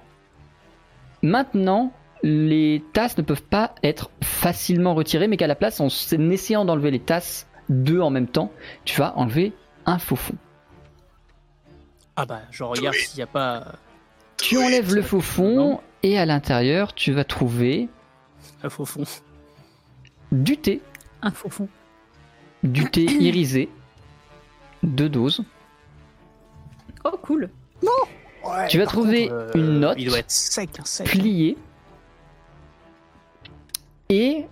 maintenant, 1.22 1.92
les 2.22 2.82
tasses 2.92 3.16
ne 3.18 3.22
peuvent 3.22 3.42
pas 3.42 3.74
être 3.82 4.10
facilement 4.22 4.94
retirées, 4.94 5.28
mais 5.28 5.36
qu'à 5.36 5.46
la 5.46 5.54
place, 5.54 5.80
en 5.80 5.86
en 5.86 6.30
essayant 6.30 6.64
d'enlever 6.64 6.90
les 6.90 7.00
tasses 7.00 7.46
deux 7.68 8.00
en 8.00 8.10
même 8.10 8.28
temps, 8.28 8.50
tu 8.84 8.98
vas 9.00 9.16
enlever 9.16 9.52
un 9.86 9.98
faux 9.98 10.16
fond. 10.16 10.34
Ah 12.16 12.26
bah, 12.26 12.42
je 12.50 12.62
regarde 12.62 12.94
s'il 12.94 13.16
n'y 13.16 13.22
a 13.22 13.26
pas 13.26 13.74
Tu 14.36 14.56
enlèves 14.56 14.94
le 14.94 15.02
faux 15.02 15.20
fond 15.20 15.56
Non. 15.56 15.80
et 16.02 16.18
à 16.18 16.26
l'intérieur, 16.26 16.94
tu 16.94 17.12
vas 17.12 17.24
trouver 17.24 17.88
un 18.62 18.70
faux 18.70 18.84
fond. 18.84 19.04
du 20.32 20.56
thé, 20.56 20.80
Un 21.22 21.30
faux 21.32 21.50
fond. 21.50 21.68
du 22.62 22.88
thé 22.90 23.02
irisé, 23.20 23.68
deux 24.82 25.08
doses. 25.08 25.42
Oh, 27.04 27.18
cool. 27.22 27.50
Ouais, 27.82 28.68
Tu 28.68 28.78
vas 28.78 28.86
trouver 28.86 29.28
contre, 29.28 29.34
euh, 29.34 29.50
une 29.54 29.80
note. 29.80 29.96
Il 29.98 30.08
doit 30.08 30.18
être 30.18 30.30
sec, 30.30 30.70
un 30.78 30.84
sec. 30.84 31.06
plié 31.08 31.56
et 34.08 34.46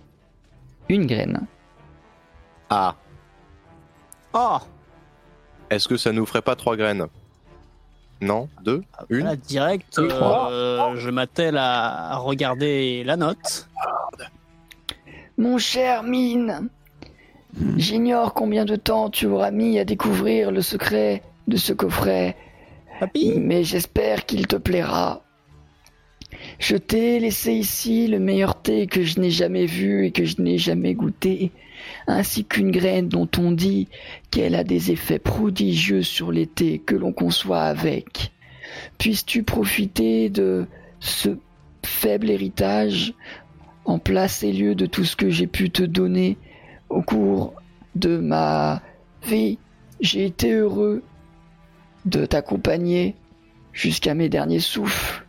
une 0.89 1.05
graine. 1.05 1.45
Ah, 2.69 2.95
Oh 4.33 4.57
est-ce 5.69 5.87
que 5.87 5.95
ça 5.97 6.11
nous 6.11 6.25
ferait 6.25 6.41
pas 6.41 6.55
trois 6.55 6.75
graines? 6.75 7.07
Non 8.23 8.47
Deux 8.63 8.83
Une 9.09 9.25
Là, 9.25 9.35
direct, 9.35 9.95
Deux, 9.97 10.07
trois. 10.07 10.49
euh, 10.51 10.95
je 10.95 11.09
m'attelle 11.09 11.57
à 11.57 12.11
à 12.13 12.17
regarder 12.17 13.03
la 13.03 13.17
note. 13.17 13.67
Mon 15.37 15.57
cher 15.57 16.03
Mine, 16.03 16.69
j'ignore 17.77 18.33
combien 18.33 18.65
de 18.65 18.75
temps 18.75 19.09
tu 19.09 19.25
auras 19.25 19.51
mis 19.51 19.79
à 19.79 19.85
découvrir 19.85 20.51
le 20.51 20.61
secret 20.61 21.23
de 21.47 21.57
ce 21.57 21.73
coffret, 21.73 22.37
Papy 22.99 23.33
mais 23.37 23.63
j'espère 23.63 24.25
qu'il 24.25 24.47
te 24.47 24.55
plaira. 24.55 25.21
Je 26.59 26.77
t'ai 26.77 27.19
laissé 27.19 27.53
ici 27.53 28.07
le 28.07 28.19
meilleur 28.19 28.61
thé 28.61 28.87
que 28.87 29.03
je 29.03 29.19
n'ai 29.19 29.31
jamais 29.31 29.65
vu 29.65 30.05
et 30.05 30.11
que 30.11 30.25
je 30.25 30.41
n'ai 30.41 30.57
jamais 30.57 30.93
goûté, 30.93 31.51
ainsi 32.07 32.45
qu'une 32.45 32.71
graine 32.71 33.07
dont 33.07 33.29
on 33.37 33.51
dit 33.51 33.87
qu'elle 34.31 34.55
a 34.55 34.63
des 34.63 34.91
effets 34.91 35.19
prodigieux 35.19 36.01
sur 36.01 36.31
thés 36.55 36.79
que 36.79 36.95
l'on 36.95 37.13
conçoit 37.13 37.63
avec. 37.63 38.31
Puisses-tu 38.97 39.43
profiter 39.43 40.29
de 40.29 40.67
ce 40.99 41.37
faible 41.85 42.29
héritage 42.29 43.13
en 43.85 43.99
place 43.99 44.43
et 44.43 44.51
lieu 44.51 44.75
de 44.75 44.85
tout 44.85 45.03
ce 45.03 45.15
que 45.15 45.29
j'ai 45.29 45.47
pu 45.47 45.69
te 45.69 45.83
donner 45.83 46.37
au 46.89 47.01
cours 47.01 47.53
de 47.95 48.17
ma 48.17 48.81
vie? 49.23 49.57
J'ai 49.99 50.25
été 50.25 50.51
heureux 50.51 51.03
de 52.05 52.25
t'accompagner 52.25 53.15
jusqu'à 53.71 54.13
mes 54.13 54.29
derniers 54.29 54.59
souffles. 54.59 55.25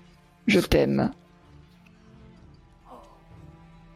Je 0.46 0.60
t'aime. 0.60 1.10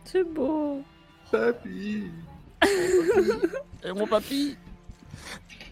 C'est 0.05 0.25
beau. 0.25 0.83
Papy 1.31 2.05
Et 3.85 3.93
mon 3.93 4.07
papy 4.07 4.57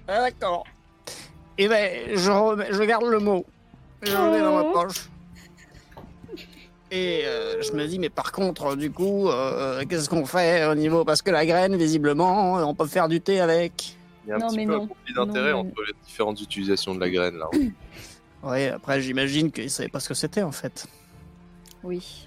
Ah, 0.09 0.21
D'accord. 0.21 0.65
Et 1.59 1.69
ben, 1.69 2.17
je, 2.17 2.31
remets- 2.31 2.73
je 2.73 2.83
garde 2.83 3.07
le 3.07 3.19
mot. 3.19 3.45
Je 4.03 4.13
le 4.13 4.31
mets 4.31 4.41
dans 4.41 4.55
ma 4.55 4.63
Oh. 4.63 4.73
poche. 4.73 5.09
Et 6.93 7.23
euh, 7.25 7.61
je 7.63 7.73
me 7.73 7.85
dis, 7.87 7.99
mais 7.99 8.11
par 8.11 8.31
contre, 8.31 8.77
du 8.77 8.91
coup, 8.93 9.29
euh, 9.29 9.85
qu'est-ce 9.89 10.09
qu'on 10.09 10.25
fait 10.27 10.65
au 10.67 10.75
niveau 10.77 11.05
Parce 11.05 11.21
que 11.23 11.31
la 11.31 11.45
graine, 11.45 11.75
visiblement, 11.77 12.55
on 12.69 12.75
peut 12.75 12.87
faire 12.87 13.09
du 13.09 13.21
thé 13.21 13.41
avec. 13.41 13.97
Il 14.25 14.31
y 14.31 14.33
a 14.33 14.37
un 14.37 14.39
Non, 14.39 14.49
petit 14.49 14.67
peu 14.67 14.73
un 14.75 14.79
non. 14.79 14.87
conflit 14.87 15.15
d'intérêt 15.15 15.53
mais- 15.53 15.59
entre 15.59 15.83
les 15.87 15.93
différentes 16.07 16.41
utilisations 16.41 16.95
de 16.95 17.01
la 17.01 17.11
graine 17.11 17.37
là. 17.39 17.47
Oui, 18.45 18.67
après, 18.67 19.01
j'imagine 19.01 19.51
qu'il 19.51 19.71
savait 19.71 19.89
pas 19.89 19.99
ce 19.99 20.09
que 20.09 20.15
c'était, 20.15 20.43
en 20.43 20.53
fait. 20.53 20.87
Oui. 21.83 22.26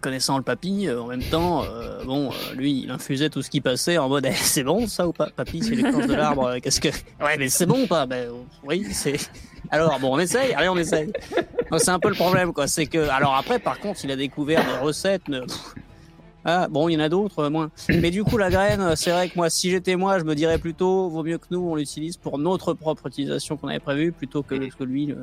Connaissant 0.00 0.38
le 0.38 0.42
papy, 0.42 0.86
euh, 0.86 1.02
en 1.02 1.08
même 1.08 1.22
temps, 1.22 1.62
euh, 1.64 2.02
bon, 2.04 2.30
euh, 2.30 2.54
lui, 2.54 2.84
il 2.84 2.90
infusait 2.90 3.28
tout 3.28 3.42
ce 3.42 3.50
qui 3.50 3.60
passait 3.60 3.98
en 3.98 4.08
mode, 4.08 4.26
Eh, 4.30 4.32
c'est 4.32 4.62
bon 4.62 4.86
ça 4.86 5.06
ou 5.06 5.12
pas? 5.12 5.28
Papy, 5.34 5.62
c'est 5.62 5.74
l'écorce 5.74 6.06
de 6.06 6.14
l'arbre, 6.14 6.56
qu'est-ce 6.62 6.80
que... 6.80 6.88
Ouais, 7.22 7.36
mais 7.38 7.48
c'est 7.48 7.66
bon 7.66 7.82
ou 7.82 7.86
pas? 7.86 8.06
Ben 8.06 8.30
oui, 8.62 8.86
c'est... 8.92 9.16
Alors, 9.70 9.98
bon, 10.00 10.14
on 10.14 10.18
essaye, 10.18 10.54
allez, 10.54 10.68
on 10.68 10.76
essaye. 10.76 11.12
C'est 11.78 11.90
un 11.90 11.98
peu 11.98 12.08
le 12.08 12.14
problème, 12.14 12.52
quoi, 12.52 12.66
c'est 12.66 12.86
que... 12.86 13.08
Alors 13.08 13.34
après, 13.34 13.58
par 13.58 13.78
contre, 13.78 14.00
il 14.04 14.10
a 14.10 14.16
découvert 14.16 14.64
des 14.64 14.84
recettes... 14.84 15.22
Ah, 16.46 16.68
bon, 16.68 16.90
il 16.90 16.92
y 16.92 16.96
en 16.98 17.00
a 17.00 17.08
d'autres, 17.08 17.48
moins. 17.48 17.70
Mais 17.88 18.10
du 18.10 18.22
coup, 18.22 18.36
la 18.36 18.50
graine, 18.50 18.94
c'est 18.96 19.10
vrai 19.10 19.30
que 19.30 19.36
moi, 19.36 19.48
si 19.48 19.70
j'étais 19.70 19.96
moi, 19.96 20.18
je 20.18 20.24
me 20.24 20.34
dirais 20.34 20.58
plutôt, 20.58 21.08
vaut 21.08 21.22
mieux 21.22 21.38
que 21.38 21.46
nous, 21.50 21.60
on 21.60 21.74
l'utilise 21.74 22.18
pour 22.18 22.38
notre 22.38 22.74
propre 22.74 23.06
utilisation 23.06 23.56
qu'on 23.56 23.68
avait 23.68 23.80
prévue, 23.80 24.12
plutôt 24.12 24.42
que, 24.42 24.54
que 24.54 24.84
lui... 24.84 25.14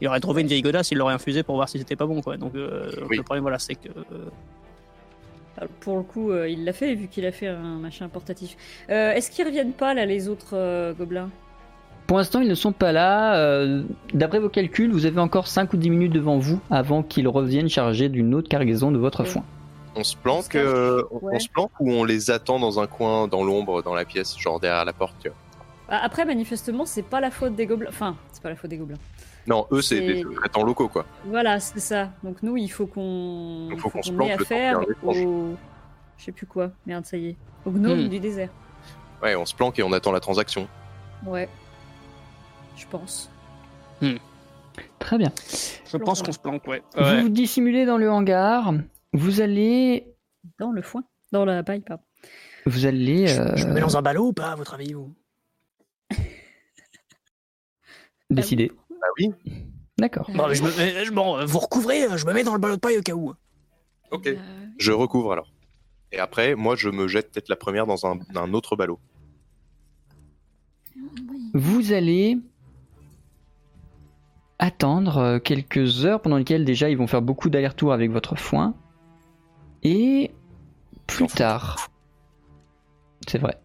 il 0.00 0.08
aurait 0.08 0.20
trouvé 0.20 0.42
une 0.42 0.48
vieille 0.48 0.62
godasse, 0.62 0.90
il 0.90 0.98
l'aurait 0.98 1.14
infusé 1.14 1.42
pour 1.42 1.56
voir 1.56 1.68
si 1.68 1.78
c'était 1.78 1.96
pas 1.96 2.06
bon, 2.06 2.20
quoi. 2.22 2.36
Donc, 2.36 2.54
euh, 2.54 2.90
Oui. 3.08 3.16
le 3.16 3.22
problème, 3.22 3.42
voilà, 3.42 3.58
c'est 3.58 3.74
que... 3.74 3.88
euh, 3.88 4.28
Alors, 5.58 5.70
Pour 5.80 5.96
le 5.96 6.02
coup, 6.02 6.30
euh, 6.30 6.48
il 6.48 6.64
l'a 6.64 6.72
fait 6.72 6.94
vu 6.94 7.08
qu'il 7.08 7.26
a 7.26 7.32
fait 7.32 7.48
un 7.48 7.78
machin 7.78 8.08
portatif. 8.08 8.56
Euh, 8.90 9.12
Est-ce 9.12 9.30
qu'ils 9.30 9.44
reviennent 9.46 9.72
pas 9.72 9.94
là 9.94 10.06
les 10.06 10.28
autres 10.28 10.54
euh, 10.54 10.92
gobelins? 10.94 11.30
Pour 12.06 12.16
l'instant, 12.18 12.40
ils 12.40 12.48
ne 12.48 12.54
sont 12.54 12.72
pas 12.72 12.92
là. 12.92 13.36
Euh, 13.36 13.82
D'après 14.14 14.38
vos 14.40 14.48
calculs, 14.48 14.90
vous 14.90 15.06
avez 15.06 15.20
encore 15.20 15.46
5 15.46 15.72
ou 15.72 15.76
10 15.76 15.90
minutes 15.90 16.12
devant 16.12 16.38
vous 16.38 16.60
avant 16.70 17.02
qu'ils 17.02 17.28
reviennent 17.28 17.68
chargés 17.68 18.08
d'une 18.08 18.34
autre 18.34 18.48
cargaison 18.48 18.90
de 18.90 18.98
votre 18.98 19.20
Ouais. 19.20 19.26
foin. 19.28 19.44
On 19.96 20.02
se 20.04 20.16
planque, 20.16 20.48
cache. 20.48 20.62
euh, 20.64 21.02
on- 21.10 21.18
Ouais. 21.26 21.32
on 21.36 21.38
se 21.40 21.48
planque 21.48 21.70
ou 21.80 21.92
on 21.92 22.04
les 22.04 22.30
attend 22.30 22.58
dans 22.58 22.80
un 22.80 22.86
coin, 22.86 23.28
dans 23.28 23.42
l'ombre, 23.44 23.82
dans 23.82 23.94
la 23.94 24.04
pièce, 24.04 24.36
genre 24.38 24.58
derrière 24.60 24.84
la 24.84 24.92
porte. 24.92 25.14
tu 25.22 25.28
vois? 25.28 25.36
Bah, 25.88 26.00
Après, 26.02 26.24
manifestement, 26.24 26.86
c'est 26.86 27.02
pas 27.02 27.20
la 27.20 27.30
faute 27.32 27.54
des 27.56 27.66
gobelins. 27.66 27.88
Enfin, 27.90 28.16
c'est 28.32 28.42
pas 28.42 28.48
la 28.50 28.56
faute 28.56 28.70
des 28.70 28.76
gobelins. 28.76 28.98
Non, 29.46 29.66
eux 29.72 29.80
c'est 29.82 30.00
des 30.00 30.22
sous-traitants 30.22 30.62
locaux 30.64 30.88
quoi. 30.88 31.06
Voilà, 31.24 31.58
c'est 31.60 31.80
ça. 31.80 32.10
Donc 32.22 32.42
nous, 32.42 32.56
il 32.56 32.68
faut 32.70 32.86
qu'on 32.86 33.68
Il 33.72 33.78
faut 33.80 33.88
qu'on 33.90 34.02
se 34.02 34.12
plante 34.12 34.30
à 34.30 34.36
le 34.36 34.38
temps 34.38 34.44
faire 34.44 34.78
qu'il 34.80 34.88
y 34.88 34.90
a 34.90 34.94
un 35.10 35.12
échange. 35.14 35.26
au... 35.26 35.56
Je 36.18 36.24
sais 36.24 36.32
plus 36.32 36.46
quoi. 36.46 36.70
Merde, 36.86 37.06
ça 37.06 37.16
y 37.16 37.28
est. 37.28 37.36
Au 37.64 37.70
gnome 37.70 38.04
Hmm. 38.04 38.08
du 38.08 38.20
désert. 38.20 38.50
Ouais, 39.22 39.34
on 39.36 39.44
se 39.46 39.54
planque 39.54 39.78
et 39.78 39.82
on 39.82 39.92
attend 39.92 40.12
la 40.12 40.20
transaction. 40.20 40.68
Ouais. 41.26 41.48
Je 42.76 42.86
pense. 42.86 43.30
Très 44.98 45.18
bien. 45.18 45.30
Je 45.86 45.96
pense 45.96 46.22
qu'on 46.22 46.32
se 46.32 46.38
planque, 46.38 46.66
ouais. 46.66 46.82
Vous 46.94 47.02
Ouais. 47.02 47.22
vous 47.22 47.28
dissimulez 47.28 47.84
dans 47.86 47.98
le 47.98 48.10
hangar. 48.10 48.72
Vous 49.12 49.40
allez, 49.40 50.06
Dans 50.58 50.70
le 50.72 50.80
foin. 50.82 51.02
Dans 51.32 51.44
la 51.44 51.62
paille, 51.62 51.80
pardon. 51.80 52.02
vous 52.66 52.86
allez. 52.86 53.38
Euh, 53.38 53.56
je 53.56 53.66
me 53.66 53.72
mets 53.74 53.80
dans 53.80 53.96
un 53.96 54.02
ballot 54.02 54.28
ou 54.28 54.32
pas, 54.32 54.52
à 54.52 54.54
votre 54.56 54.74
avis 54.74 54.92
vous? 54.94 55.14
Décider. 58.30 58.72
Ah 59.02 59.06
oui 59.18 59.30
D'accord. 59.98 60.30
Bon, 60.34 60.48
mais 60.48 60.54
je 60.54 60.62
me 60.62 60.68
mets- 60.76 61.04
je- 61.04 61.12
bon, 61.12 61.44
vous 61.44 61.58
recouvrez, 61.58 62.06
je 62.16 62.26
me 62.26 62.32
mets 62.32 62.42
dans 62.44 62.54
le 62.54 62.58
ballot 62.58 62.76
de 62.76 62.80
paille 62.80 62.96
au 62.98 63.02
cas 63.02 63.12
où. 63.14 63.34
Ok. 64.10 64.26
Euh, 64.26 64.36
Je 64.78 64.92
recouvre 64.92 65.32
alors. 65.32 65.52
Et 66.12 66.18
après, 66.18 66.54
moi 66.54 66.74
je 66.76 66.88
me 66.88 67.06
jette 67.06 67.30
peut-être 67.32 67.48
la 67.48 67.56
première 67.56 67.86
dans 67.86 68.06
un, 68.06 68.18
un 68.34 68.52
autre 68.54 68.76
ballot. 68.76 68.98
Vous 71.54 71.92
allez 71.92 72.38
attendre 74.58 75.18
euh, 75.18 75.38
quelques 75.38 76.04
heures 76.04 76.20
pendant 76.20 76.36
lesquelles 76.36 76.64
déjà 76.64 76.90
ils 76.90 76.96
vont 76.96 77.06
faire 77.06 77.22
beaucoup 77.22 77.48
d'allers-retours 77.50 77.92
avec 77.92 78.10
votre 78.10 78.36
foin. 78.36 78.74
Et 79.82 80.30
plus 81.06 81.26
tard, 81.26 81.90
c'est 83.26 83.38
vrai, 83.38 83.58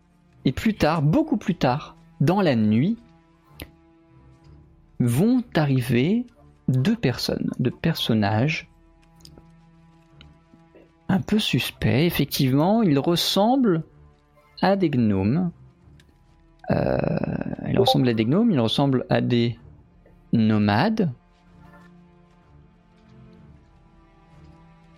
et 0.46 0.52
plus 0.52 0.76
tard, 0.76 1.02
beaucoup 1.02 1.38
plus 1.38 1.56
tard, 1.56 1.96
dans 2.22 2.42
la 2.42 2.56
nuit, 2.56 2.98
vont 5.00 5.44
arriver 5.56 6.26
deux 6.68 6.96
personnes, 6.96 7.50
deux 7.60 7.72
personnages 7.72 8.70
un 11.08 11.22
peu 11.22 11.40
suspects. 11.40 12.06
Effectivement, 12.06 12.82
ils 12.82 13.00
ressemblent 13.00 13.84
à 14.62 14.76
des 14.76 14.90
gnomes. 14.90 15.52
Euh, 16.72 16.98
ils 17.68 17.80
ressemblent 17.80 18.10
à 18.10 18.14
des 18.14 18.26
gnomes, 18.26 18.52
ils 18.52 18.60
ressemblent 18.60 19.06
à 19.10 19.22
des 19.22 19.60
nomades. 20.34 21.12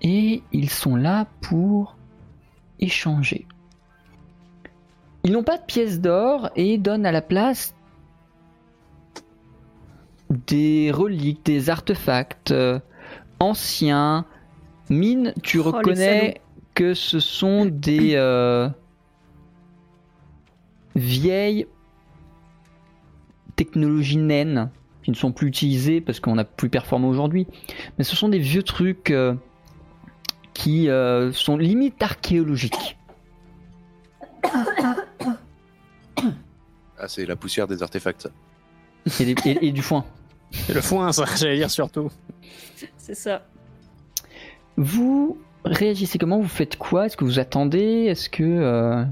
Et 0.01 0.43
ils 0.53 0.69
sont 0.69 0.95
là 0.95 1.27
pour 1.41 1.97
échanger. 2.79 3.47
Ils 5.23 5.33
n'ont 5.33 5.43
pas 5.43 5.57
de 5.57 5.65
pièces 5.65 5.99
d'or 5.99 6.49
et 6.55 6.77
donnent 6.77 7.05
à 7.05 7.11
la 7.11 7.21
place 7.21 7.75
des 10.29 10.91
reliques, 10.91 11.45
des 11.45 11.69
artefacts 11.69 12.51
euh, 12.51 12.79
anciens. 13.39 14.25
Mine, 14.89 15.33
tu 15.43 15.59
Oh, 15.59 15.63
reconnais 15.63 16.41
que 16.75 16.93
ce 16.93 17.19
sont 17.19 17.65
des 17.65 18.13
euh, 18.15 18.69
vieilles 20.95 21.67
technologies 23.55 24.17
naines 24.17 24.69
qui 25.03 25.11
ne 25.11 25.15
sont 25.15 25.31
plus 25.31 25.47
utilisées 25.47 26.01
parce 26.01 26.19
qu'on 26.19 26.35
n'a 26.35 26.43
plus 26.43 26.69
performant 26.69 27.07
aujourd'hui. 27.07 27.47
Mais 27.97 28.03
ce 28.03 28.15
sont 28.15 28.29
des 28.29 28.39
vieux 28.39 28.63
trucs 28.63 29.11
euh, 29.11 29.33
qui 30.53 30.89
euh, 30.89 31.31
sont 31.31 31.57
limite 31.57 32.01
archéologiques. 32.03 32.97
Ah, 36.99 37.07
c'est 37.07 37.25
la 37.25 37.35
poussière 37.35 37.67
des 37.67 37.83
artefacts. 37.83 38.23
ça. 38.23 38.29
Et, 39.23 39.33
des- 39.33 39.49
et- 39.49 39.67
et 39.67 39.71
du 39.71 39.81
foin. 39.81 40.05
C'est 40.51 40.73
le 40.73 40.81
foin, 40.81 41.11
ça, 41.11 41.25
j'allais 41.37 41.57
dire 41.57 41.69
surtout. 41.71 42.09
C'est 42.97 43.15
ça. 43.15 43.43
Vous 44.77 45.37
réagissez 45.65 46.17
comment? 46.17 46.39
Vous 46.39 46.47
faites 46.47 46.77
quoi? 46.77 47.05
Est-ce 47.07 47.17
que 47.17 47.25
vous 47.25 47.39
attendez? 47.39 48.05
Est-ce 48.07 48.29
que... 48.29 48.43
euh, 48.43 49.03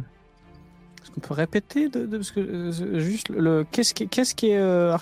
Est-ce 1.02 1.12
qu'on 1.12 1.22
peut 1.22 1.34
répéter 1.34 1.90
de, 1.90 2.06
de- 2.06 2.18
parce 2.18 2.32
que 2.32 2.40
euh, 2.40 3.00
juste 3.00 3.30
le 3.30 3.66
qu'est-ce 3.72 3.94
qui 3.94 4.08
qu'est-ce 4.08 4.36
qui 4.36 4.50
est 4.52 4.58
euh, 4.58 4.96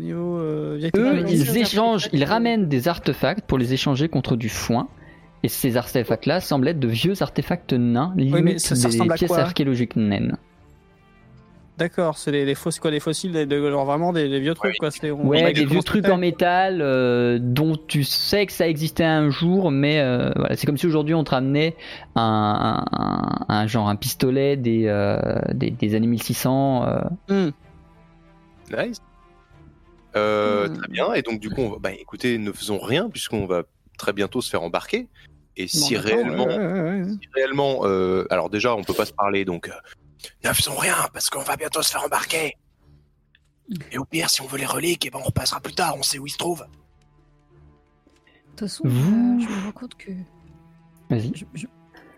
niveaux 0.00 0.38
euh, 0.38 0.90
Eux, 0.96 1.24
ils 1.28 1.56
échangent, 1.58 2.04
artefacts, 2.04 2.14
ils 2.14 2.24
ramènent 2.24 2.68
des 2.68 2.88
artefacts 2.88 3.42
pour 3.46 3.58
les 3.58 3.72
échanger 3.74 4.08
contre 4.08 4.36
du 4.36 4.48
foin. 4.48 4.88
Et 5.44 5.48
ces 5.48 5.76
artefacts-là 5.76 6.40
semblent 6.40 6.66
être 6.66 6.80
de 6.80 6.88
vieux 6.88 7.22
artefacts 7.22 7.72
nains, 7.72 8.12
limite 8.16 8.44
mais 8.44 8.58
ça- 8.58 8.74
ça 8.74 8.88
des 8.88 8.96
pièces 9.14 9.30
archéologiques 9.42 9.94
naines. 9.96 10.36
D'accord, 11.78 12.18
c'est 12.18 12.32
les, 12.32 12.44
les 12.44 12.56
fossiles 12.56 12.80
quoi, 12.82 12.90
des 12.90 12.98
fossiles, 12.98 13.30
de- 13.32 13.70
genre 13.70 13.84
vraiment 13.84 14.12
des, 14.12 14.28
des 14.28 14.40
vieux 14.40 14.54
trucs 14.54 14.76
quoi. 14.78 14.90
C'est 14.90 15.12
on- 15.12 15.24
Ouais, 15.28 15.44
on- 15.44 15.52
des 15.52 15.64
vieux 15.64 15.80
trucs 15.82 16.08
en 16.08 16.16
métal 16.18 16.80
euh, 16.82 17.38
dont 17.40 17.76
tu 17.86 18.02
sais 18.02 18.46
que 18.46 18.52
ça 18.52 18.66
existait 18.66 19.04
un 19.04 19.30
jour, 19.30 19.70
mais 19.70 20.00
euh, 20.00 20.32
voilà, 20.34 20.56
c'est 20.56 20.66
comme 20.66 20.76
si 20.76 20.86
aujourd'hui 20.88 21.14
on 21.14 21.22
te 21.22 21.30
ramenait 21.30 21.76
un, 22.16 22.82
un- 22.90 23.44
un- 23.48 23.66
genre 23.68 23.88
un 23.88 23.94
pistolet 23.94 24.56
des, 24.56 24.86
euh, 24.86 25.20
des, 25.52 25.70
des 25.70 25.94
années 25.94 26.08
1600. 26.08 26.84
euh. 26.88 27.00
Hmm. 27.28 27.50
Nice. 28.76 28.98
Euh, 30.16 30.68
Hmm. 30.68 30.76
Très 30.78 30.88
bien. 30.88 31.12
Et 31.12 31.22
donc, 31.22 31.38
du 31.38 31.48
coup, 31.50 31.60
on 31.60 31.70
va... 31.70 31.76
bah, 31.78 31.92
écoutez, 31.92 32.38
ne 32.38 32.50
faisons 32.50 32.78
rien 32.78 33.08
puisqu'on 33.08 33.46
va 33.46 33.62
très 33.98 34.12
bientôt 34.12 34.40
se 34.40 34.50
faire 34.50 34.62
embarquer. 34.62 35.06
Et 35.56 35.68
si 35.68 35.94
Bon, 35.94 36.00
réellement, 36.00 36.46
ouais, 36.46 36.56
ouais, 36.58 36.72
ouais, 36.72 36.80
ouais. 37.02 37.04
si 37.04 37.28
réellement, 37.34 37.80
euh, 37.84 38.24
alors 38.30 38.50
déjà, 38.50 38.74
on 38.74 38.82
peut 38.82 38.94
pas 38.94 39.04
se 39.06 39.12
parler, 39.12 39.44
donc 39.44 39.68
euh, 39.68 39.72
ne 40.44 40.52
faisons 40.52 40.76
rien 40.76 40.96
parce 41.12 41.30
qu'on 41.30 41.42
va 41.42 41.56
bientôt 41.56 41.82
se 41.82 41.90
faire 41.90 42.04
embarquer. 42.04 42.54
Et 43.92 43.98
au 43.98 44.04
pire, 44.04 44.30
si 44.30 44.40
on 44.40 44.46
veut 44.46 44.58
les 44.58 44.66
reliques, 44.66 45.04
eh 45.06 45.10
ben, 45.10 45.18
on 45.20 45.24
repassera 45.24 45.60
plus 45.60 45.74
tard. 45.74 45.94
On 45.96 46.02
sait 46.02 46.18
où 46.18 46.26
ils 46.26 46.30
se 46.30 46.38
trouvent. 46.38 46.66
De 46.66 48.50
toute 48.50 48.60
façon, 48.60 48.84
Vous- 48.86 49.38
euh, 49.40 49.40
je 49.40 49.48
me 49.48 49.64
rends 49.64 49.72
compte 49.72 49.94
que. 49.96 50.10
Vas-y. 51.10 51.32
Je, 51.34 51.44
je- 51.54 51.66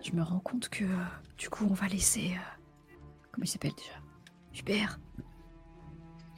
je 0.03 0.13
me 0.13 0.23
rends 0.23 0.39
compte 0.41 0.69
que. 0.69 0.85
euh, 0.85 1.05
du 1.37 1.51
coup, 1.51 1.67
on 1.69 1.75
va 1.75 1.87
laisser. 1.89 2.35
euh, 2.37 2.95
comment 3.33 3.45
il 3.45 3.49
s'appelle 3.49 3.75
déjà? 3.77 3.93
Hubert? 4.59 4.99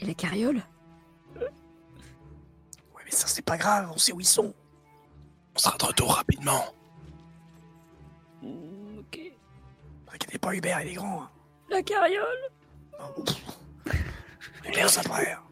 Et 0.00 0.06
la 0.06 0.14
carriole? 0.14 0.62
Ouais, 1.36 3.02
mais 3.04 3.10
ça, 3.10 3.26
c'est 3.26 3.42
pas 3.44 3.56
grave. 3.58 3.90
On 3.94 3.98
sait 3.98 4.12
où 4.12 4.20
ils 4.20 4.26
sont. 4.26 4.54
On 5.54 5.58
sera 5.58 5.76
de 5.76 5.84
retour 5.84 6.14
rapidement. 6.14 6.64
Mm, 8.42 8.98
Ok. 8.98 9.20
Inquiétez 10.14 10.38
pas, 10.38 10.54
Hubert, 10.54 10.80
il 10.82 10.88
est 10.88 10.94
grand. 10.94 11.22
hein. 11.22 11.30
La 11.72 11.82
carriole 11.82 12.26
Hubert, 14.68 14.90
ça 14.90 15.02
frère. 15.02 15.42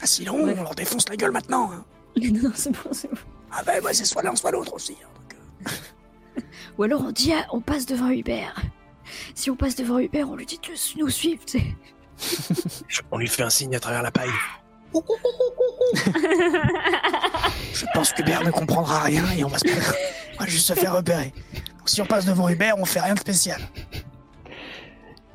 Ah, 0.00 0.06
sinon, 0.06 0.44
Ouais. 0.44 0.54
on 0.58 0.62
leur 0.62 0.74
défonce 0.74 1.08
la 1.08 1.16
gueule 1.16 1.32
maintenant. 1.32 1.70
hein. 1.72 1.84
Non, 2.20 2.52
c'est 2.54 2.70
bon, 2.70 2.90
c'est 2.92 3.10
bon. 3.10 3.18
Ah 3.50 3.62
ben, 3.64 3.82
ouais, 3.82 3.92
c'est 3.94 4.04
soit 4.04 4.22
l'un, 4.22 4.34
soit 4.36 4.50
l'autre 4.52 4.74
aussi. 4.74 4.96
hein, 5.02 5.08
donc, 5.14 5.34
euh. 6.38 6.40
Ou 6.78 6.82
alors 6.84 7.02
on 7.02 7.10
dit, 7.12 7.32
ah, 7.32 7.46
on 7.52 7.60
passe 7.60 7.86
devant 7.86 8.10
Hubert. 8.10 8.54
Si 9.34 9.50
on 9.50 9.56
passe 9.56 9.74
devant 9.76 9.98
Hubert, 9.98 10.28
on 10.30 10.36
lui 10.36 10.46
dit 10.46 10.58
de 10.58 11.00
nous 11.00 11.08
suivre, 11.10 11.44
tu 11.44 11.58
sais. 11.58 12.84
On 13.10 13.18
lui 13.18 13.26
fait 13.28 13.42
un 13.42 13.50
signe 13.50 13.74
à 13.74 13.80
travers 13.80 14.02
la 14.02 14.12
paille. 14.12 14.30
Je 17.72 17.84
pense 17.92 18.12
qu'Hubert 18.12 18.44
ne 18.44 18.50
comprendra 18.52 19.00
rien 19.00 19.24
et 19.32 19.42
on 19.44 19.48
va, 19.48 19.58
se... 19.58 19.64
on 19.68 20.44
va 20.44 20.46
juste 20.46 20.68
se 20.68 20.74
faire 20.74 20.94
repérer. 20.94 21.34
Si 21.84 22.00
on 22.00 22.06
passe 22.06 22.26
devant 22.26 22.48
Hubert, 22.48 22.78
on 22.78 22.84
fait 22.84 23.00
rien 23.00 23.14
de 23.14 23.18
spécial. 23.18 23.60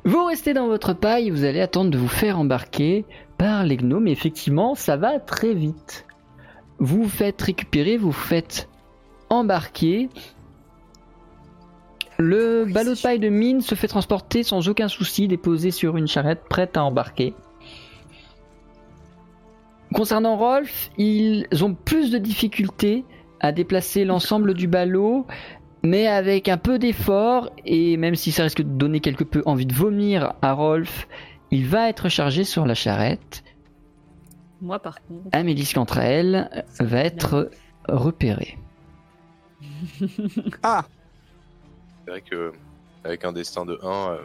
Vous 0.04 0.24
restez 0.24 0.54
dans 0.54 0.66
votre 0.66 0.94
paille, 0.94 1.30
vous 1.30 1.44
allez 1.44 1.60
attendre 1.60 1.90
de 1.90 1.98
vous 1.98 2.08
faire 2.08 2.38
embarquer 2.38 3.04
par 3.38 3.64
les 3.64 3.76
gnomes. 3.76 4.08
Et 4.08 4.12
effectivement, 4.12 4.74
ça 4.74 4.96
va 4.96 5.20
très 5.20 5.54
vite. 5.54 6.06
Vous 6.78 7.02
vous 7.04 7.08
faites 7.08 7.40
récupérer, 7.40 7.96
vous 7.96 8.10
vous 8.10 8.12
faites 8.12 8.68
embarquer. 9.28 10.08
Le 12.18 12.64
Oui, 12.66 12.72
ballot 12.72 12.94
de 12.94 13.00
paille 13.00 13.18
de 13.18 13.28
mine 13.28 13.60
se 13.60 13.74
fait 13.74 13.88
transporter 13.88 14.42
sans 14.42 14.68
aucun 14.68 14.88
souci, 14.88 15.28
déposé 15.28 15.70
sur 15.70 15.96
une 15.96 16.08
charrette 16.08 16.42
prête 16.48 16.76
à 16.76 16.84
embarquer. 16.84 17.34
Concernant 19.94 20.36
Rolf, 20.36 20.90
ils 20.98 21.46
ont 21.62 21.74
plus 21.74 22.10
de 22.10 22.18
difficultés 22.18 23.04
à 23.40 23.52
déplacer 23.52 24.04
l'ensemble 24.04 24.54
du 24.54 24.66
ballot, 24.66 25.26
mais 25.82 26.06
avec 26.06 26.48
un 26.48 26.58
peu 26.58 26.78
d'effort, 26.78 27.50
et 27.64 27.96
même 27.96 28.14
si 28.14 28.32
ça 28.32 28.42
risque 28.42 28.62
de 28.62 28.68
donner 28.68 29.00
quelque 29.00 29.24
peu 29.24 29.42
envie 29.46 29.66
de 29.66 29.74
vomir 29.74 30.34
à 30.42 30.52
Rolf, 30.52 31.08
il 31.50 31.66
va 31.66 31.88
être 31.88 32.08
chargé 32.08 32.44
sur 32.44 32.66
la 32.66 32.74
charrette. 32.74 33.42
Moi, 34.60 34.78
par 34.78 35.02
contre. 35.02 35.28
Amélis, 35.32 35.72
elle, 35.96 36.64
va 36.80 36.98
être 36.98 37.50
repérée. 37.88 38.58
Ah, 40.62 40.84
C'est 42.04 42.10
vrai 42.10 42.20
que, 42.22 42.52
avec 43.04 43.24
un 43.24 43.32
destin 43.32 43.64
de 43.64 43.78
1, 43.82 44.18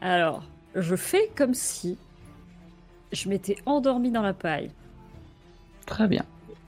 Alors, 0.00 0.42
je 0.74 0.94
fais 0.96 1.30
comme 1.36 1.54
si 1.54 1.98
je 3.12 3.28
m'étais 3.28 3.56
endormie 3.66 4.10
dans 4.10 4.22
la 4.22 4.34
paille. 4.34 4.70
Très 5.86 6.08
bien. 6.08 6.24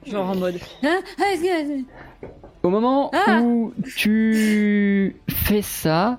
Genre 0.07 0.31
en 0.31 0.37
mode. 0.37 0.59
Au 2.63 2.71
moment 2.71 3.11
Ah 3.13 3.41
où 3.41 3.73
tu 3.97 5.17
fais 5.29 5.63
ça, 5.63 6.19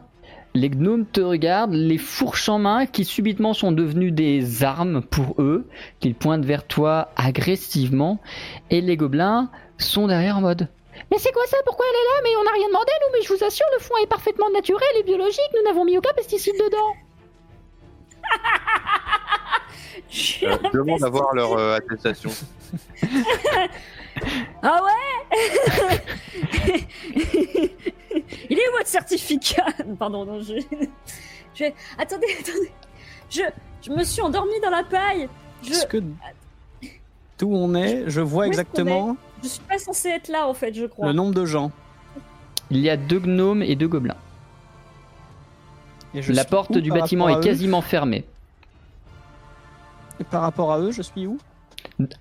les 0.53 0.69
gnomes 0.69 1.05
te 1.05 1.21
regardent, 1.21 1.73
les 1.73 1.97
fourches 1.97 2.49
en 2.49 2.59
main 2.59 2.85
qui 2.85 3.05
subitement 3.05 3.53
sont 3.53 3.71
devenues 3.71 4.11
des 4.11 4.63
armes 4.63 5.01
pour 5.01 5.35
eux, 5.41 5.67
qu'ils 5.99 6.15
pointent 6.15 6.45
vers 6.45 6.65
toi 6.65 7.09
agressivement, 7.15 8.19
et 8.69 8.81
les 8.81 8.97
gobelins 8.97 9.49
sont 9.77 10.07
derrière 10.07 10.37
en 10.37 10.41
mode 10.41 10.67
Mais 11.11 11.17
c'est 11.17 11.31
quoi 11.31 11.45
ça? 11.47 11.57
Pourquoi 11.65 11.85
elle 11.89 11.95
est 11.95 12.07
là? 12.15 12.21
Mais 12.23 12.37
on 12.39 12.43
n'a 12.43 12.51
rien 12.51 12.67
demandé, 12.67 12.91
nous, 13.01 13.17
mais 13.17 13.21
je 13.23 13.33
vous 13.33 13.43
assure, 13.43 13.65
le 13.77 13.83
foin 13.83 13.97
est 14.03 14.07
parfaitement 14.07 14.49
naturel 14.51 14.89
et 14.97 15.03
biologique, 15.03 15.51
nous 15.55 15.63
n'avons 15.63 15.85
mis 15.85 15.97
aucun 15.97 16.13
pesticide 16.13 16.55
dedans. 16.55 16.95
euh, 20.43 20.57
demande 20.73 21.03
à 21.03 21.09
voir 21.09 21.33
leur 21.35 21.53
euh, 21.53 21.75
attestation. 21.75 22.31
Ah 24.61 24.79
ouais 24.83 25.99
Il 28.49 28.57
est 28.57 28.69
où 28.69 28.77
votre 28.77 28.87
certificat? 28.87 29.65
Pardon, 29.97 30.25
non, 30.25 30.41
je... 30.41 30.55
je... 31.53 31.65
Attendez, 31.97 32.27
attendez. 32.39 32.71
Je... 33.29 33.41
je 33.81 33.91
me 33.91 34.03
suis 34.03 34.21
endormie 34.21 34.59
dans 34.61 34.69
la 34.69 34.83
paille. 34.83 35.29
Je... 35.63 35.71
est-ce 35.71 35.85
que 35.85 35.97
d'où 37.37 37.53
on 37.53 37.73
est, 37.75 38.09
je 38.09 38.21
vois 38.21 38.45
Où 38.45 38.47
exactement 38.47 39.15
je 39.41 39.47
suis 39.47 39.61
pas 39.61 39.77
censée 39.77 40.09
être 40.09 40.27
là 40.27 40.47
en 40.47 40.53
fait, 40.53 40.73
je 40.73 40.85
crois. 40.85 41.07
le 41.07 41.13
nombre 41.13 41.33
de 41.33 41.45
gens. 41.45 41.71
Il 42.71 42.79
y 42.79 42.89
a 42.89 42.97
deux 42.97 43.19
gnomes 43.19 43.63
et 43.63 43.75
deux 43.75 43.87
gobelins. 43.87 44.17
Et 46.13 46.21
je 46.21 46.33
La 46.33 46.43
porte 46.43 46.77
du 46.77 46.91
bâtiment 46.91 47.29
est 47.29 47.43
quasiment 47.43 47.81
fermée. 47.81 48.25
Et 50.19 50.23
par 50.23 50.41
rapport 50.41 50.71
à 50.71 50.79
eux, 50.79 50.91
je 50.91 51.01
suis 51.01 51.25
où? 51.25 51.37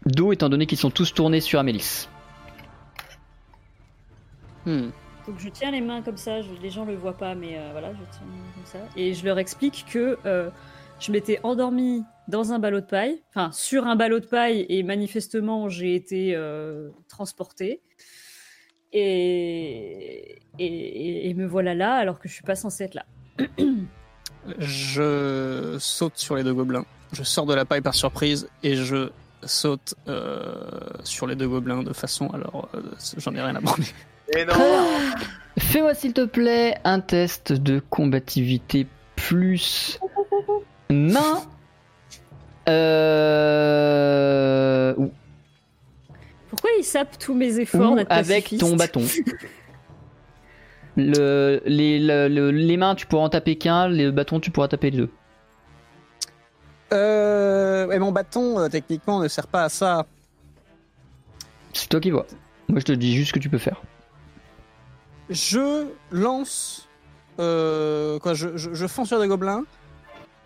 Dos 0.06 0.32
étant 0.32 0.48
donné 0.48 0.66
qu'ils 0.66 0.78
sont 0.78 0.90
tous 0.90 1.12
tournés 1.14 1.40
sur 1.40 1.58
Amélis. 1.60 2.08
Hmm. 4.66 4.90
Donc 5.26 5.38
je 5.38 5.48
tiens 5.48 5.70
les 5.70 5.80
mains 5.80 6.02
comme 6.02 6.16
ça, 6.16 6.40
je- 6.42 6.48
les 6.62 6.70
gens 6.70 6.84
le 6.84 6.94
voient 6.96 7.16
pas, 7.16 7.34
mais 7.34 7.58
euh, 7.58 7.68
voilà, 7.72 7.92
je 7.92 7.98
tiens 8.10 8.22
les 8.30 8.38
mains 8.38 8.52
comme 8.54 8.66
ça. 8.66 8.78
Et 8.96 9.14
je 9.14 9.24
leur 9.24 9.38
explique 9.38 9.84
que 9.90 10.18
euh, 10.26 10.50
je 11.00 11.12
m'étais 11.12 11.38
endormie 11.42 12.02
dans 12.28 12.52
un 12.52 12.58
ballot 12.58 12.80
de 12.80 12.86
paille, 12.86 13.22
enfin 13.30 13.52
sur 13.52 13.86
un 13.86 13.94
ballot 13.96 14.20
de 14.20 14.26
paille, 14.26 14.66
et 14.68 14.82
manifestement 14.82 15.68
j'ai 15.68 15.94
été 15.94 16.34
euh, 16.34 16.88
transportée. 17.08 17.80
Et, 18.92 20.38
et, 20.58 20.64
et- 20.66 21.28
et 21.28 21.34
me 21.34 21.46
voilà 21.46 21.74
là 21.74 21.94
alors 21.94 22.18
que 22.18 22.26
je 22.28 22.32
suis 22.34 22.42
pas 22.42 22.54
censée 22.56 22.84
être 22.84 22.94
là. 22.94 23.04
Je 24.58 25.76
saute 25.78 26.16
sur 26.16 26.36
les 26.36 26.42
deux 26.42 26.54
gobelins. 26.54 26.86
Je 27.12 27.22
sors 27.22 27.44
de 27.44 27.52
la 27.54 27.64
paille 27.66 27.82
par 27.82 27.94
surprise 27.94 28.48
et 28.62 28.76
je 28.76 29.10
saute 29.44 29.94
euh, 30.08 30.52
sur 31.04 31.26
les 31.26 31.34
deux 31.36 31.48
gobelins 31.48 31.82
de 31.82 31.92
façon. 31.92 32.28
Alors, 32.30 32.68
euh, 32.74 32.80
j'en 33.18 33.34
ai 33.34 33.40
rien 33.40 33.54
à 33.56 33.60
branler. 33.60 33.84
Non 34.46 34.54
Fais-moi 35.58 35.94
s'il 35.94 36.12
te 36.12 36.24
plaît 36.24 36.76
un 36.84 37.00
test 37.00 37.52
de 37.52 37.80
combativité 37.80 38.86
plus 39.16 39.98
main. 40.90 41.42
Euh... 43.58 44.94
ou- 44.96 45.10
Pourquoi 46.50 46.70
ils 46.78 46.84
sapent 46.84 47.18
tous 47.18 47.34
mes 47.34 47.58
efforts 47.60 47.92
ou 47.92 47.98
avec 48.08 48.54
ton 48.58 48.76
bâton. 48.76 49.02
Le, 51.00 51.62
les, 51.64 52.00
le- 52.00 52.26
le- 52.26 52.50
les 52.50 52.76
mains, 52.76 52.96
tu 52.96 53.06
pourras 53.06 53.22
en 53.22 53.28
taper 53.28 53.54
qu'un, 53.56 53.86
les 53.88 54.10
bâtons, 54.10 54.40
tu 54.40 54.50
pourras 54.50 54.66
taper 54.66 54.90
les 54.90 54.96
deux. 54.98 55.10
Euh, 56.92 57.90
et 57.90 57.98
mon 57.98 58.12
bâton, 58.12 58.58
euh, 58.58 58.68
techniquement, 58.68 59.20
ne 59.20 59.28
sert 59.28 59.46
pas 59.46 59.64
à 59.64 59.68
ça. 59.68 60.06
C'est 61.72 61.88
toi 61.88 62.00
qui 62.00 62.10
vois. 62.10 62.26
Moi, 62.68 62.80
je 62.80 62.84
te 62.84 62.92
dis 62.92 63.14
juste 63.14 63.28
ce 63.28 63.32
que 63.34 63.38
tu 63.38 63.48
peux 63.50 63.58
faire. 63.58 63.82
Je 65.30 65.86
lance. 66.10 66.88
euh, 67.40 68.18
quoi, 68.18 68.34
je, 68.34 68.56
je, 68.56 68.74
je 68.74 68.86
fonce 68.86 69.08
sur 69.08 69.20
des 69.20 69.28
gobelins. 69.28 69.64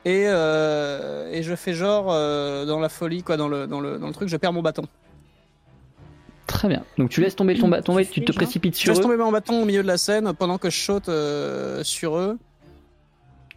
Et, 0.04 0.24
euh, 0.26 1.30
et 1.32 1.44
je 1.44 1.54
fais 1.54 1.74
genre 1.74 2.06
euh, 2.10 2.64
dans 2.66 2.80
la 2.80 2.88
folie, 2.88 3.22
quoi, 3.22 3.36
dans 3.36 3.46
le, 3.48 3.68
dans, 3.68 3.80
le, 3.80 3.98
dans 3.98 4.08
le 4.08 4.12
truc, 4.12 4.28
je 4.28 4.36
perds 4.36 4.52
mon 4.52 4.62
bâton. 4.62 4.82
Très 6.48 6.66
bien. 6.68 6.84
Donc, 6.98 7.10
tu 7.10 7.20
laisses 7.20 7.36
tomber 7.36 7.56
ton 7.56 7.68
bâton 7.68 7.98
et 7.98 8.04
tu 8.06 8.24
te 8.24 8.32
précipites 8.32 8.74
Je 8.74 8.80
sur 8.80 8.90
laisse 8.90 8.98
eux 8.98 9.02
tomber 9.02 9.16
mon 9.16 9.30
bâton 9.30 9.62
au 9.62 9.64
milieu 9.64 9.82
de 9.82 9.86
la 9.86 9.96
scène 9.96 10.32
pendant 10.34 10.58
que 10.58 10.70
je 10.70 10.78
saute 10.78 11.08
euh, 11.08 11.84
sur 11.84 12.16
eux. 12.18 12.36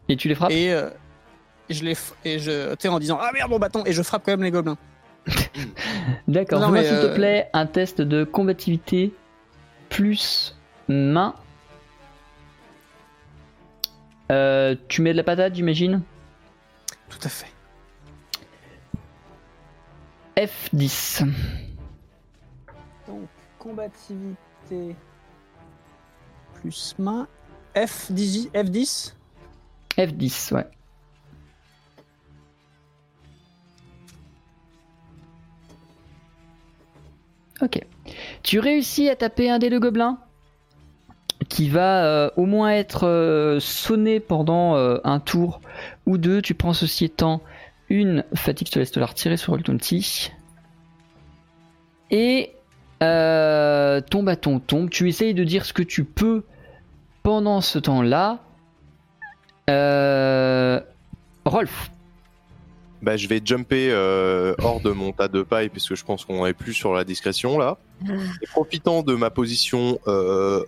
et 0.07 0.15
tu 0.17 0.27
les 0.27 0.36
frappes. 0.36 0.51
Et, 0.51 0.71
euh, 0.71 0.89
et 1.70 1.74
je 1.74 1.84
les 1.84 1.97
et 2.24 2.39
je 2.39 2.88
en 2.88 2.99
disant 2.99 3.18
ah 3.22 3.32
merde 3.34 3.49
mon 3.49 3.59
bâton 3.59 3.84
et 3.86 3.93
je 3.93 4.01
frappe 4.01 4.24
quand 4.26 4.32
même 4.32 4.43
les 4.43 4.51
gobelins. 4.51 4.78
D'accord. 6.28 6.59
Fais-moi, 6.59 6.80
mais, 6.82 6.88
s'il 6.88 6.99
te 6.99 7.05
euh, 7.05 7.16
plaît, 7.16 7.49
un 7.53 7.66
test 7.66 8.01
de 8.01 8.24
combativité 8.24 9.13
plus 9.89 10.55
main. 10.88 11.34
Euh, 14.32 14.76
tu 14.88 15.01
mets 15.01 15.11
de 15.11 15.18
la 15.18 15.24
patate, 15.24 15.55
j'imagine? 15.55 16.01
Tout 17.09 17.20
à 17.24 17.30
fait. 17.30 17.51
F10. 20.38 21.26
Donc 23.07 23.28
combativité 23.57 24.95
plus 26.55 26.95
main 26.99 27.28
F10 27.76 28.51
F10 28.51 29.13
F10, 29.97 30.53
ouais. 30.53 30.68
Ok. 37.62 37.80
Tu 38.43 38.60
réussis 38.60 39.10
à 39.10 39.16
taper 39.16 39.49
un 39.49 39.60
des 39.60 39.70
deux 39.70 39.80
gobelins 39.80 40.20
qui 41.49 41.70
va 41.70 42.06
euh, 42.06 42.30
au 42.38 42.45
moins 42.45 42.72
être 42.72 43.08
euh, 43.08 43.60
sonné 43.60 44.20
pendant 44.20 44.76
euh, 44.76 44.97
un 45.03 45.20
tour 45.20 45.62
ou 46.06 46.18
deux. 46.18 46.41
Tu 46.41 46.53
prends 46.53 46.74
ceci 46.74 47.06
étant 47.06 47.41
une 47.89 48.24
fatigue, 48.34 48.68
je 48.68 48.74
te 48.74 48.80
laisse 48.80 48.91
te 48.91 48.99
la 48.99 49.06
retirer 49.06 49.38
sur 49.38 49.56
Roll20. 49.56 50.32
Et 52.12 52.51
euh, 53.03 54.01
ton 54.01 54.24
bâton 54.24 54.60
tombe. 54.60 54.89
Tu 54.89 55.08
essayes 55.08 55.34
de 55.34 55.43
dire 55.43 55.66
ce 55.66 55.74
que 55.74 55.84
tu 55.84 56.03
peux 56.03 56.43
pendant 57.24 57.62
ce 57.62 57.80
temps-là. 57.80 58.39
Rolf, 61.45 61.91
Bah, 63.06 63.18
je 63.18 63.28
vais 63.28 63.39
jumper 63.43 63.89
euh, 63.91 64.56
hors 64.64 64.82
de 64.82 64.89
mon 64.89 65.12
tas 65.12 65.28
de 65.28 65.43
paille 65.43 65.70
puisque 65.70 65.93
je 65.95 66.03
pense 66.03 66.26
qu'on 66.26 66.45
est 66.47 66.53
plus 66.53 66.74
sur 66.74 66.93
la 66.93 67.03
discrétion 67.03 67.58
là. 67.60 67.78
Et 68.41 68.47
profitant 68.47 69.03
de 69.03 69.14
ma 69.14 69.30
position 69.30 69.99
euh, 70.08 70.64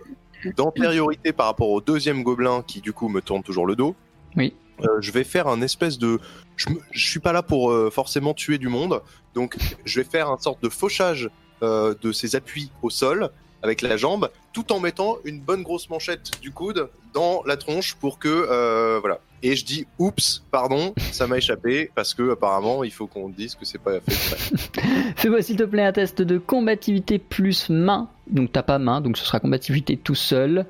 d'antériorité 0.56 1.32
par 1.32 1.46
rapport 1.46 1.68
au 1.70 1.80
deuxième 1.80 2.22
gobelin 2.22 2.62
qui 2.66 2.80
du 2.80 2.92
coup 2.92 3.08
me 3.08 3.20
tourne 3.20 3.42
toujours 3.42 3.66
le 3.66 3.74
dos. 3.76 3.94
Oui. 4.36 4.54
euh, 4.82 4.86
je 5.00 5.10
vais 5.10 5.24
faire 5.24 5.48
un 5.48 5.60
espèce 5.62 5.98
de. 5.98 6.20
Je, 6.56 6.70
me- 6.70 6.80
je 6.92 7.08
suis 7.10 7.20
pas 7.20 7.32
là 7.32 7.42
pour 7.42 7.70
euh, 7.72 7.90
forcément 7.90 8.34
tuer 8.34 8.58
du 8.58 8.68
monde, 8.68 9.02
donc 9.34 9.56
je 9.84 10.00
vais 10.00 10.08
faire 10.08 10.30
un 10.30 10.38
sorte 10.38 10.62
de 10.62 10.68
fauchage 10.68 11.30
euh, 11.64 11.94
de 12.00 12.12
ses 12.12 12.36
appuis 12.36 12.70
au 12.82 12.90
sol 12.90 13.30
avec 13.62 13.82
la 13.82 13.96
jambe, 13.96 14.30
tout 14.52 14.72
en 14.72 14.80
mettant 14.80 15.18
une 15.24 15.40
bonne 15.40 15.62
grosse 15.62 15.88
manchette 15.90 16.30
du 16.40 16.50
coude 16.52 16.88
dans 17.14 17.42
la 17.46 17.56
tronche 17.56 17.94
pour 17.94 18.18
que 18.18 18.28
euh, 18.28 18.98
voilà. 19.00 19.18
Et 19.42 19.54
je 19.54 19.64
dis 19.64 19.86
oups, 19.98 20.42
pardon, 20.50 20.94
ça 21.12 21.26
m'a 21.28 21.36
échappé 21.38 21.90
parce 21.94 22.12
que 22.14 22.32
apparemment 22.32 22.82
il 22.84 22.92
faut 22.92 23.06
qu'on 23.06 23.28
dise 23.28 23.54
que 23.54 23.64
c'est 23.64 23.78
pas 23.78 24.00
fait 24.00 24.36
fais-moi 25.16 25.42
s'il 25.42 25.56
te 25.56 25.62
plaît 25.62 25.84
un 25.84 25.92
test 25.92 26.22
de 26.22 26.38
combativité 26.38 27.18
plus 27.18 27.70
main. 27.70 28.08
Donc 28.28 28.52
t'as 28.52 28.62
pas 28.64 28.78
main, 28.78 29.00
donc 29.00 29.16
ce 29.16 29.24
sera 29.24 29.38
combativité 29.40 29.96
tout 29.96 30.14
seul. 30.16 30.66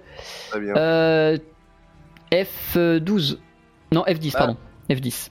Très 0.50 0.60
bien. 0.60 0.76
Euh, 0.76 1.38
F12. 2.32 3.38
Non, 3.92 4.04
F10, 4.06 4.32
Ah. 4.34 4.38
pardon. 4.38 4.56
F10. 4.90 5.30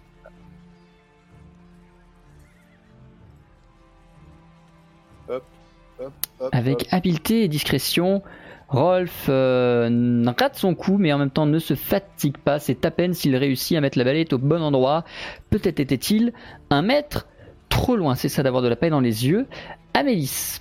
Avec 6.52 6.88
habileté 6.92 7.44
et 7.44 7.48
discrétion, 7.48 8.22
Rolf 8.70 9.28
euh, 9.30 10.24
rate 10.38 10.56
son 10.56 10.76
coup, 10.76 10.98
mais 10.98 11.14
en 11.14 11.18
même 11.18 11.30
temps 11.30 11.46
ne 11.46 11.60
se 11.60 11.74
fatigue 11.74 12.38
pas. 12.38 12.60
C'est 12.60 12.84
à 12.86 12.92
peine 12.92 13.14
s'il 13.14 13.36
réussit 13.36 13.78
à 13.78 13.82
mettre 13.82 13.98
la 13.98 14.04
balayette 14.04 14.34
au 14.34 14.38
bon 14.38 14.62
endroit. 14.62 15.06
Peut-être 15.50 15.80
était-il 15.80 16.34
un 16.70 16.82
mètre 16.82 17.28
trop 17.70 17.96
loin. 17.96 18.16
C'est 18.16 18.30
ça 18.30 18.44
d'avoir 18.44 18.62
de 18.62 18.68
la 18.68 18.76
paille 18.76 18.90
dans 18.90 19.00
les 19.00 19.28
yeux. 19.28 19.48
Amélis. 19.94 20.60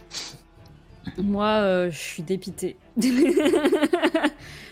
Moi, 1.19 1.47
euh, 1.47 1.91
je 1.91 1.99
suis 1.99 2.23
dépitée. 2.23 2.77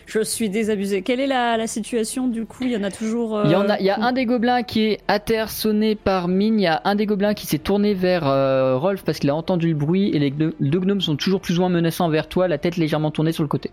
je 0.06 0.20
suis 0.20 0.50
désabusée. 0.50 1.02
Quelle 1.02 1.20
est 1.20 1.26
la, 1.26 1.56
la 1.56 1.66
situation 1.66 2.28
du 2.28 2.46
coup? 2.46 2.64
Il 2.64 2.70
y 2.70 2.76
en 2.76 2.82
a 2.82 2.90
toujours. 2.90 3.42
Il 3.44 3.50
y, 3.50 3.56
en 3.56 3.68
a, 3.68 3.74
euh, 3.74 3.76
il 3.80 3.86
y 3.86 3.90
a 3.90 4.00
un 4.00 4.12
des 4.12 4.26
gobelins 4.26 4.62
qui 4.62 4.84
est 4.86 5.00
à 5.08 5.18
terre 5.18 5.50
sonné 5.50 5.94
par 5.94 6.28
mine. 6.28 6.60
Il 6.60 6.64
y 6.64 6.66
a 6.66 6.80
un 6.84 6.94
des 6.94 7.06
gobelins 7.06 7.34
qui 7.34 7.46
s'est 7.46 7.58
tourné 7.58 7.94
vers 7.94 8.26
euh, 8.26 8.76
Rolf 8.76 9.02
parce 9.04 9.18
qu'il 9.18 9.30
a 9.30 9.34
entendu 9.34 9.68
le 9.68 9.74
bruit. 9.74 10.10
Et 10.14 10.18
les 10.18 10.30
deux 10.30 10.54
deux 10.60 10.80
gnomes 10.80 11.00
sont 11.00 11.16
toujours 11.16 11.40
plus 11.40 11.58
ou 11.58 11.60
moins 11.60 11.70
menaçants 11.70 12.08
vers 12.08 12.28
toi, 12.28 12.48
la 12.48 12.58
tête 12.58 12.76
légèrement 12.76 13.10
tournée 13.10 13.32
sur 13.32 13.42
le 13.42 13.48
côté. 13.48 13.70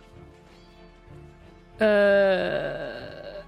Euh, 1.81 2.91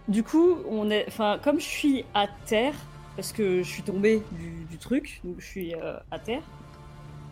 du 0.08 0.24
coup, 0.24 0.58
on 0.70 0.90
est, 0.90 1.06
enfin, 1.08 1.38
comme 1.44 1.60
je 1.60 1.66
suis 1.66 2.06
à 2.14 2.26
terre, 2.46 2.74
parce 3.16 3.32
que 3.32 3.62
je 3.62 3.68
suis 3.68 3.84
tombée 3.84 4.24
du, 4.32 4.66
du 4.70 4.78
truc, 4.78 5.22
donc 5.24 5.36
je 5.38 5.46
suis 5.46 5.76
euh, 5.76 5.98
à 6.10 6.18
terre, 6.18 6.42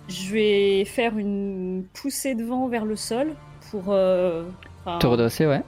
je 0.07 0.31
vais 0.31 0.85
faire 0.85 1.17
une 1.17 1.85
poussée 1.93 2.35
de 2.35 2.43
vent 2.43 2.67
vers 2.67 2.85
le 2.85 2.95
sol 2.95 3.33
pour 3.71 3.95
enfin, 4.85 4.99
Te 4.99 5.07
redresser, 5.07 5.45
ouais. 5.47 5.61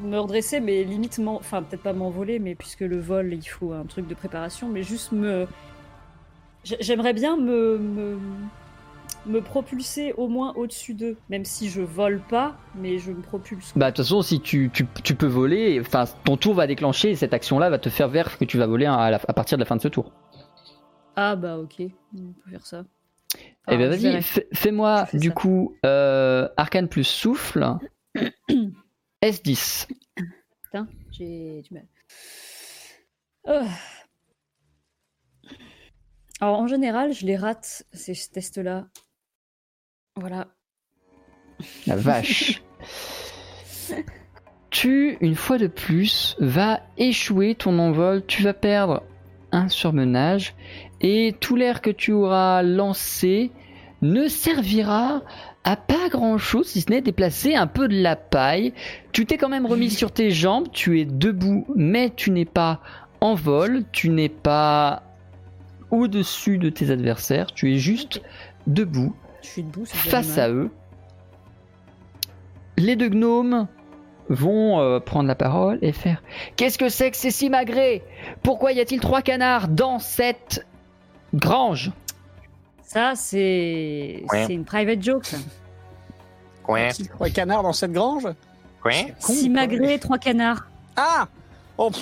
me 0.00 0.18
redresser, 0.18 0.60
mais 0.60 0.84
limite, 0.84 1.20
enfin, 1.26 1.62
peut-être 1.62 1.82
pas 1.82 1.92
m'envoler, 1.92 2.38
mais 2.38 2.54
puisque 2.54 2.80
le 2.80 3.00
vol, 3.00 3.32
il 3.32 3.42
faut 3.48 3.72
un 3.72 3.84
truc 3.84 4.06
de 4.06 4.14
préparation, 4.14 4.68
mais 4.68 4.82
juste 4.82 5.12
me. 5.12 5.46
J'ai- 6.64 6.76
J'aimerais 6.80 7.14
bien 7.14 7.36
me, 7.38 7.78
me, 7.78 8.18
me 9.26 9.40
propulser 9.40 10.12
au 10.18 10.28
moins 10.28 10.52
au-dessus 10.56 10.92
d'eux, 10.94 11.16
même 11.30 11.44
si 11.46 11.70
je 11.70 11.80
vole 11.80 12.20
pas, 12.28 12.54
mais 12.74 12.98
je 12.98 13.12
me 13.12 13.22
propulse. 13.22 13.72
Bah 13.76 13.90
de 13.90 13.96
toute 13.96 14.04
façon, 14.04 14.20
si 14.22 14.40
tu, 14.40 14.70
tu, 14.72 14.86
tu 15.02 15.14
peux 15.14 15.26
voler, 15.26 15.80
enfin 15.80 16.04
ton 16.24 16.36
tour 16.36 16.54
va 16.54 16.66
déclencher 16.66 17.10
et 17.10 17.16
cette 17.16 17.32
action-là 17.32 17.70
va 17.70 17.78
te 17.78 17.88
faire 17.88 18.08
vers 18.08 18.36
que 18.36 18.44
tu 18.44 18.58
vas 18.58 18.66
voler 18.66 18.86
à, 18.86 19.10
la- 19.10 19.20
à 19.26 19.32
partir 19.32 19.56
de 19.56 19.62
la 19.62 19.66
fin 19.66 19.76
de 19.76 19.80
ce 19.82 19.88
tour. 19.88 20.12
Ah 21.16 21.34
bah 21.36 21.56
ok, 21.58 21.76
on 22.14 22.32
peut 22.44 22.50
faire 22.50 22.66
ça. 22.66 22.84
Eh 23.36 23.40
Ah, 23.66 23.76
vas-y, 23.76 24.20
fais-moi 24.52 25.06
fais 25.06 25.18
du 25.18 25.28
ça. 25.28 25.34
coup 25.34 25.74
euh, 25.86 26.48
arcane 26.56 26.88
plus 26.88 27.04
souffle. 27.04 27.64
S10. 29.22 29.88
Putain, 30.62 30.88
j'ai 31.10 31.62
du 31.62 31.74
mal. 31.74 31.86
Oh. 33.44 33.66
Alors 36.40 36.58
en 36.58 36.66
général, 36.66 37.12
je 37.12 37.26
les 37.26 37.36
rate 37.36 37.84
ces 37.92 38.14
tests-là. 38.14 38.88
Voilà. 40.16 40.48
La 41.86 41.96
vache. 41.96 42.62
tu, 44.70 45.18
une 45.20 45.34
fois 45.34 45.58
de 45.58 45.66
plus, 45.66 46.36
vas 46.38 46.80
échouer 46.96 47.54
ton 47.54 47.78
envol. 47.78 48.24
Tu 48.26 48.42
vas 48.42 48.54
perdre 48.54 49.02
un 49.52 49.68
surmenage. 49.68 50.54
Et 51.00 51.34
tout 51.40 51.56
l'air 51.56 51.82
que 51.82 51.90
tu 51.90 52.12
auras 52.12 52.62
lancé 52.62 53.50
ne 54.02 54.28
servira 54.28 55.22
à 55.64 55.76
pas 55.76 56.08
grand 56.08 56.38
chose 56.38 56.66
si 56.68 56.80
ce 56.80 56.90
n'est 56.90 57.02
déplacer 57.02 57.54
un 57.54 57.66
peu 57.66 57.88
de 57.88 58.00
la 58.00 58.16
paille. 58.16 58.72
Tu 59.12 59.26
t'es 59.26 59.36
quand 59.36 59.48
même 59.48 59.66
remis 59.66 59.90
sur 59.90 60.10
tes 60.10 60.30
jambes, 60.30 60.68
tu 60.72 61.00
es 61.00 61.04
debout, 61.04 61.66
mais 61.76 62.10
tu 62.14 62.30
n'es 62.30 62.44
pas 62.46 62.80
en 63.20 63.34
vol, 63.34 63.84
tu 63.92 64.08
n'es 64.08 64.30
pas 64.30 65.02
au-dessus 65.90 66.58
de 66.58 66.70
tes 66.70 66.90
adversaires, 66.90 67.52
tu 67.52 67.74
es 67.74 67.78
juste 67.78 68.22
debout 68.66 69.14
Je 69.42 69.48
suis 69.48 69.62
debout. 69.62 69.82
c'est 69.84 69.96
déjà 70.04 70.10
face 70.10 70.38
à 70.38 70.48
eux. 70.48 70.70
Les 72.78 72.96
deux 72.96 73.08
gnomes 73.08 73.66
vont 74.30 74.80
euh, 74.80 75.00
prendre 75.00 75.26
la 75.28 75.34
parole 75.34 75.78
et 75.82 75.92
faire 75.92 76.22
Qu'est-ce 76.56 76.78
que 76.78 76.88
c'est 76.88 77.10
que 77.10 77.16
ces 77.16 77.30
simagrées? 77.30 78.02
Pourquoi 78.42 78.72
y 78.72 78.80
a-t-il 78.80 79.00
trois 79.00 79.22
canards 79.22 79.68
dans 79.68 79.98
cette 79.98 80.64
grange? 81.34 81.90
Ça, 82.92 83.12
c'est 83.14 84.24
Ouais. 84.32 84.46
une 84.52 84.64
private 84.64 85.00
joke. 85.00 85.24
ça. 85.24 85.36
Coin, 86.64 86.88
Trois 87.14 87.28
canards 87.30 87.62
dans 87.62 87.72
cette 87.72 87.92
grange 87.92 88.26
coin. 88.82 89.04
Con, 89.22 89.32
Simagré, 89.32 90.00
trois 90.00 90.18
canards. 90.18 90.66
Ah 90.96 91.28
Oh, 91.78 91.92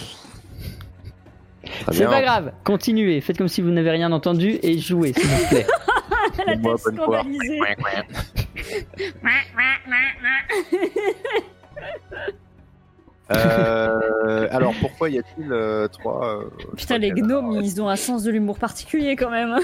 C'est 1.92 2.06
pas 2.06 2.22
grave, 2.22 2.52
continuez, 2.64 3.20
faites 3.20 3.36
comme 3.36 3.48
si 3.48 3.60
vous 3.60 3.68
n'avez 3.68 3.90
rien 3.90 4.10
entendu 4.12 4.58
et 4.62 4.78
jouez 4.78 5.12
s'il 5.12 5.26
vous 5.26 5.46
plaît. 5.48 5.66
La 6.46 6.56
tête 6.56 6.78
scandalisée. 6.78 7.60
Euh, 13.30 14.48
alors 14.50 14.72
pourquoi 14.80 15.10
y 15.10 15.18
a-t-il 15.18 15.52
euh, 15.52 15.86
trois 15.88 16.40
euh, 16.40 16.44
Putain, 16.76 16.98
les 16.98 17.10
gnomes, 17.10 17.60
ils 17.62 17.80
ont 17.82 17.88
un 17.88 17.96
sens 17.96 18.22
de 18.22 18.30
l'humour 18.30 18.58
particulier 18.58 19.16
quand 19.16 19.30
même. 19.30 19.58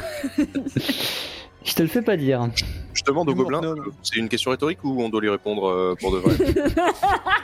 Je 1.65 1.73
te 1.73 1.81
le 1.83 1.89
fais 1.89 2.03
pas 2.03 2.19
dire. 2.19 2.47
Je 2.93 3.03
demande 3.05 3.29
au 3.31 3.33
Humour 3.33 3.45
gobelin, 3.45 3.61
gnome. 3.63 3.79
euh, 3.89 3.93
c'est 4.03 4.17
une 4.17 4.29
question 4.29 4.51
rhétorique 4.51 4.85
ou 4.85 5.03
on 5.03 5.09
doit 5.09 5.23
lui 5.23 5.31
répondre 5.31 5.67
euh, 5.67 5.95
pour 5.99 6.13
de 6.13 6.19
vrai? 6.19 6.35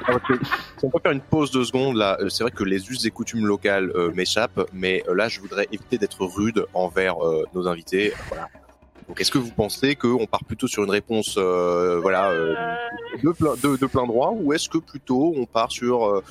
Alors 0.07 0.21
que, 0.23 0.35
Si 0.35 0.85
on 0.85 0.91
peut 0.91 0.99
faire 1.03 1.13
une 1.13 1.23
pause 1.23 1.51
de 1.51 1.65
secondes 1.65 1.97
là, 1.97 2.19
c'est 2.29 2.45
vrai 2.45 2.51
que 2.51 2.63
les 2.63 2.91
us 2.91 3.05
et 3.07 3.11
coutumes 3.11 3.47
locales 3.47 3.91
euh, 3.95 4.13
m'échappent, 4.13 4.61
mais 4.75 5.03
euh, 5.09 5.15
là 5.15 5.29
je 5.29 5.41
voudrais 5.41 5.67
éviter 5.73 5.97
d'être 5.97 6.23
rude 6.27 6.67
envers 6.75 7.17
euh, 7.25 7.45
nos 7.55 7.67
invités. 7.67 8.13
Voilà. 8.29 8.49
Donc 9.11 9.21
est-ce 9.21 9.33
que 9.33 9.39
vous 9.39 9.51
pensez 9.51 9.97
qu'on 9.97 10.25
part 10.27 10.45
plutôt 10.45 10.69
sur 10.69 10.85
une 10.85 10.91
réponse 10.91 11.35
euh, 11.37 11.99
voilà, 12.01 12.31
euh, 12.31 12.55
de, 13.25 13.31
plein, 13.33 13.55
de, 13.61 13.77
de 13.77 13.87
plein 13.87 14.07
droit 14.07 14.33
ou 14.37 14.53
est-ce 14.53 14.69
que 14.69 14.79
plutôt 14.79 15.35
on 15.37 15.47
part 15.47 15.73
sur... 15.73 16.07
euh, 16.07 16.23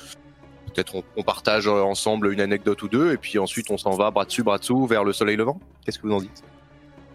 Peut-être 0.72 0.94
on, 0.94 1.02
on 1.18 1.22
partage 1.22 1.68
ensemble 1.68 2.32
une 2.32 2.40
anecdote 2.40 2.80
ou 2.82 2.88
deux 2.88 3.12
et 3.12 3.18
puis 3.18 3.38
ensuite 3.38 3.70
on 3.70 3.76
s'en 3.76 3.90
va 3.90 4.10
bras 4.10 4.24
dessus 4.24 4.42
bras 4.42 4.56
dessous 4.56 4.86
vers 4.86 5.04
le 5.04 5.12
soleil 5.12 5.36
levant? 5.36 5.60
Qu'est-ce 5.84 5.98
que 5.98 6.06
vous 6.06 6.14
en 6.14 6.20
dites? 6.20 6.42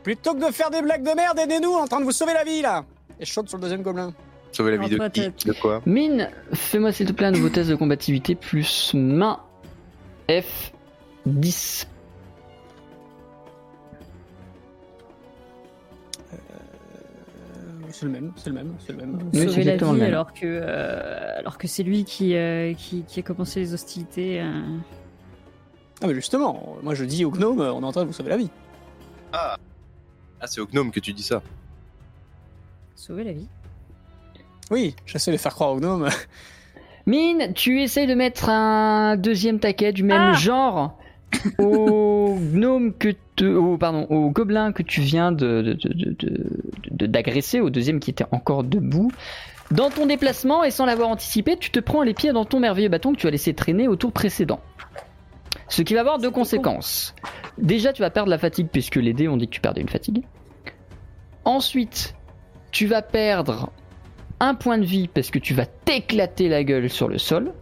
Plutôt 0.03 0.36
que 0.36 0.45
de 0.45 0.51
faire 0.53 0.70
des 0.70 0.84
blagues 0.84 1.01
de 1.03 1.16
merde, 1.16 1.39
aidez-nous, 1.39 1.70
on 1.72 1.78
est 1.80 1.82
en 1.82 1.88
train 1.88 1.99
de 1.99 2.05
vous 2.05 2.11
sauver 2.11 2.34
la 2.34 2.43
vie 2.43 2.61
là! 2.61 2.86
Et 3.20 3.26
je 3.26 3.34
saute 3.34 3.49
sur 3.49 3.57
le 3.57 3.63
deuxième 3.63 3.82
gobelin. 3.82 4.13
Sauver 4.51 4.78
la 4.78 4.86
vie 4.86 4.89
de 4.95 5.07
qui? 5.07 5.47
De 5.47 5.53
quoi? 5.53 5.82
Mine, 5.88 6.30
fais-moi 6.53 6.91
s'il 6.91 7.07
te 7.07 7.11
plaît 7.13 7.26
un 7.26 7.32
nouveau 7.32 7.49
test 7.49 7.72
de 7.72 7.76
combativité 7.76 8.36
plus 8.36 8.93
main 8.93 9.39
F10. 10.30 11.88
C'est 17.97 18.05
le 18.07 18.11
même, 18.11 18.33
c'est 18.35 18.49
le 18.49 18.55
même, 18.55 18.73
c'est 18.85 18.91
le 18.91 18.97
même. 18.97 19.19
Oui, 19.33 19.47
Sauver 19.47 19.63
la 19.63 19.77
vie 19.77 19.85
même. 19.85 20.01
alors 20.01 20.33
que, 20.33 20.41
euh, 20.43 21.39
alors 21.39 21.57
que 21.57 21.65
c'est 21.65 21.81
lui 21.83 22.03
qui, 22.03 22.35
euh, 22.35 22.73
qui, 22.73 23.03
qui 23.03 23.21
a 23.21 23.23
commencé 23.23 23.61
les 23.61 23.73
hostilités. 23.73 24.41
euh. 24.41 24.61
Ah 26.01 26.07
mais 26.07 26.13
justement, 26.13 26.75
moi 26.83 26.93
je 26.93 27.05
dis 27.05 27.23
au 27.23 27.31
gnome, 27.31 27.61
on 27.61 27.81
est 27.81 27.85
en 27.85 27.91
train 27.93 28.01
de 28.01 28.07
vous 28.07 28.13
sauver 28.13 28.31
la 28.31 28.35
vie. 28.37 28.49
Ah, 29.31 29.55
c'est 30.45 30.59
au 30.59 30.65
gnome 30.67 30.91
que 30.91 30.99
tu 30.99 31.13
dis 31.13 31.23
ça. 31.23 31.41
Sauver 32.95 33.23
la 33.23 33.31
vie. 33.31 33.47
Oui, 34.71 34.93
j'essaie 35.05 35.31
de 35.31 35.37
faire 35.37 35.53
croire 35.53 35.71
au 35.71 35.79
gnome. 35.79 36.09
Mine, 37.05 37.53
tu 37.53 37.81
essayes 37.81 38.07
de 38.07 38.13
mettre 38.15 38.49
un 38.49 39.15
deuxième 39.15 39.59
taquet 39.59 39.93
du 39.93 40.03
même 40.03 40.31
Ah 40.33 40.33
genre 40.33 40.97
au 41.59 42.35
gnome 42.51 42.93
que 42.93 43.13
au, 43.41 44.29
gobelin 44.29 44.71
que 44.71 44.83
tu 44.83 45.01
viens 45.01 45.31
d'agresser, 46.91 47.59
au 47.59 47.69
deuxième 47.69 47.99
qui 47.99 48.09
était 48.11 48.25
encore 48.31 48.63
debout. 48.63 49.11
Dans 49.71 49.89
ton 49.89 50.05
déplacement 50.05 50.63
et 50.63 50.71
sans 50.71 50.86
l'avoir 50.86 51.09
anticipé, 51.09 51.57
tu 51.57 51.71
te 51.71 51.79
prends 51.79 52.03
les 52.03 52.13
pieds 52.13 52.31
dans 52.33 52.45
ton 52.45 52.59
merveilleux 52.59 52.89
bâton 52.89 53.13
que 53.13 53.17
tu 53.17 53.27
as 53.27 53.31
laissé 53.31 53.53
traîner 53.53 53.88
au 53.88 53.95
tour 53.95 54.11
précédent. 54.11 54.59
Ce 55.67 55.81
qui 55.81 55.95
va 55.95 56.01
avoir 56.01 56.19
deux 56.19 56.29
conséquences. 56.29 57.15
Déjà, 57.57 57.91
tu 57.91 58.01
vas 58.01 58.11
perdre 58.11 58.29
la 58.29 58.38
fatigue 58.38 58.67
puisque 58.71 58.97
les 58.97 59.13
dés 59.13 59.27
ont 59.27 59.38
dit 59.38 59.47
que 59.47 59.53
tu 59.53 59.61
perdais 59.61 59.81
une 59.81 59.89
fatigue. 59.89 60.23
Ensuite, 61.43 62.15
tu 62.71 62.86
vas 62.86 63.01
perdre 63.01 63.71
un 64.39 64.53
point 64.53 64.77
de 64.77 64.86
vie 64.86 65.07
parce 65.07 65.31
que 65.31 65.39
tu 65.39 65.53
vas 65.53 65.65
t'éclater 65.65 66.49
la 66.49 66.63
gueule 66.63 66.89
sur 66.89 67.07
le 67.07 67.17
sol. 67.17 67.53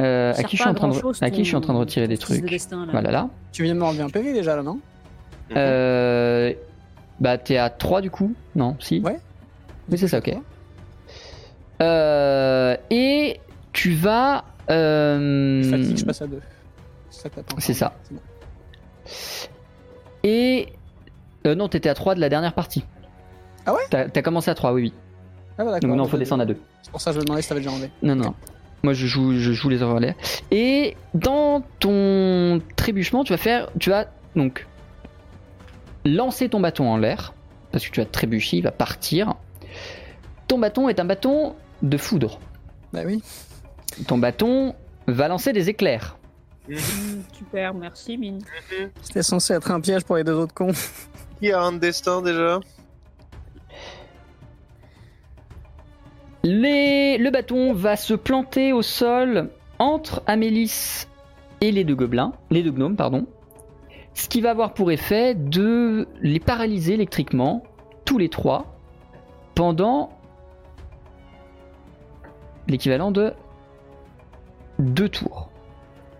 Euh, 0.00 0.32
à, 0.36 0.42
qui 0.42 0.56
je 0.56 0.62
suis 0.62 0.70
en 0.70 0.74
train 0.74 0.88
de, 0.88 0.92
grand-chose, 0.92 1.22
à 1.22 1.30
qui 1.30 1.42
je 1.44 1.48
suis 1.48 1.56
en 1.56 1.60
train 1.60 1.72
de 1.72 1.78
ton- 1.78 1.80
retirer 1.80 2.08
des 2.08 2.16
de 2.16 2.20
trucs 2.20 2.44
destin, 2.48 2.86
là. 2.86 2.92
Voilà 2.92 3.10
là. 3.10 3.28
tu 3.52 3.62
viens 3.64 3.74
de 3.74 3.80
m'enlever 3.80 4.02
un 4.02 4.08
PV 4.08 4.32
déjà 4.32 4.56
là, 4.56 4.62
non? 4.62 4.78
Euh, 5.56 6.52
bah 7.18 7.38
t'es 7.38 7.56
à 7.56 7.70
3 7.70 8.00
du 8.00 8.10
coup 8.10 8.34
Non, 8.54 8.76
si 8.78 9.00
Ouais. 9.00 9.18
Oui 9.90 9.98
c'est 9.98 10.08
ça, 10.08 10.18
ok. 10.18 10.32
Euh, 11.82 12.76
et 12.90 13.40
tu 13.72 13.92
vas... 13.92 14.44
euh, 14.70 15.62
Fatigue, 15.70 15.96
je 15.98 16.04
passe 16.04 16.22
à 16.22 16.26
deux. 16.26 16.40
C'est 17.58 17.74
ça 17.74 17.92
bon. 18.10 18.20
Et... 20.22 20.68
euh, 21.46 21.54
non, 21.54 21.68
t'étais 21.68 21.88
à 21.88 21.94
3 21.94 22.14
de 22.14 22.20
la 22.20 22.28
dernière 22.28 22.52
partie. 22.54 22.84
Ah 23.66 23.74
ouais? 23.74 23.80
T'as 23.90 24.22
commencé 24.22 24.50
à 24.50 24.54
3, 24.54 24.72
oui, 24.72 24.82
oui. 24.82 24.94
Ah 25.58 25.64
bah 25.64 25.72
d'accord. 25.72 25.80
Donc 25.88 25.96
non, 25.96 26.04
bah, 26.04 26.10
faut 26.10 26.16
bah, 26.16 26.18
descendre 26.20 26.42
à 26.42 26.46
2. 26.46 26.56
C'est 26.82 26.90
pour 26.90 27.00
ça 27.00 27.10
que 27.10 27.14
je 27.16 27.20
me 27.20 27.24
demandais 27.24 27.42
si 27.42 27.48
t'avais 27.48 27.60
déjà 27.60 27.72
enlevé. 27.72 27.90
Non, 28.02 28.14
non, 28.14 28.24
non. 28.26 28.34
Moi, 28.82 28.92
je 28.92 29.06
joue, 29.06 29.36
je 29.36 29.52
joue 29.52 29.68
les 29.68 29.82
relais. 29.82 30.16
Et 30.50 30.96
dans 31.14 31.62
ton 31.78 32.62
trébuchement, 32.76 33.24
tu 33.24 33.32
vas 33.32 33.38
faire, 33.38 33.68
tu 33.78 33.90
vas 33.90 34.06
donc 34.36 34.66
lancer 36.04 36.48
ton 36.48 36.60
bâton 36.60 36.88
en 36.88 36.96
l'air 36.96 37.34
parce 37.72 37.86
que 37.86 37.90
tu 37.90 38.00
vas 38.00 38.06
trébucher, 38.06 38.58
il 38.58 38.62
va 38.62 38.72
partir. 38.72 39.34
Ton 40.48 40.58
bâton 40.58 40.88
est 40.88 40.98
un 40.98 41.04
bâton 41.04 41.54
de 41.82 41.96
foudre. 41.96 42.40
Bah 42.92 43.02
oui. 43.06 43.22
Ton 44.06 44.18
bâton 44.18 44.74
va 45.06 45.28
lancer 45.28 45.52
des 45.52 45.68
éclairs. 45.68 46.16
Mm, 46.68 46.76
super, 47.32 47.74
merci 47.74 48.16
Mine. 48.16 48.40
C'était 49.02 49.22
censé 49.22 49.54
être 49.54 49.70
un 49.70 49.80
piège 49.80 50.04
pour 50.04 50.16
les 50.16 50.24
deux 50.24 50.34
autres 50.34 50.54
cons. 50.54 50.72
Qui 51.40 51.52
a 51.52 51.60
un 51.60 51.72
destin 51.72 52.22
déjà? 52.22 52.60
Le 56.42 57.30
bâton 57.30 57.72
va 57.72 57.96
se 57.96 58.14
planter 58.14 58.72
au 58.72 58.82
sol 58.82 59.50
entre 59.78 60.22
Amélis 60.26 61.06
et 61.60 61.70
les 61.70 61.84
deux 61.84 61.94
gobelins, 61.94 62.32
les 62.50 62.62
deux 62.62 62.72
gnomes, 62.72 62.96
pardon. 62.96 63.26
Ce 64.14 64.28
qui 64.28 64.40
va 64.40 64.50
avoir 64.50 64.74
pour 64.74 64.90
effet 64.90 65.34
de 65.34 66.08
les 66.20 66.40
paralyser 66.40 66.94
électriquement, 66.94 67.62
tous 68.04 68.18
les 68.18 68.28
trois, 68.28 68.78
pendant 69.54 70.10
l'équivalent 72.68 73.10
de 73.10 73.32
deux 74.78 75.08
tours. 75.08 75.50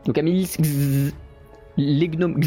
Donc 0.05 0.19
Amélis, 0.19 0.57
les 1.77 2.09
gnomes, 2.09 2.41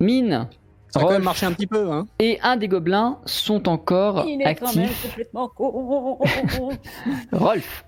Mine 0.00 0.48
Ça 0.90 1.00
a 1.00 1.02
quand 1.02 1.10
même 1.10 1.22
marché 1.22 1.44
un 1.46 1.52
petit 1.52 1.66
peu, 1.66 1.90
hein. 1.90 2.06
et 2.18 2.38
un 2.42 2.56
des 2.56 2.66
gobelins 2.68 3.18
sont 3.26 3.68
encore 3.68 4.24
Il 4.26 4.40
est 4.40 4.54
quand 4.54 4.74
même 4.74 4.84
actifs. 4.86 5.02
complètement 5.08 5.48
con. 5.48 6.18
Rolf, 7.32 7.84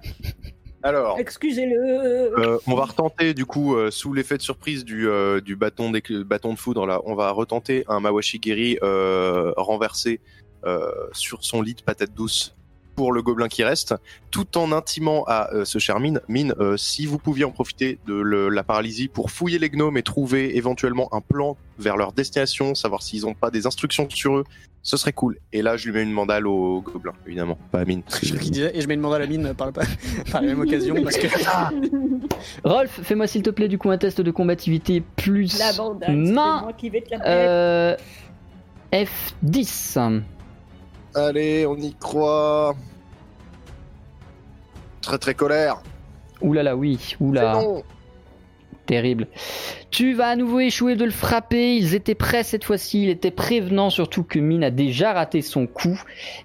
Alors, 0.83 1.19
Excusez-le. 1.19 1.77
euh, 2.39 2.59
on 2.67 2.75
va 2.75 2.85
retenter 2.85 3.35
du 3.35 3.47
coup, 3.47 3.75
euh, 3.75 3.91
sous 3.91 4.13
l'effet 4.13 4.37
de 4.37 4.43
surprise 4.43 4.85
du, 4.85 5.09
euh, 5.09 5.41
du 5.41 5.57
bâton, 5.57 5.91
d'écl- 5.93 6.25
bâton 6.25 6.53
de 6.53 6.59
foudre, 6.59 6.87
là, 6.87 7.01
on 7.05 7.15
va 7.15 7.31
retenter 7.31 7.85
un 7.89 8.01
Mawashigiri 8.01 8.79
euh, 8.83 9.53
renversé 9.57 10.21
euh, 10.67 10.91
sur 11.13 11.43
son 11.45 11.63
lit 11.63 11.75
de 11.75 11.83
patate 11.83 12.13
douce 12.15 12.55
pour 12.97 13.13
le 13.13 13.23
gobelin 13.23 13.49
qui 13.49 13.65
reste, 13.65 13.95
tout 14.31 14.59
en 14.59 14.73
intimant 14.73 15.25
à 15.27 15.51
euh, 15.55 15.65
ce 15.65 15.79
cher 15.79 16.01
Mine, 16.01 16.21
Mine, 16.29 16.55
euh, 16.61 16.77
si 16.77 17.07
vous 17.07 17.19
pouviez 17.19 17.45
en 17.45 17.51
profiter 17.51 17.99
de 18.07 18.15
le- 18.15 18.49
la 18.49 18.63
paralysie 18.63 19.09
pour 19.09 19.31
fouiller 19.31 19.59
les 19.59 19.71
gnomes 19.71 19.97
et 19.97 20.03
trouver 20.03 20.57
éventuellement 20.57 21.09
un 21.15 21.21
plan 21.21 21.57
vers 21.79 21.97
leur 21.97 22.13
destination, 22.13 22.75
savoir 22.75 23.03
s'ils 23.03 23.23
n'ont 23.23 23.35
pas 23.35 23.51
des 23.51 23.67
instructions 23.67 24.09
sur 24.11 24.37
eux, 24.39 24.45
ce 24.83 24.97
serait 24.97 25.13
cool. 25.13 25.39
Et 25.53 25.61
là, 25.63 25.77
je 25.77 25.87
lui 25.87 25.93
mets 25.93 26.03
une 26.03 26.13
mandale 26.13 26.47
au 26.47 26.81
gobelin, 26.81 27.13
évidemment, 27.27 27.59
pas 27.71 27.81
à 27.81 27.85
Mine. 27.85 28.03
et 28.23 28.81
je 28.81 28.87
mets 28.89 28.95
une 28.95 29.01
mandale 29.01 29.23
à 29.23 29.27
mine 29.27 29.53
par, 29.55 29.67
le- 29.69 29.73
par 30.33 30.41
la 30.43 30.49
même 30.49 30.61
occasion 30.61 30.95
parce 31.03 31.17
que. 31.19 31.27
Rolf, 32.65 33.01
fais-moi 33.03 33.27
s'il 33.27 33.43
te 33.43 33.51
plaît 33.51 33.69
du 33.69 33.79
coup 33.79 33.91
un 33.91 33.99
test 33.99 34.21
de 34.21 34.31
combativité 34.31 35.03
plus 35.17 35.59
La 35.59 35.73
bandane, 35.75 36.27
c'est 36.27 36.33
main 36.33 36.61
moi 36.63 36.73
qui 36.73 36.89
vais 36.91 37.03
te 37.03 37.11
la 37.15 37.27
euh, 37.27 37.97
F10. 38.93 40.23
Allez, 41.15 41.67
on 41.67 41.77
y 41.77 41.95
croit. 41.95 42.75
Très 45.03 45.19
très 45.19 45.35
colère. 45.35 45.83
Oulala, 46.41 46.77
oui, 46.77 47.17
oula. 47.21 47.55
Non. 47.55 47.83
Terrible. 48.87 49.29
Tu 49.91 50.15
vas 50.15 50.29
à 50.29 50.37
nouveau 50.37 50.61
échouer 50.61 50.97
de 50.97 51.05
le 51.05 51.11
frapper. 51.11 51.77
Ils 51.77 51.95
étaient 51.95 52.15
prêts 52.15 52.43
cette 52.43 52.65
fois-ci. 52.65 53.05
Il 53.05 53.09
était 53.09 53.31
prévenant, 53.31 53.91
surtout 53.91 54.25
que 54.25 54.39
Mine 54.39 54.65
a 54.65 54.71
déjà 54.71 55.13
raté 55.13 55.43
son 55.43 55.67
coup. 55.67 56.01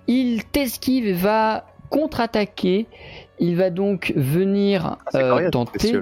Il 0.07 0.43
t'esquive 0.45 1.07
et 1.07 1.13
va 1.13 1.65
contre-attaquer. 1.89 2.87
Il 3.39 3.55
va 3.55 3.69
donc 3.69 4.13
venir 4.15 4.97
Ah, 5.13 5.17
euh, 5.17 5.49
tenter 5.49 6.01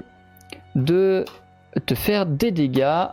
de 0.74 1.24
te 1.86 1.94
faire 1.94 2.26
des 2.26 2.50
dégâts. 2.50 3.06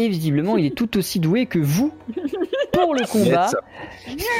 Et 0.00 0.08
visiblement, 0.08 0.56
il 0.56 0.66
est 0.66 0.74
tout 0.76 0.96
aussi 0.96 1.18
doué 1.18 1.46
que 1.46 1.58
vous 1.58 1.92
pour 2.72 2.94
le 2.94 3.04
combat. 3.10 3.50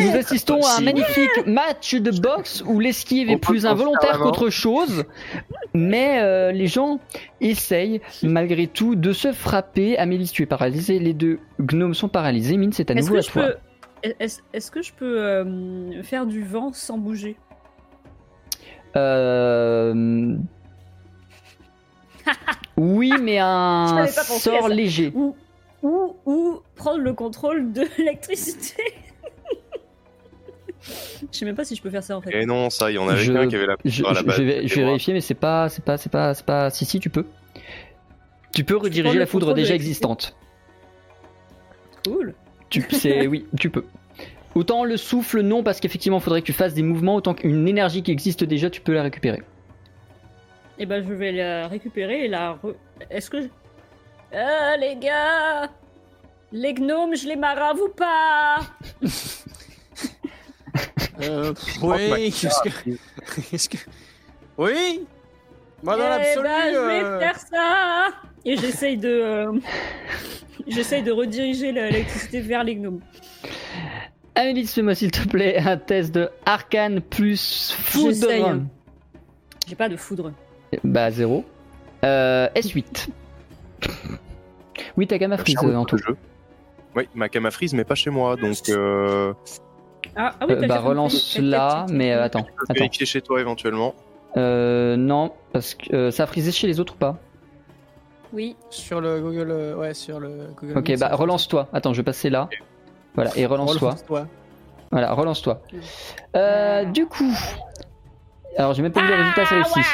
Nous 0.00 0.14
assistons 0.16 0.60
à 0.64 0.78
un 0.78 0.80
magnifique 0.82 1.46
match 1.46 1.96
de 1.96 2.12
boxe 2.12 2.62
où 2.64 2.78
l'esquive 2.78 3.28
est 3.28 3.38
plus 3.38 3.66
involontaire 3.66 4.20
qu'autre 4.20 4.50
chose, 4.50 5.04
mais 5.74 6.20
euh, 6.22 6.52
les 6.52 6.68
gens 6.68 7.00
essayent 7.40 8.00
malgré 8.22 8.68
tout 8.68 8.94
de 8.94 9.12
se 9.12 9.32
frapper. 9.32 9.98
Amélie, 9.98 10.28
tu 10.28 10.44
es 10.44 10.46
paralysée, 10.46 11.00
les 11.00 11.12
deux 11.12 11.40
gnomes 11.60 11.94
sont 11.94 12.08
paralysés. 12.08 12.56
Mine, 12.56 12.72
c'est 12.72 12.92
à 12.92 12.94
nouveau 12.94 13.16
à 13.16 13.22
toi. 13.22 13.42
peux... 14.04 14.14
est-ce- 14.20 14.70
que 14.70 14.80
je 14.80 14.92
peux 14.92 15.20
euh, 15.20 16.02
faire 16.04 16.26
du 16.26 16.44
vent 16.44 16.72
sans 16.72 16.98
bouger? 16.98 17.36
Euh, 18.94 20.36
Oui, 22.76 23.12
mais 23.20 23.38
un 23.40 24.06
sort 24.06 24.68
léger. 24.68 25.10
ou, 25.16 25.34
ou, 25.82 26.16
ou 26.26 26.60
prendre 26.74 26.98
le 27.00 27.12
contrôle 27.12 27.72
de 27.72 27.82
l'électricité 27.98 28.82
Je 31.32 31.38
sais 31.38 31.44
même 31.44 31.54
pas 31.56 31.64
si 31.64 31.74
je 31.76 31.82
peux 31.82 31.90
faire 31.90 32.02
ça 32.02 32.16
en 32.16 32.20
fait. 32.20 32.42
Et 32.42 32.46
non, 32.46 32.70
ça, 32.70 32.90
il 32.90 32.94
y 32.94 32.98
en 32.98 33.08
avait 33.08 33.22
Je- 33.22 33.32
qu'un 33.32 33.48
qui 33.48 33.56
avait 33.56 33.66
la 33.66 33.76
Je, 33.84 34.04
à 34.04 34.12
la 34.12 34.20
je- 34.20 34.24
base. 34.24 34.36
je 34.36 34.42
vais, 34.42 34.66
je 34.68 34.74
vérifier, 34.76 35.12
mais 35.14 35.20
c'est 35.20 35.34
pas, 35.34 35.68
c'est 35.68 35.84
pas, 35.84 35.96
c'est 35.96 36.10
pas, 36.10 36.34
c'est 36.34 36.46
pas. 36.46 36.70
Si 36.70 36.84
si, 36.84 37.00
tu 37.00 37.10
peux. 37.10 37.24
Tu 38.54 38.64
peux 38.64 38.76
rediriger 38.76 39.18
la 39.18 39.26
foudre 39.26 39.54
déjà 39.54 39.74
existante. 39.74 40.34
Cool. 42.06 42.34
Tu, 42.70 42.84
c'est, 42.90 43.26
oui, 43.28 43.46
tu 43.58 43.70
peux. 43.70 43.84
Autant 44.54 44.84
le 44.84 44.96
souffle, 44.96 45.40
non, 45.42 45.62
parce 45.62 45.78
qu'effectivement, 45.80 46.18
il 46.18 46.22
faudrait 46.22 46.40
que 46.40 46.46
tu 46.46 46.52
fasses 46.52 46.74
des 46.74 46.82
mouvements. 46.82 47.16
Autant 47.16 47.34
qu'une 47.34 47.68
énergie 47.68 48.02
qui 48.02 48.10
existe 48.10 48.44
déjà, 48.44 48.70
tu 48.70 48.80
peux 48.80 48.92
la 48.94 49.02
récupérer. 49.02 49.42
Et 50.78 50.86
ben 50.86 51.04
je 51.06 51.12
vais 51.12 51.32
la 51.32 51.66
récupérer 51.68 52.24
et 52.24 52.28
la. 52.28 52.54
re- 52.62 52.74
Est-ce 53.10 53.30
que. 53.30 53.48
Ah 54.32 54.76
les 54.78 54.96
gars 54.96 55.70
Les 56.52 56.74
gnomes, 56.74 57.14
je 57.16 57.26
les 57.28 57.36
marave 57.36 57.78
ou 57.80 57.88
pas 57.88 58.58
Euh, 61.20 61.52
oui, 61.82 62.30
qu'est-ce 62.30 62.60
que... 62.62 62.70
qu'est-ce 63.50 63.68
que... 63.68 63.76
Oui 64.56 65.04
Moi, 65.82 65.96
dans 65.96 66.04
Eh 66.04 66.08
l'absolu... 66.08 66.46
ben, 66.48 66.72
je 66.72 66.78
vais 66.78 67.02
euh, 67.02 67.18
faire 67.18 67.38
ça 67.40 68.08
Et 68.44 68.56
j'essaye 68.56 68.96
de. 68.96 69.08
euh, 69.08 69.52
J'essaye 70.68 71.02
de 71.02 71.10
rediriger 71.10 71.72
l'électricité 71.72 72.40
vers 72.40 72.62
les 72.62 72.76
gnomes. 72.76 73.00
Amélie, 74.36 74.64
fais-moi 74.68 74.94
s'il 74.94 75.10
te 75.10 75.26
plaît 75.26 75.58
un 75.58 75.76
test 75.76 76.12
de 76.14 76.30
arcane 76.46 77.00
plus 77.00 77.72
foudre. 77.76 78.60
J'ai 79.66 79.74
pas 79.74 79.88
de 79.88 79.96
foudre. 79.96 80.32
Bah, 80.84 81.10
zéro. 81.10 81.44
Euh, 82.04 82.48
S8. 82.54 83.08
Oui, 84.96 85.06
t'as 85.06 85.18
gamma 85.18 85.36
freeze 85.38 85.54
Charme 85.60 85.76
en 85.76 85.84
tout. 85.84 85.98
jeu. 85.98 86.16
Oui, 86.96 87.08
ma 87.14 87.28
cama 87.28 87.50
freeze, 87.50 87.74
mais 87.74 87.84
pas 87.84 87.94
chez 87.94 88.10
moi, 88.10 88.36
donc 88.36 88.56
euh, 88.68 89.32
Ah, 90.16 90.32
ah 90.40 90.46
oui, 90.48 90.54
Euh, 90.54 90.60
t'as 90.60 90.66
bah, 90.66 90.78
relance 90.80 91.38
là, 91.38 91.86
mais 91.90 92.12
euh, 92.12 92.24
attends. 92.24 92.42
tu 92.42 92.52
peux 92.52 92.64
Attends. 92.64 92.74
vérifier 92.74 93.06
chez 93.06 93.20
toi 93.20 93.40
éventuellement. 93.40 93.94
Euh, 94.36 94.96
non, 94.96 95.32
parce 95.52 95.74
que 95.74 95.94
euh, 95.94 96.10
ça 96.10 96.24
a 96.24 96.26
frisé 96.26 96.50
chez 96.52 96.66
les 96.66 96.80
autres 96.80 96.94
ou 96.94 96.98
pas? 96.98 97.16
Oui. 98.32 98.56
Sur 98.70 99.00
le 99.00 99.20
Google... 99.20 99.50
euh, 99.50 99.74
Ouais, 99.76 99.94
sur 99.94 100.18
le 100.20 100.48
Google 100.60 100.78
Ok, 100.78 100.88
Meet, 100.88 101.00
bah 101.00 101.10
relance-toi. 101.14 101.68
Attends, 101.72 101.92
je 101.92 101.98
vais 101.98 102.04
passer 102.04 102.30
là. 102.30 102.48
Voilà, 103.14 103.30
et 103.36 103.46
relance-toi. 103.46 103.90
Relance-toi. 103.90 104.26
Voilà, 104.90 105.12
relance-toi. 105.12 105.60
Euh, 106.36 106.84
du 106.84 107.06
coup. 107.06 107.32
Alors, 108.56 108.72
j'ai 108.74 108.82
même 108.82 108.92
pas 108.92 109.02
vu 109.02 109.08
le 109.08 109.14
résultat, 109.14 109.44
ça 109.46 109.54
réussit. 109.56 109.84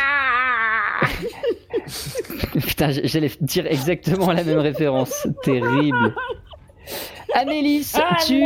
Putain, 2.53 2.91
j'allais 2.91 3.30
dire 3.41 3.66
exactement 3.66 4.32
la 4.32 4.45
même 4.45 4.59
référence. 4.59 5.26
Terrible. 5.43 6.14
Amélis, 7.35 7.93
tu. 8.26 8.43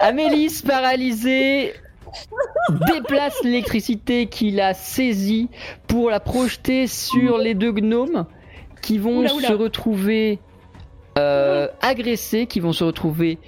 Amélis, 0.00 0.62
paralysée, 0.66 1.74
déplace 2.92 3.42
l'électricité 3.42 4.26
qu'il 4.26 4.60
a 4.60 4.74
saisie 4.74 5.48
pour 5.86 6.10
la 6.10 6.20
projeter 6.20 6.86
sur 6.86 7.38
les 7.38 7.54
deux 7.54 7.72
gnomes 7.72 8.26
qui 8.82 8.98
vont 8.98 9.18
Oula, 9.20 9.34
oula. 9.34 9.48
se 9.48 9.52
retrouver 9.54 10.38
euh, 11.18 11.68
agressés, 11.80 12.46
qui 12.46 12.60
vont 12.60 12.72
se 12.72 12.84
retrouver 12.84 13.38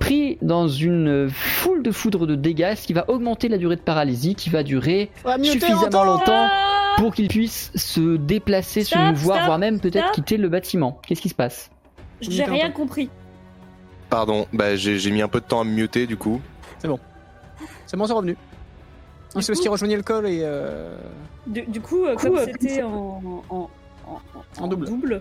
pris 0.00 0.38
dans 0.42 0.66
une 0.66 1.28
foule 1.30 1.82
de 1.84 1.92
foudre 1.92 2.26
de 2.26 2.34
dégâts, 2.34 2.74
ce 2.74 2.86
qui 2.86 2.92
va 2.92 3.08
augmenter 3.08 3.48
la 3.48 3.58
durée 3.58 3.76
de 3.76 3.80
paralysie, 3.80 4.34
qui 4.34 4.50
va 4.50 4.64
durer 4.64 5.10
suffisamment 5.44 6.02
longtemps 6.04 6.48
pour 6.96 7.14
qu'ils 7.14 7.28
puissent 7.28 7.70
se 7.76 8.16
déplacer, 8.16 8.82
se 8.82 8.98
mouvoir, 8.98 9.36
stop, 9.36 9.46
voire 9.46 9.58
même 9.58 9.78
peut-être 9.78 10.10
quitter 10.10 10.36
le 10.36 10.48
bâtiment. 10.48 11.00
Qu'est-ce 11.06 11.20
qui 11.20 11.28
se 11.28 11.34
passe? 11.34 11.70
J'ai 12.20 12.44
rien 12.44 12.70
compris. 12.70 13.08
Pardon, 14.08 14.46
bah 14.52 14.74
j'ai 14.74 15.10
mis 15.12 15.22
un 15.22 15.28
peu 15.28 15.40
de 15.40 15.44
temps 15.46 15.60
à 15.60 15.64
me 15.64 15.70
muter 15.70 16.06
du 16.08 16.16
coup. 16.16 16.40
C'est 16.78 16.88
bon, 16.88 16.98
c'est 17.86 17.96
revenu. 17.96 18.36
Ah, 19.34 19.40
C'est 19.42 19.52
qu'il 19.52 19.70
rejoignait 19.70 19.96
le 19.96 20.02
col 20.02 20.26
et... 20.26 20.40
euh, 20.42 20.96
Du, 21.46 21.62
du 21.62 21.80
coup, 21.80 22.04
euh, 22.04 22.16
comme 22.16 22.36
c'était 22.38 22.82
en, 22.82 23.22
en, 23.48 23.70
en, 24.08 24.20
En 24.64 24.66
double. 24.66 25.20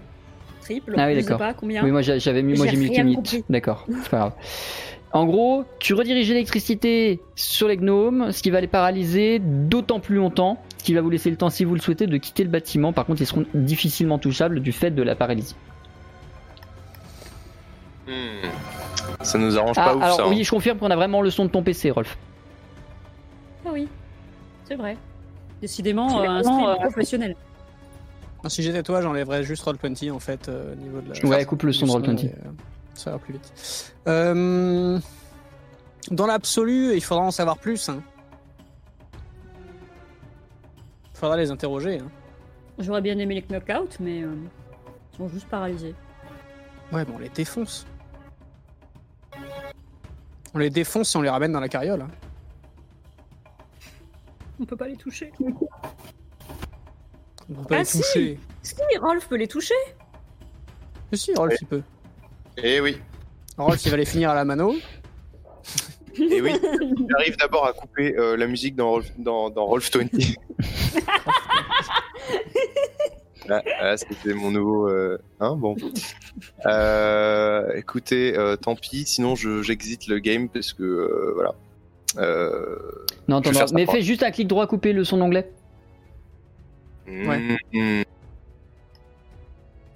Triple, 0.61 0.95
Ah 0.97 1.07
oui, 1.07 1.15
je 1.15 1.19
sais 1.19 1.25
d'accord. 1.25 1.37
pas 1.39 1.53
combien. 1.53 1.83
Oui, 1.83 1.91
moi 1.91 2.01
j'a- 2.01 2.17
j'avais 2.19 2.41
mis, 2.41 2.55
moi 2.57 2.67
J'ai 2.67 2.75
mis. 2.77 3.17
D'accord, 3.49 3.85
c'est 3.87 4.09
pas 4.09 4.17
grave. 4.17 4.33
En 5.11 5.25
gros, 5.25 5.63
tu 5.79 5.95
rediriges 5.95 6.29
l'électricité 6.29 7.19
sur 7.35 7.67
les 7.67 7.77
gnomes, 7.77 8.31
ce 8.31 8.43
qui 8.43 8.51
va 8.51 8.61
les 8.61 8.67
paralyser 8.67 9.39
d'autant 9.39 9.99
plus 9.99 10.17
longtemps, 10.17 10.61
ce 10.77 10.83
qui 10.83 10.93
va 10.93 11.01
vous 11.01 11.09
laisser 11.09 11.31
le 11.31 11.35
temps, 11.35 11.49
si 11.49 11.65
vous 11.65 11.73
le 11.73 11.79
souhaitez, 11.81 12.05
de 12.05 12.17
quitter 12.17 12.43
le 12.43 12.49
bâtiment. 12.51 12.93
Par 12.93 13.05
contre, 13.07 13.21
ils 13.21 13.25
seront 13.25 13.45
difficilement 13.55 14.19
touchables 14.19 14.59
du 14.59 14.71
fait 14.71 14.91
de 14.91 15.01
la 15.01 15.15
paralysie. 15.15 15.55
Hmm. 18.07 18.47
Ça 19.21 19.37
nous 19.37 19.57
arrange 19.57 19.75
Ah, 19.79 19.85
pas 19.85 19.95
ouf 19.95 20.03
alors 20.03 20.15
ça. 20.17 20.23
hein. 20.23 20.29
oui, 20.29 20.43
je 20.43 20.49
confirme 20.49 20.77
qu'on 20.77 20.91
a 20.91 20.95
vraiment 20.95 21.21
le 21.21 21.29
son 21.29 21.45
de 21.45 21.49
ton 21.49 21.63
PC, 21.63 21.91
Rolf. 21.91 22.17
Ah 23.65 23.69
oui, 23.73 23.87
c'est 24.65 24.75
vrai. 24.75 24.97
Décidément, 25.61 26.21
euh, 26.21 26.27
un 26.27 26.43
stream 26.43 26.75
professionnel. 26.81 27.35
Si 28.47 28.63
j'étais 28.63 28.83
toi, 28.83 29.01
j'enlèverais 29.01 29.43
juste 29.43 29.65
Roll20 29.65 30.11
en 30.11 30.19
fait, 30.19 30.47
euh, 30.47 30.71
au 30.73 30.75
niveau 30.75 31.01
de 31.01 31.13
la... 31.13 31.25
Ouais, 31.29 31.45
coupe 31.45 31.63
le 31.63 31.73
son 31.73 31.85
de 31.85 31.91
Roll20. 31.91 32.25
et, 32.25 32.29
euh, 32.29 32.49
ça 32.93 33.11
va 33.11 33.17
plus 33.19 33.33
vite. 33.33 33.93
Euh, 34.07 34.97
Dans 36.11 36.25
l'absolu, 36.25 36.93
il 36.95 37.03
faudra 37.03 37.23
en 37.25 37.31
savoir 37.31 37.57
plus. 37.57 37.89
Hein. 37.89 38.01
Faudra 41.13 41.35
les 41.35 41.51
interroger. 41.51 41.99
Hein. 41.99 42.09
J'aurais 42.79 43.01
bien 43.01 43.17
aimé 43.19 43.35
les 43.35 43.41
knockouts, 43.41 43.97
mais 43.99 44.23
euh, 44.23 44.33
ils 45.13 45.17
sont 45.17 45.27
juste 45.27 45.47
paralysés. 45.49 45.93
Ouais, 46.93 47.03
mais 47.05 47.13
on 47.13 47.19
les 47.19 47.29
défonce. 47.29 47.85
On 50.53 50.59
les 50.59 50.69
défonce 50.69 51.13
et 51.13 51.17
on 51.17 51.21
les 51.21 51.29
ramène 51.29 51.51
dans 51.51 51.59
la 51.59 51.67
carriole. 51.69 52.01
hein. 52.01 52.09
On 54.61 54.65
peut 54.65 54.77
pas 54.77 54.87
les 54.87 54.95
toucher. 54.95 55.31
On 57.49 57.53
peut 57.61 57.67
pas 57.69 57.75
Ah, 57.75 57.79
les 57.79 57.85
si 57.85 57.97
toucher. 57.97 58.39
Si, 58.61 58.75
Rolf 59.01 59.27
peut 59.27 59.35
les 59.37 59.47
toucher. 59.47 59.73
Mais 61.11 61.17
si, 61.17 61.33
Rolf, 61.35 61.55
il 61.61 61.67
peut. 61.67 61.81
Eh 62.57 62.79
oui, 62.81 62.97
Rolf, 63.57 63.83
il 63.85 63.91
va 63.91 63.97
les 63.97 64.05
finir 64.05 64.29
à 64.29 64.35
la 64.35 64.45
mano. 64.45 64.75
eh 66.19 66.41
oui. 66.41 66.51
J'arrive 67.09 67.37
d'abord 67.37 67.65
à 67.65 67.73
couper 67.73 68.15
euh, 68.17 68.35
la 68.37 68.47
musique 68.47 68.75
dans 68.75 68.89
Rolf, 68.91 69.11
dans, 69.17 69.49
dans 69.49 69.65
Rolf 69.65 69.89
20. 69.95 70.07
Ah, 73.51 73.63
ah, 73.81 73.97
c'était 73.97 74.33
mon 74.35 74.51
nouveau. 74.51 74.87
euh, 74.89 75.17
Hein, 75.39 75.55
bon. 75.55 75.75
Euh, 76.67 77.71
écoutez, 77.75 78.37
euh, 78.37 78.55
tant 78.55 78.75
pis, 78.75 79.05
sinon 79.07 79.33
je- 79.35 79.63
j'exite 79.63 80.05
le 80.07 80.19
game 80.19 80.49
parce 80.49 80.71
que 80.73 80.83
euh, 80.83 81.31
voilà. 81.33 81.55
Euh, 82.17 82.75
Non, 83.27 83.41
Je 83.43 83.49
attends, 83.49 83.73
mais 83.73 83.87
fais 83.87 84.03
juste 84.03 84.21
un 84.21 84.29
clic 84.29 84.47
droit, 84.47 84.67
couper 84.67 84.93
le 84.93 85.03
son 85.03 85.17
d'onglet. 85.17 85.51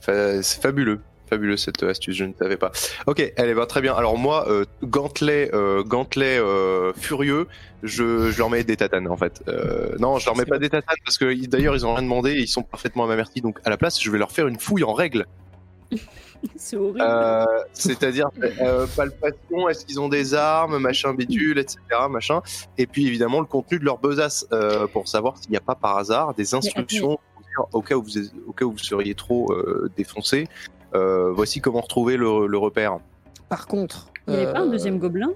C'est 0.01 0.61
fabuleux. 0.61 0.99
Fabuleux 1.29 1.57
cette 1.57 1.81
astuce, 1.83 2.15
je 2.15 2.25
ne 2.25 2.33
savais 2.33 2.57
pas. 2.57 2.71
Ok, 3.07 3.31
elle 3.37 3.49
très 3.65 3.81
bien. 3.81 3.95
Alors 3.95 4.17
moi, 4.17 4.47
euh, 4.49 4.65
gantelet, 4.83 5.49
euh, 5.53 5.83
euh, 6.37 6.93
furieux, 6.95 7.47
je, 7.81 8.29
je 8.29 8.37
leur 8.37 8.49
mets 8.49 8.63
des 8.63 8.75
tatanes 8.75 9.07
en 9.07 9.17
fait. 9.17 9.41
Euh, 9.47 9.95
non, 9.99 10.19
je 10.19 10.25
leur 10.25 10.35
mets 10.35 10.45
pas 10.45 10.59
des 10.59 10.69
tatanes 10.69 10.97
parce 11.05 11.17
que 11.17 11.47
d'ailleurs 11.47 11.75
ils 11.75 11.85
ont 11.85 11.93
rien 11.93 12.03
demandé, 12.03 12.31
et 12.31 12.41
ils 12.41 12.47
sont 12.47 12.63
parfaitement 12.63 13.09
avertis. 13.09 13.41
Donc 13.41 13.59
à 13.63 13.69
la 13.69 13.77
place, 13.77 14.03
je 14.03 14.11
vais 14.11 14.17
leur 14.17 14.31
faire 14.31 14.47
une 14.47 14.59
fouille 14.59 14.83
en 14.83 14.93
règle. 14.93 15.25
C'est 16.55 16.75
horrible. 16.75 17.01
Euh, 17.01 17.45
C'est-à-dire 17.73 18.29
euh, 18.61 18.85
palpation, 18.95 19.69
est-ce 19.69 19.85
qu'ils 19.85 19.99
ont 19.99 20.09
des 20.09 20.33
armes, 20.33 20.77
machin 20.77 21.13
bidule, 21.13 21.57
etc. 21.59 21.79
Machin. 22.09 22.41
Et 22.77 22.85
puis 22.87 23.07
évidemment 23.07 23.39
le 23.39 23.45
contenu 23.45 23.79
de 23.79 23.85
leur 23.85 23.97
besace 23.99 24.45
euh, 24.51 24.87
pour 24.87 25.07
savoir 25.07 25.37
s'il 25.37 25.51
n'y 25.51 25.57
a 25.57 25.61
pas 25.61 25.75
par 25.75 25.97
hasard 25.97 26.33
des 26.33 26.53
instructions 26.53 27.17
au 27.71 27.81
cas 27.81 27.95
où 27.95 28.01
vous, 28.03 28.09
au 28.47 28.51
cas 28.51 28.65
où 28.65 28.71
vous 28.71 28.77
seriez 28.77 29.15
trop 29.15 29.51
euh, 29.51 29.89
défoncé. 29.95 30.47
Euh, 30.95 31.31
voici 31.31 31.61
comment 31.61 31.81
retrouver 31.81 32.17
le, 32.17 32.47
le 32.47 32.57
repère. 32.57 32.97
Par 33.49 33.67
contre. 33.67 34.07
Il 34.27 34.33
n'y 34.33 34.39
avait 34.39 34.53
pas 34.53 34.61
un 34.61 34.67
deuxième 34.67 34.99
gobelin? 34.99 35.31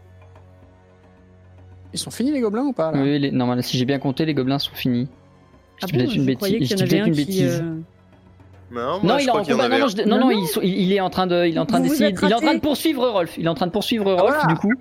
Ils 1.93 1.99
sont 1.99 2.11
finis 2.11 2.31
les 2.31 2.39
gobelins 2.41 2.65
ou 2.65 2.73
pas 2.73 2.91
là? 2.91 3.01
Oui, 3.01 3.19
les... 3.19 3.31
normalement, 3.31 3.61
si 3.61 3.77
j'ai 3.77 3.85
bien 3.85 3.99
compté, 3.99 4.25
les 4.25 4.33
gobelins 4.33 4.59
sont 4.59 4.73
finis. 4.75 5.07
Ah 5.81 5.87
Je 5.87 5.93
dis 5.93 5.97
bon, 5.97 6.03
peut-être 6.03 6.15
une 6.15 6.25
je 6.29 6.35
croyais 6.35 6.59
bêtise. 6.59 7.57
une 7.59 7.65
un 7.65 7.83
euh, 8.71 8.75
Non, 8.75 8.99
Non, 9.03 9.17
il 9.17 9.27
est 9.27 9.29
en 9.29 9.43
combat. 9.43 9.69
Non, 9.69 9.79
non, 9.79 9.87
je- 9.87 9.97
non, 10.03 10.17
non, 10.17 10.19
Non, 10.19 10.31
il, 10.31 10.47
sont- 10.47 10.61
il- 10.61 10.81
il 10.81 10.93
est 10.93 10.99
en 10.99 11.09
train 11.09 11.27
de, 11.27 11.45
il 11.45 11.55
est 11.55 11.59
en 11.59 11.65
train 11.65 11.79
d'essayer, 11.79 12.13
il 12.21 12.31
est 12.31 12.33
en 12.33 12.39
train 12.39 12.55
de 12.55 12.59
poursuivre 12.59 13.07
Rolf. 13.07 13.37
Il 13.37 13.45
est 13.45 13.49
en 13.49 13.55
train 13.55 13.67
de 13.67 13.71
poursuivre 13.71 14.11
Rolf, 14.13 14.35
voilà. 14.35 14.53
du 14.53 14.55
coup. 14.55 14.71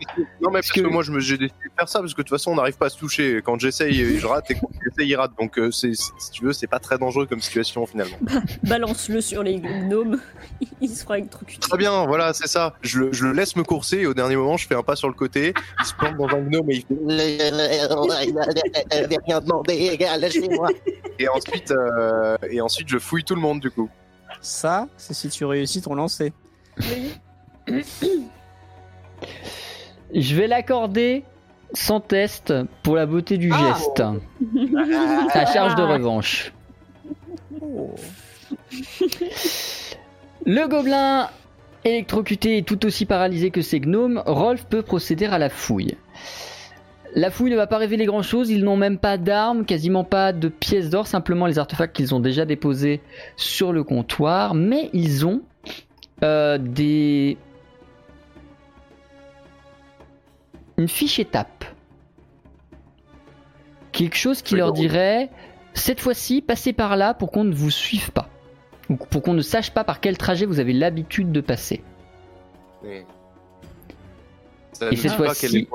Non, 0.41 0.51
mais 0.51 0.61
parce 0.61 0.73
que- 0.73 0.81
que, 0.81 0.87
moi, 0.87 1.03
je 1.03 1.13
me- 1.13 1.21
j'ai 1.21 1.39
décidé 1.39 1.59
de 1.69 1.73
faire 1.79 1.89
ça 1.89 2.01
parce 2.01 2.13
que 2.15 2.23
de 2.23 2.27
toute 2.27 2.37
façon, 2.37 2.53
on 2.53 2.57
n'arrive 2.57 2.77
pas 2.77 2.87
à 2.87 2.91
se 2.91 2.99
toucher. 2.99 3.41
Quand 3.45 3.59
j'essaye, 3.61 4.19
je 4.19 4.27
rate 4.27 4.51
et 4.51 4.55
quand 4.55 4.69
j'essaye, 4.85 5.11
il 5.11 5.17
rate. 5.17 5.33
Donc, 5.39 5.59
euh, 5.59 5.71
c'est, 5.71 5.93
si 5.95 6.31
tu 6.33 6.45
veux, 6.45 6.53
c'est 6.53 6.67
pas 6.67 6.79
très 6.79 6.99
dangereux 6.99 7.27
comme 7.27 7.41
situation 7.41 7.87
finalement. 7.87 8.17
Balance-le 8.65 9.21
sur 9.21 9.43
les 9.43 9.61
gnomes, 9.61 10.19
il 10.81 10.89
se 10.89 11.03
fera 11.03 11.19
électrocuter. 11.19 11.61
Très 11.61 11.79
bien, 11.79 12.07
voilà, 12.07 12.33
c'est 12.33 12.49
ça. 12.49 12.75
Je 12.83 13.01
le, 13.01 13.13
je 13.13 13.27
le 13.27 13.33
laisse 13.33 13.57
me 13.57 13.63
courser 13.65 13.99
et 13.99 14.07
au 14.07 14.15
dernier 14.15 14.37
moment, 14.37 14.57
je 14.57 14.67
fais 14.67 14.75
un 14.75 14.83
pas 14.83 14.97
sur 14.97 15.09
le 15.09 15.15
côté. 15.15 15.53
Il 15.81 15.85
se 15.87 15.95
plante 15.95 16.17
dans 16.17 16.29
un 16.29 16.41
gnome 16.41 16.71
et 16.71 16.77
il 16.77 16.83
fait. 16.83 16.87
rien 19.27 19.41
demandé, 19.41 19.97
lâchez-moi. 20.21 20.69
Et 21.19 21.29
ensuite, 21.29 21.71
euh, 21.71 22.37
et 22.51 22.61
ensuite, 22.61 22.89
je 22.89 22.99
fouille 22.99 23.25
tout 23.25 23.35
le 23.35 23.41
monde 23.41 23.61
du 23.61 23.71
coup. 23.71 23.76
Ça, 24.41 24.89
c'est 24.97 25.15
si 25.15 25.29
tu 25.29 25.45
réussis 25.45 25.83
ton 25.83 25.95
lancer. 25.95 26.33
Je 30.15 30.37
vais 30.37 30.47
l'accorder 30.47 31.25
sans 31.73 32.01
test 32.01 32.53
pour 32.83 32.97
la 32.97 33.07
beauté 33.07 33.39
du 33.39 33.51
Ah. 33.53 33.75
geste. 33.77 34.03
Sa 35.33 35.47
charge 35.47 35.75
de 35.75 35.83
revanche. 35.83 36.53
Oh. 37.61 37.95
Le 40.45 40.67
gobelin 40.69 41.29
électrocuté 41.85 42.59
et 42.59 42.63
tout 42.63 42.85
aussi 42.87 43.05
paralysé 43.07 43.51
que 43.51 43.63
ses 43.63 43.81
gnomes, 43.81 44.23
Rolf 44.27 44.65
peut 44.67 44.83
procéder 44.83 45.27
à 45.27 45.39
la 45.39 45.49
fouille. 45.49 45.97
La 47.17 47.31
fouille 47.31 47.51
ne 47.51 47.57
va 47.57 47.67
pas 47.67 47.79
révéler 47.79 48.05
grand 48.05 48.21
chose, 48.21 48.51
ils 48.51 48.63
n'ont 48.63 48.77
même 48.77 48.99
pas 48.99 49.17
d'armes, 49.17 49.65
quasiment 49.65 50.05
pas 50.05 50.35
de 50.35 50.49
pièces 50.49 50.91
d'or, 50.91 51.07
simplement 51.07 51.47
les 51.47 51.59
artefacts 51.59 51.97
qu'ils 51.97 52.15
ont 52.15 52.21
déjà 52.21 52.45
déposés 52.45 53.01
sur 53.37 53.73
le 53.73 53.83
comptoir, 53.85 54.55
mais 54.55 54.91
ils 54.93 55.25
ont 55.27 55.41
euh, 56.23 56.59
des... 56.59 57.39
une 60.77 60.89
fiche 60.89 61.19
étape. 61.19 61.65
Quelque 63.93 64.17
chose 64.17 64.43
qui 64.43 64.57
leur 64.57 64.73
dirait, 64.75 65.31
cette 65.73 66.01
fois-ci, 66.01 66.43
passez 66.43 66.75
par 66.75 66.99
là 66.99 67.15
pour 67.15 67.33
qu'on 67.33 67.45
ne 67.45 67.55
vous 67.55 67.71
suive 67.71 68.11
pas. 68.13 68.29
Ou 68.91 68.97
pour 68.97 69.23
qu'on 69.23 69.33
ne 69.33 69.41
sache 69.41 69.71
pas 69.71 69.85
par 69.85 70.01
quel 70.01 70.19
trajet 70.19 70.45
vous 70.45 70.61
avez 70.61 70.75
l'habitude 70.75 71.33
de 71.33 71.41
passer. 71.41 71.83
Ça 74.73 74.91
Et 74.93 74.97
cette 74.97 75.13
fois-ci- 75.13 75.67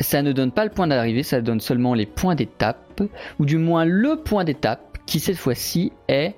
Ça 0.00 0.22
ne 0.22 0.32
donne 0.32 0.52
pas 0.52 0.64
le 0.64 0.70
point 0.70 0.86
d'arrivée, 0.86 1.22
ça 1.22 1.40
donne 1.40 1.60
seulement 1.60 1.94
les 1.94 2.06
points 2.06 2.34
d'étape, 2.34 3.02
ou 3.38 3.44
du 3.44 3.58
moins 3.58 3.84
le 3.84 4.16
point 4.16 4.44
d'étape, 4.44 4.98
qui 5.06 5.18
cette 5.20 5.36
fois-ci 5.36 5.92
est 6.08 6.34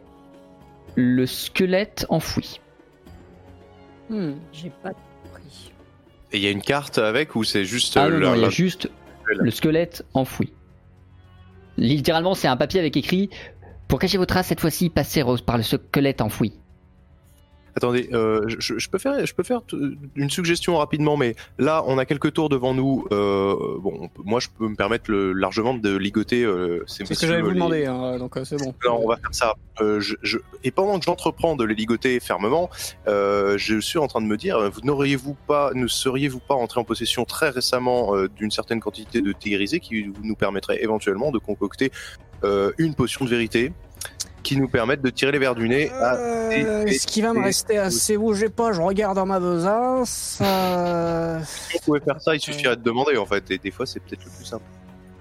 le 0.96 1.26
squelette 1.26 2.06
enfoui. 2.08 2.60
Hmm. 4.08 4.32
J'ai 4.52 4.70
pas 4.82 4.90
compris. 4.90 5.72
Et 6.32 6.38
il 6.38 6.42
y 6.42 6.46
a 6.46 6.50
une 6.50 6.62
carte 6.62 6.98
avec 6.98 7.36
ou 7.36 7.44
c'est 7.44 7.64
juste 7.64 7.96
Ah 7.96 8.06
euh, 8.06 8.10
non, 8.10 8.18
la- 8.18 8.26
non, 8.28 8.34
il 8.34 8.38
y 8.38 8.40
a 8.40 8.46
la- 8.46 8.50
juste 8.50 8.90
le 9.26 9.50
squelette 9.50 10.04
enfoui. 10.14 10.52
Littéralement, 11.76 12.34
c'est 12.34 12.48
un 12.48 12.56
papier 12.56 12.80
avec 12.80 12.96
écrit 12.96 13.30
Pour 13.88 13.98
cacher 13.98 14.18
vos 14.18 14.26
traces, 14.26 14.46
cette 14.48 14.60
fois-ci, 14.60 14.88
passez 14.90 15.22
Rose 15.22 15.42
par 15.42 15.56
le 15.56 15.62
squelette 15.62 16.20
enfoui. 16.20 16.52
Attendez, 17.76 18.08
euh, 18.12 18.44
je, 18.58 18.78
je 18.78 18.88
peux 18.90 18.98
faire, 18.98 19.24
je 19.24 19.34
peux 19.34 19.42
faire 19.42 19.62
t- 19.62 19.76
une 20.16 20.30
suggestion 20.30 20.76
rapidement, 20.76 21.16
mais 21.16 21.36
là, 21.58 21.82
on 21.86 21.98
a 21.98 22.04
quelques 22.04 22.32
tours 22.32 22.48
devant 22.48 22.74
nous. 22.74 23.06
euh, 23.12 23.54
bon, 23.78 24.08
peut- 24.08 24.22
moi, 24.24 24.40
je 24.40 24.48
peux 24.58 24.66
me 24.68 24.74
permettre 24.76 25.10
le- 25.10 25.32
largement 25.32 25.74
de 25.74 25.96
ligoter 25.96 26.42
euh, 26.44 26.82
ces 26.86 27.04
C'est 27.06 27.14
ce 27.14 27.20
que 27.20 27.26
j'allais 27.26 27.42
vous 27.42 27.52
demander, 27.52 27.86
hein, 27.86 28.18
donc 28.18 28.36
euh, 28.36 28.44
c'est 28.44 28.56
bon. 28.56 28.74
Non, 28.84 29.00
on 29.04 29.08
va 29.08 29.16
faire 29.16 29.32
ça. 29.34 29.54
Euh, 29.80 30.00
je, 30.00 30.14
je- 30.22 30.38
Et 30.64 30.70
pendant 30.70 30.98
que 30.98 31.04
j'entreprends 31.04 31.56
de 31.56 31.64
les 31.64 31.74
ligoter 31.74 32.20
fermement, 32.20 32.68
euh, 33.08 33.56
je 33.56 33.80
suis 33.80 33.98
en 33.98 34.06
train 34.08 34.20
de 34.20 34.26
me 34.26 34.36
dire, 34.36 34.56
euh, 34.58 34.68
vous 34.68 34.80
n'auriez-vous 34.82 35.36
pas, 35.46 35.70
ne 35.74 35.86
seriez-vous 35.86 36.40
pas 36.40 36.54
entré 36.54 36.80
en 36.80 36.84
possession 36.84 37.24
très 37.24 37.50
récemment 37.50 38.14
euh, 38.16 38.28
d'une 38.28 38.50
certaine 38.50 38.80
quantité 38.80 39.22
de 39.22 39.32
thé 39.32 39.50
grisé 39.50 39.80
qui 39.80 40.12
nous 40.22 40.34
permettrait 40.34 40.82
éventuellement 40.82 41.30
de 41.30 41.38
concocter 41.38 41.90
euh, 42.44 42.72
une 42.78 42.94
potion 42.94 43.24
de 43.24 43.30
vérité? 43.30 43.72
Qui 44.42 44.56
nous 44.56 44.68
permette 44.68 45.02
de 45.02 45.10
tirer 45.10 45.32
les 45.32 45.38
verres 45.38 45.54
du 45.54 45.68
nez 45.68 45.90
à 45.90 46.14
Euh, 46.14 46.84
et- 46.86 46.98
ce 46.98 47.06
qui 47.06 47.20
va 47.22 47.32
me 47.32 47.42
rester 47.42 47.78
assez 47.78 48.16
bougez 48.16 48.48
pas, 48.48 48.72
je 48.72 48.80
regarde 48.80 49.14
dans 49.16 49.26
ma 49.26 49.38
besace. 49.38 50.38
Euh, 50.40 51.38
Si 51.68 51.74
vous 51.74 51.84
pouvez 51.84 52.00
faire 52.00 52.20
ça, 52.20 52.34
il 52.34 52.40
suffirait 52.40 52.76
de 52.76 52.82
demander 52.82 53.16
en 53.16 53.26
fait, 53.26 53.50
et 53.50 53.58
des 53.58 53.70
fois 53.70 53.86
c'est 53.86 54.00
peut-être 54.00 54.24
le 54.24 54.30
plus 54.30 54.44
simple. 54.46 54.64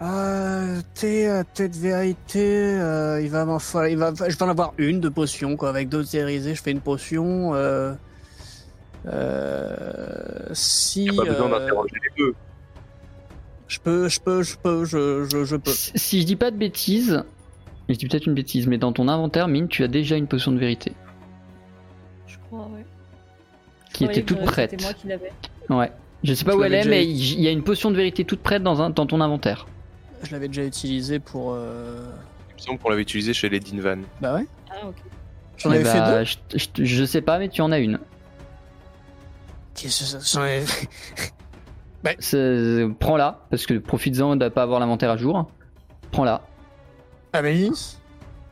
euh, 0.01 0.79
thé, 0.95 1.27
euh, 1.29 1.43
thé 1.53 1.67
de 1.67 1.75
vérité, 1.75 2.39
euh, 2.79 3.21
il 3.21 3.29
va 3.29 3.43
m'en 3.45 3.59
falloir, 3.59 3.89
il 3.89 3.97
va, 3.97 4.13
je 4.15 4.35
vais 4.35 4.43
en 4.43 4.49
avoir 4.49 4.73
une 4.77 5.01
de 5.01 5.09
potion 5.09 5.57
quoi, 5.57 5.69
avec 5.69 5.89
deux 5.89 6.05
thérisés, 6.05 6.55
je 6.55 6.61
fais 6.63 6.71
une 6.71 6.79
potion. 6.81 7.53
Euh, 7.53 7.93
euh, 9.07 9.75
si 10.53 11.05
Il 11.05 11.11
n'y 11.13 11.19
a 11.19 11.23
pas 11.25 11.29
besoin 11.31 11.51
euh, 11.51 11.59
d'interroger 11.59 11.95
les 12.03 12.23
deux. 12.23 12.35
je 13.67 13.79
peux, 13.79 14.07
je 14.09 14.19
peux, 14.19 14.43
je 14.43 14.57
peux, 14.57 14.85
je, 14.85 15.27
je, 15.31 15.43
je 15.45 15.55
peux. 15.55 15.71
Si 15.71 16.21
je 16.21 16.25
dis 16.25 16.35
pas 16.35 16.51
de 16.51 16.57
bêtises, 16.57 17.23
je 17.89 17.99
dis 17.99 18.07
peut-être 18.07 18.25
une 18.27 18.33
bêtise, 18.35 18.67
mais 18.67 18.77
dans 18.77 18.93
ton 18.93 19.07
inventaire, 19.07 19.47
Mine, 19.47 19.67
tu 19.67 19.83
as 19.83 19.87
déjà 19.87 20.15
une 20.15 20.27
potion 20.27 20.51
de 20.51 20.57
vérité. 20.59 20.93
Je 22.27 22.37
crois, 22.47 22.67
ouais. 22.73 22.85
Je 23.89 23.93
Qui 23.95 24.05
était 24.05 24.21
toute 24.23 24.43
prête. 24.45 24.71
C'était 24.71 24.83
moi 24.83 24.93
qui 24.93 25.07
l'avais. 25.07 25.31
Ouais. 25.69 25.91
Je 26.23 26.33
sais 26.33 26.45
pas 26.45 26.51
Je 26.51 26.57
où 26.57 26.63
elle 26.63 26.73
est, 26.73 26.77
déjà 26.83 26.89
mais 26.89 27.05
il 27.05 27.41
y 27.41 27.47
a 27.47 27.51
une 27.51 27.63
potion 27.63 27.91
de 27.91 27.95
vérité 27.95 28.25
toute 28.25 28.41
prête 28.41 28.61
dans, 28.63 28.81
un, 28.81 28.89
dans 28.89 29.05
ton 29.05 29.19
inventaire. 29.21 29.65
Je 30.23 30.31
l'avais 30.31 30.47
déjà 30.47 30.63
utilisé 30.65 31.19
pour. 31.19 31.53
euh, 31.53 32.09
Il 32.51 32.55
me 32.55 32.59
semble 32.59 32.79
qu'on 32.79 32.89
l'avait 32.89 33.01
utilisé 33.03 33.33
chez 33.33 33.47
les 33.49 33.59
Dinvan. 33.59 33.99
Bah 34.21 34.35
ouais. 34.35 34.45
Ah, 34.69 34.87
ok. 34.87 34.95
J'en 35.57 35.71
Eh 35.71 35.75
avais 35.75 35.85
fait 35.85 35.97
bah, 35.99 36.19
deux. 36.19 36.25
je, 36.25 36.57
je- 36.75 36.83
je 36.85 37.05
sais 37.05 37.21
pas, 37.21 37.39
mais 37.39 37.47
tu 37.49 37.61
en 37.61 37.71
as 37.71 37.79
une. 37.79 37.99
Qu'est-ce 39.75 40.13
que 40.15 40.19
ça- 40.19 40.41
avais. 40.41 40.63
C'est- 42.19 42.87
Prends-la, 42.99 43.45
parce 43.49 43.65
que 43.65 43.77
profites-en 43.77 44.35
de 44.35 44.49
pas 44.49 44.63
avoir 44.63 44.79
l'inventaire 44.79 45.11
à 45.11 45.17
jour. 45.17 45.49
Prends-la. 46.11 46.41
Ah 47.33 47.41
mais 47.41 47.69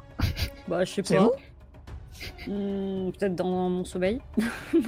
Bah, 0.67 0.83
je 0.85 0.93
sais 0.93 1.01
C'est 1.03 1.15
pas. 1.17 1.23
vous 1.23 1.31
Hmm, 2.47 3.11
Peut-être 3.11 3.35
dans 3.35 3.69
mon 3.69 3.85
sommeil. 3.85 4.21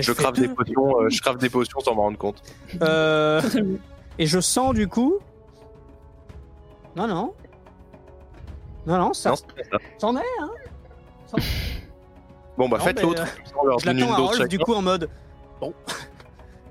Je 0.00 0.12
crave 0.12 0.34
des 0.34 0.48
potions, 0.48 1.00
euh, 1.00 1.08
je 1.08 1.20
crave 1.20 1.38
des 1.38 1.48
potions 1.48 1.80
sans 1.80 1.94
m'en 1.94 2.02
rendre 2.02 2.18
compte. 2.18 2.42
Euh, 2.82 3.40
et 4.18 4.26
je 4.26 4.40
sens 4.40 4.74
du 4.74 4.88
coup. 4.88 5.18
Non, 6.96 7.06
non. 7.06 7.32
Non, 8.86 8.98
non, 8.98 9.12
ça. 9.12 9.30
Non, 9.30 9.36
c'est 9.36 9.46
pas 9.70 9.78
ça. 9.78 9.84
C'en 9.98 10.16
est, 10.16 10.22
hein. 10.40 10.50
Bon 12.56 12.68
bah 12.68 12.78
Non, 12.78 12.84
faites 12.84 13.02
l'autre, 13.02 13.22
euh, 13.22 13.76
Je 13.78 13.84
donne 13.84 13.98
une 13.98 14.06
l'attends 14.08 14.14
à 14.14 14.26
Rolf 14.26 14.48
du 14.48 14.58
coup 14.58 14.74
en 14.74 14.82
mode. 14.82 15.08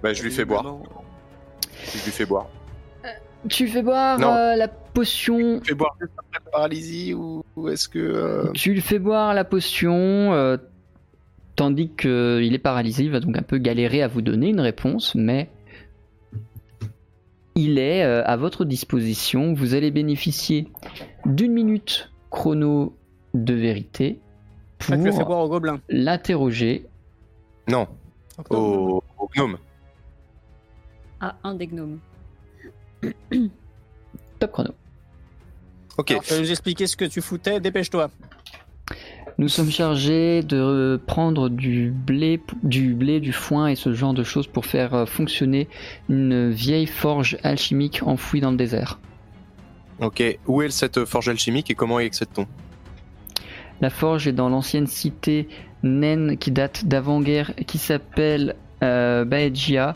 Bah, 0.03 0.13
je 0.13 0.23
lui 0.23 0.31
fais 0.31 0.45
boire, 0.45 0.63
je 1.85 2.03
lui 2.03 2.11
fais 2.11 2.25
boire. 2.25 2.47
Tu 3.49 3.67
fais 3.67 3.81
boire 3.81 4.19
euh, 4.19 4.55
la 4.55 4.67
potion. 4.67 5.37
Lui 5.37 5.61
fais 5.63 5.73
boire 5.75 5.95
la 6.01 6.51
paralysie 6.51 7.13
ou, 7.13 7.43
ou 7.55 7.69
est-ce 7.69 7.87
que... 7.87 7.99
euh, 7.99 8.51
Tu 8.53 8.73
lui 8.73 8.81
fais 8.81 8.99
boire 8.99 9.33
la 9.33 9.43
potion, 9.45 9.93
euh, 10.33 10.57
tandis 11.55 11.89
qu'il 11.95 12.53
est 12.53 12.59
paralysé. 12.61 13.03
Il 13.03 13.11
va 13.11 13.19
donc 13.19 13.37
un 13.37 13.41
peu 13.43 13.57
galérer 13.57 14.01
à 14.01 14.07
vous 14.07 14.21
donner 14.21 14.49
une 14.49 14.59
réponse, 14.59 15.15
mais 15.15 15.49
il 17.55 17.79
est 17.79 18.03
euh, 18.03 18.23
à 18.25 18.35
votre 18.37 18.65
disposition. 18.65 19.53
Vous 19.53 19.73
allez 19.75 19.91
bénéficier 19.91 20.67
d'une 21.25 21.53
minute 21.53 22.11
chrono 22.29 22.95
de 23.33 23.53
vérité 23.53 24.19
Ah, 24.91 24.97
tu 24.97 25.11
pour 25.11 25.61
l'interroger. 25.89 26.85
Non, 27.69 27.87
au, 28.49 29.03
au 29.19 29.29
gnome. 29.35 29.57
Ah, 31.19 31.35
un 31.43 31.55
des 31.55 31.67
gnomes. 31.67 31.99
Top 34.39 34.51
chrono. 34.51 34.71
Ok, 35.97 36.11
Alors, 36.11 36.23
tu 36.23 36.33
vas 36.33 36.39
nous 36.39 36.51
expliquer 36.51 36.85
ce 36.87 36.95
que 36.95 37.05
tu 37.05 37.21
foutais, 37.21 37.59
dépêche-toi. 37.59 38.09
Nous 39.39 39.49
sommes 39.49 39.69
chargés 39.69 40.41
de 40.41 40.99
prendre 41.05 41.49
du 41.49 41.91
blé, 41.91 42.39
du 42.63 42.95
blé, 42.95 43.19
du 43.19 43.33
foin 43.33 43.67
et 43.67 43.75
ce 43.75 43.93
genre 43.93 44.13
de 44.13 44.23
choses 44.23 44.47
pour 44.47 44.65
faire 44.65 44.95
euh, 44.95 45.05
fonctionner 45.05 45.67
une 46.09 46.49
vieille 46.49 46.87
forge 46.87 47.37
alchimique 47.43 48.01
enfouie 48.03 48.41
dans 48.41 48.49
le 48.51 48.57
désert. 48.57 48.99
ok. 49.99 50.39
Où 50.47 50.63
est 50.63 50.71
cette 50.71 51.05
forge 51.05 51.29
alchimique 51.29 51.69
et 51.69 51.75
comment 51.75 51.99
y 51.99 52.05
accède-t-on? 52.05 52.47
La 53.79 53.91
forge 53.91 54.27
est 54.27 54.33
dans 54.33 54.49
l'ancienne 54.49 54.87
cité 54.87 55.47
naine 55.83 56.37
qui 56.37 56.49
date 56.49 56.85
d'avant-guerre, 56.85 57.53
qui 57.67 57.77
s'appelle 57.77 58.55
euh, 58.83 59.23
Baegia. 59.23 59.95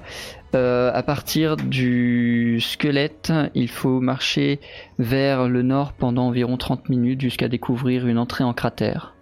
Euh, 0.54 0.92
à 0.94 1.02
partir 1.02 1.56
du 1.56 2.60
squelette, 2.60 3.32
il 3.56 3.70
faut 3.70 4.02
marcher 4.02 4.60
vers 5.00 5.48
le 5.48 5.62
nord 5.62 5.94
pendant 5.94 6.28
environ 6.28 6.58
30 6.58 6.90
minutes 6.90 7.22
jusqu'à 7.22 7.48
découvrir 7.48 8.06
une 8.06 8.18
entrée 8.18 8.44
en 8.44 8.54
cratère. 8.54 9.14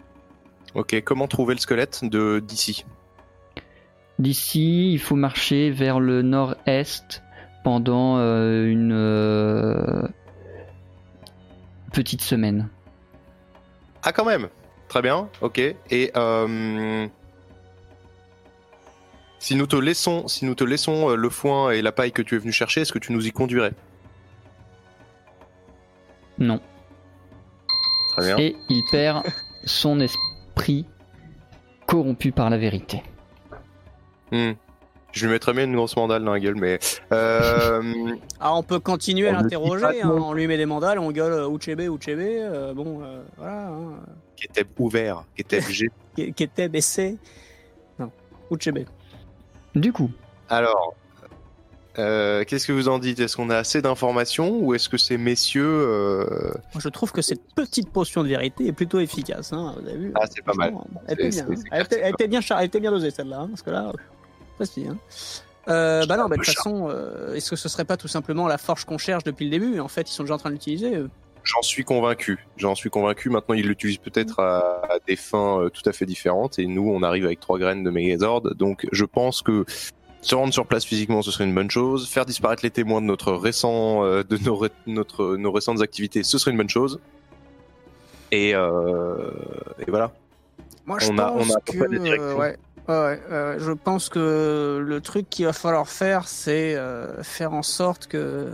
Ok, 0.74 1.02
comment 1.04 1.28
trouver 1.28 1.54
le 1.54 1.60
squelette 1.60 2.04
de 2.04 2.40
d'ici? 2.40 2.86
D'ici, 4.18 4.92
il 4.92 5.00
faut 5.00 5.16
marcher 5.16 5.70
vers 5.70 6.00
le 6.00 6.22
nord-est 6.22 7.24
pendant 7.64 8.18
euh, 8.18 8.66
une 8.66 8.92
euh, 8.92 10.08
petite 11.94 12.22
semaine. 12.22 12.70
Ah, 14.04 14.12
quand 14.12 14.26
même 14.26 14.50
Très 14.88 15.04
bien, 15.04 15.30
ok. 15.42 15.60
Et 15.92 16.12
euh, 16.16 17.08
si 19.40 19.56
nous 19.56 19.68
te 19.68 19.76
laissons, 19.76 20.28
si 20.28 20.46
nous 20.46 20.56
te 20.56 20.64
laissons 20.64 21.10
euh, 21.12 21.16
le 21.16 21.30
foin 21.30 21.72
et 21.72 21.82
la 21.82 21.92
paille 21.92 22.12
que 22.12 22.22
tu 22.22 22.36
es 22.36 22.38
venu 22.38 22.52
chercher, 22.52 22.82
est-ce 22.82 22.94
que 22.94 23.00
tu 23.00 23.12
nous 23.14 23.26
y 23.28 23.32
conduirais? 23.32 23.74
Non. 26.38 26.60
Très 28.12 28.26
bien. 28.28 28.38
Et 28.38 28.56
il 28.70 28.84
perd 28.92 29.24
son 29.66 30.00
esprit 30.00 30.86
corrompu 31.86 32.32
par 32.32 32.50
la 32.50 32.58
vérité. 32.58 33.04
Hmm. 34.32 34.52
Je 35.12 35.26
lui 35.26 35.32
mettrais 35.34 35.54
bien 35.54 35.64
une 35.64 35.76
grosse 35.76 35.96
mandale 35.96 36.24
dans 36.24 36.34
la 36.34 36.40
gueule, 36.40 36.56
mais 36.56 36.78
euh, 37.12 37.82
Ah, 38.40 38.56
on 38.56 38.62
peut 38.62 38.80
continuer 38.80 39.28
à 39.28 39.32
On 39.32 39.42
l'interroger. 39.42 40.02
hein. 40.04 40.10
On 40.10 40.34
lui 40.34 40.46
met 40.46 40.56
des 40.58 40.68
mandales, 40.68 41.00
on 41.00 41.12
gueule 41.12 41.34
euh, 41.34 41.50
Uchebe, 41.50 41.80
Uchebe. 41.82 42.20
euh, 42.20 42.74
bon, 42.76 43.02
euh, 43.04 43.24
voilà. 43.38 43.68
Hein. 43.70 44.00
qui 44.36 44.46
était 44.46 44.66
ouvert, 44.78 45.24
qui 45.36 45.42
était 45.42 45.62
G. 45.62 45.90
Était 46.18 46.70
baissé. 46.70 47.18
Non, 47.98 48.12
Uchebe. 48.52 48.86
Du 49.76 49.92
coup, 49.94 50.10
Alors, 50.50 50.96
euh, 51.98 52.44
qu'est-ce 52.46 52.66
que 52.68 52.72
vous 52.72 52.88
en 52.88 52.98
dites? 53.00 53.20
Est-ce 53.20 53.36
qu'on 53.36 53.50
a 53.50 53.58
assez 53.58 53.82
d'informations 53.82 54.58
ou 54.60 54.74
est-ce 54.74 54.90
que 54.90 54.98
ces 54.98 55.18
messieurs 55.18 55.66
euh, 55.66 56.52
Moi, 56.74 56.80
je 56.82 56.90
trouve 56.90 57.12
que 57.12 57.22
cette 57.22 57.42
petite 57.56 57.90
potion 57.92 58.24
de 58.24 58.30
vérité 58.30 58.68
est 58.68 58.72
plutôt 58.74 59.00
efficace. 59.00 59.52
Hein. 59.54 59.76
Vous 59.82 59.88
avez 59.88 59.98
vu 59.98 60.12
Ah, 60.16 60.26
c'est 60.30 60.44
pas 60.44 60.54
mal. 60.54 60.74
Elle 61.08 61.14
était 61.14 61.30
bien. 61.30 61.32
c'est- 61.32 61.42
hein. 61.42 61.56
c'est 61.56 61.68
Elle, 61.72 61.82
était, 61.82 61.96
clair, 61.96 62.06
elle 62.08 62.14
était 62.14 62.28
bien, 62.28 62.42
char- 62.42 62.60
elle 62.60 62.66
était 62.68 62.80
bien 62.80 62.92
dosée 62.92 63.12
celle-là, 63.12 63.42
hein, 63.42 63.48
parce 63.50 63.62
que 63.62 63.70
là, 63.72 63.92
facile. 64.58 64.90
Hein. 64.90 64.98
Euh, 65.68 66.06
bah 66.08 66.18
non, 66.18 66.24
bah, 66.28 66.36
de 66.38 66.42
toute 66.42 66.54
façon, 66.56 66.88
euh, 66.90 67.36
est-ce 67.36 67.50
que 67.52 67.56
ce 67.56 67.70
serait 67.70 67.86
pas 67.86 67.98
tout 67.98 68.08
simplement 68.08 68.48
la 68.48 68.58
forge 68.58 68.86
qu'on 68.86 68.98
cherche 68.98 69.24
depuis 69.24 69.46
le 69.46 69.52
début? 69.52 69.80
En 69.80 69.88
fait, 69.88 70.10
ils 70.10 70.14
sont 70.14 70.24
déjà 70.24 70.34
en 70.36 70.38
train 70.40 70.50
de 70.50 70.56
l'utiliser. 70.56 70.96
J'en 71.52 71.62
suis 71.64 71.84
convaincu. 71.84 72.46
J'en 72.58 72.76
suis 72.76 72.90
convaincu. 72.92 73.30
Maintenant, 73.32 73.56
ils 73.56 73.66
l'utilisent 73.66 73.98
peut-être 73.98 74.40
à, 74.40 74.82
à 74.86 75.00
des 75.08 75.16
fins 75.16 75.62
euh, 75.62 75.70
tout 75.70 75.82
à 75.90 75.94
fait 75.94 76.06
différentes. 76.06 76.60
Et 76.60 76.68
nous, 76.68 76.88
on 76.92 77.02
arrive 77.02 77.26
avec 77.26 77.40
trois 77.40 77.58
graines 77.58 77.84
de 77.84 77.90
Megazord. 77.90 78.42
Donc, 78.56 78.88
je 78.92 79.06
pense 79.06 79.42
que 79.42 79.66
se 80.22 80.36
rendre 80.36 80.54
sur 80.54 80.68
place 80.68 80.86
physiquement, 80.86 81.22
ce 81.24 81.32
serait 81.32 81.46
une 81.46 81.56
bonne 81.56 81.72
chose. 81.72 82.08
Faire 82.08 82.26
disparaître 82.26 82.62
les 82.64 82.70
témoins 82.70 83.02
de 83.02 83.08
notre 83.08 83.32
récent, 83.34 84.04
euh, 84.06 84.22
de 84.24 84.38
nos, 84.38 84.58
ré- 84.58 84.70
notre, 84.86 85.38
nos 85.38 85.52
récentes 85.52 85.82
activités, 85.82 86.22
ce 86.24 86.38
serait 86.38 86.52
une 86.52 86.58
bonne 86.58 86.70
chose. 86.70 87.00
Et, 88.32 88.54
euh, 88.54 89.32
et 89.80 89.90
voilà. 89.90 90.12
Moi, 90.86 91.00
je 91.00 91.10
On 91.10 91.18
a- 91.18 91.32
pense 91.32 91.50
on 91.50 91.56
a 91.56 91.62
que 91.62 92.20
euh, 92.20 92.36
ouais, 92.36 92.58
ouais, 92.90 93.20
je 93.60 93.72
pense 93.72 94.10
que 94.10 94.84
le 94.86 95.02
truc 95.02 95.30
qu'il 95.32 95.46
va 95.46 95.54
falloir 95.54 95.88
faire, 95.88 96.28
c'est 96.28 96.78
faire 97.24 97.54
en 97.54 97.64
sorte 97.64 98.06
que 98.08 98.50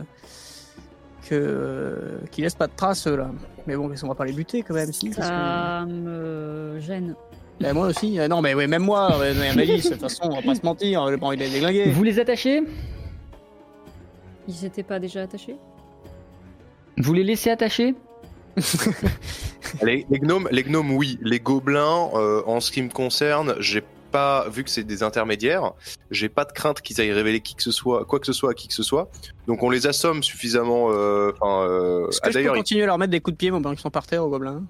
que 1.29 2.19
qu'ils 2.31 2.43
laissent 2.43 2.55
pas 2.55 2.67
de 2.67 2.75
traces 2.75 3.07
eux, 3.07 3.15
là. 3.17 3.29
Mais 3.67 3.75
bon, 3.75 3.91
on 4.03 4.07
va 4.07 4.15
pas 4.15 4.25
les 4.25 4.33
buter 4.33 4.61
quand 4.63 4.73
même, 4.75 4.91
si. 4.93 5.09
parce 5.09 5.27
que- 5.27 5.33
Ça 5.33 5.85
me 5.87 6.79
gêne. 6.79 7.15
Eh, 7.63 7.71
moi 7.73 7.87
aussi. 7.87 8.17
Non, 8.29 8.41
mais 8.41 8.53
ouais, 8.53 8.67
même 8.67 8.83
moi, 8.83 9.13
Amélie, 9.51 9.77
de 9.77 9.81
toute 9.89 9.99
façon, 10.01 10.23
on 10.25 10.35
va 10.35 10.41
pas 10.41 10.55
se 10.55 10.65
mentir, 10.65 11.07
j'ai 11.09 11.17
pas 11.17 11.27
envie 11.27 11.37
de 11.37 11.43
les 11.43 11.49
déglinguer. 11.49 11.85
vous 11.91 12.03
les 12.03 12.19
attachez? 12.19 12.61
Ils 14.47 14.55
n'étaient 14.63 14.83
pas 14.83 14.99
déjà 14.99 15.21
attachés? 15.23 15.55
Vous 16.97 17.13
les 17.13 17.23
laissez 17.23 17.49
attacher? 17.49 17.95
Les, 19.83 20.05
les 20.09 20.19
gnomes, 20.19 20.47
les 20.51 20.63
gnomes, 20.63 20.91
oui. 20.91 21.17
Les 21.21 21.39
gobelins, 21.39 22.09
euh, 22.13 22.41
en 22.45 22.59
ce 22.61 22.71
qui 22.71 22.81
me 22.81 22.89
concerne, 22.89 23.55
j'ai 23.59 23.83
pas 24.15 24.47
vu 24.49 24.63
que 24.63 24.69
c'est 24.69 24.83
des 24.83 25.03
intermédiaires. 25.03 25.73
J'ai 26.11 26.29
pas 26.29 26.45
de 26.45 26.51
crainte 26.53 26.81
qu'ils 26.81 26.99
aillent 27.01 27.11
révéler 27.11 27.41
qui 27.41 27.53
que 27.55 27.63
ce 27.63 27.71
soit, 27.71 28.05
quoi 28.05 28.19
que 28.19 28.25
ce 28.25 28.33
soit 28.33 28.51
à 28.51 28.53
qui 28.53 28.67
que 28.67 28.73
ce 28.73 28.83
soit. 28.83 29.09
Donc 29.47 29.61
on 29.63 29.69
les 29.69 29.87
assomme 29.87 30.23
suffisamment. 30.23 30.87
euh, 30.91 31.31
Enfin, 31.39 31.63
euh, 31.67 32.07
Est-ce 32.07 32.19
ah, 32.21 32.27
que 32.27 32.31
je 32.31 32.37
peux 32.37 32.43
d'ailleurs, 32.43 32.55
continuer 32.55 32.83
à 32.83 32.85
leur 32.87 32.97
mettre 32.97 33.11
des 33.11 33.19
coups 33.19 33.33
de 33.33 33.37
pied 33.37 33.51
pendant 33.51 33.71
qu'ils 33.71 33.79
sont 33.79 33.89
par 33.91 34.07
terre 34.07 34.23
aux 34.25 34.29
gobelins 34.29 34.63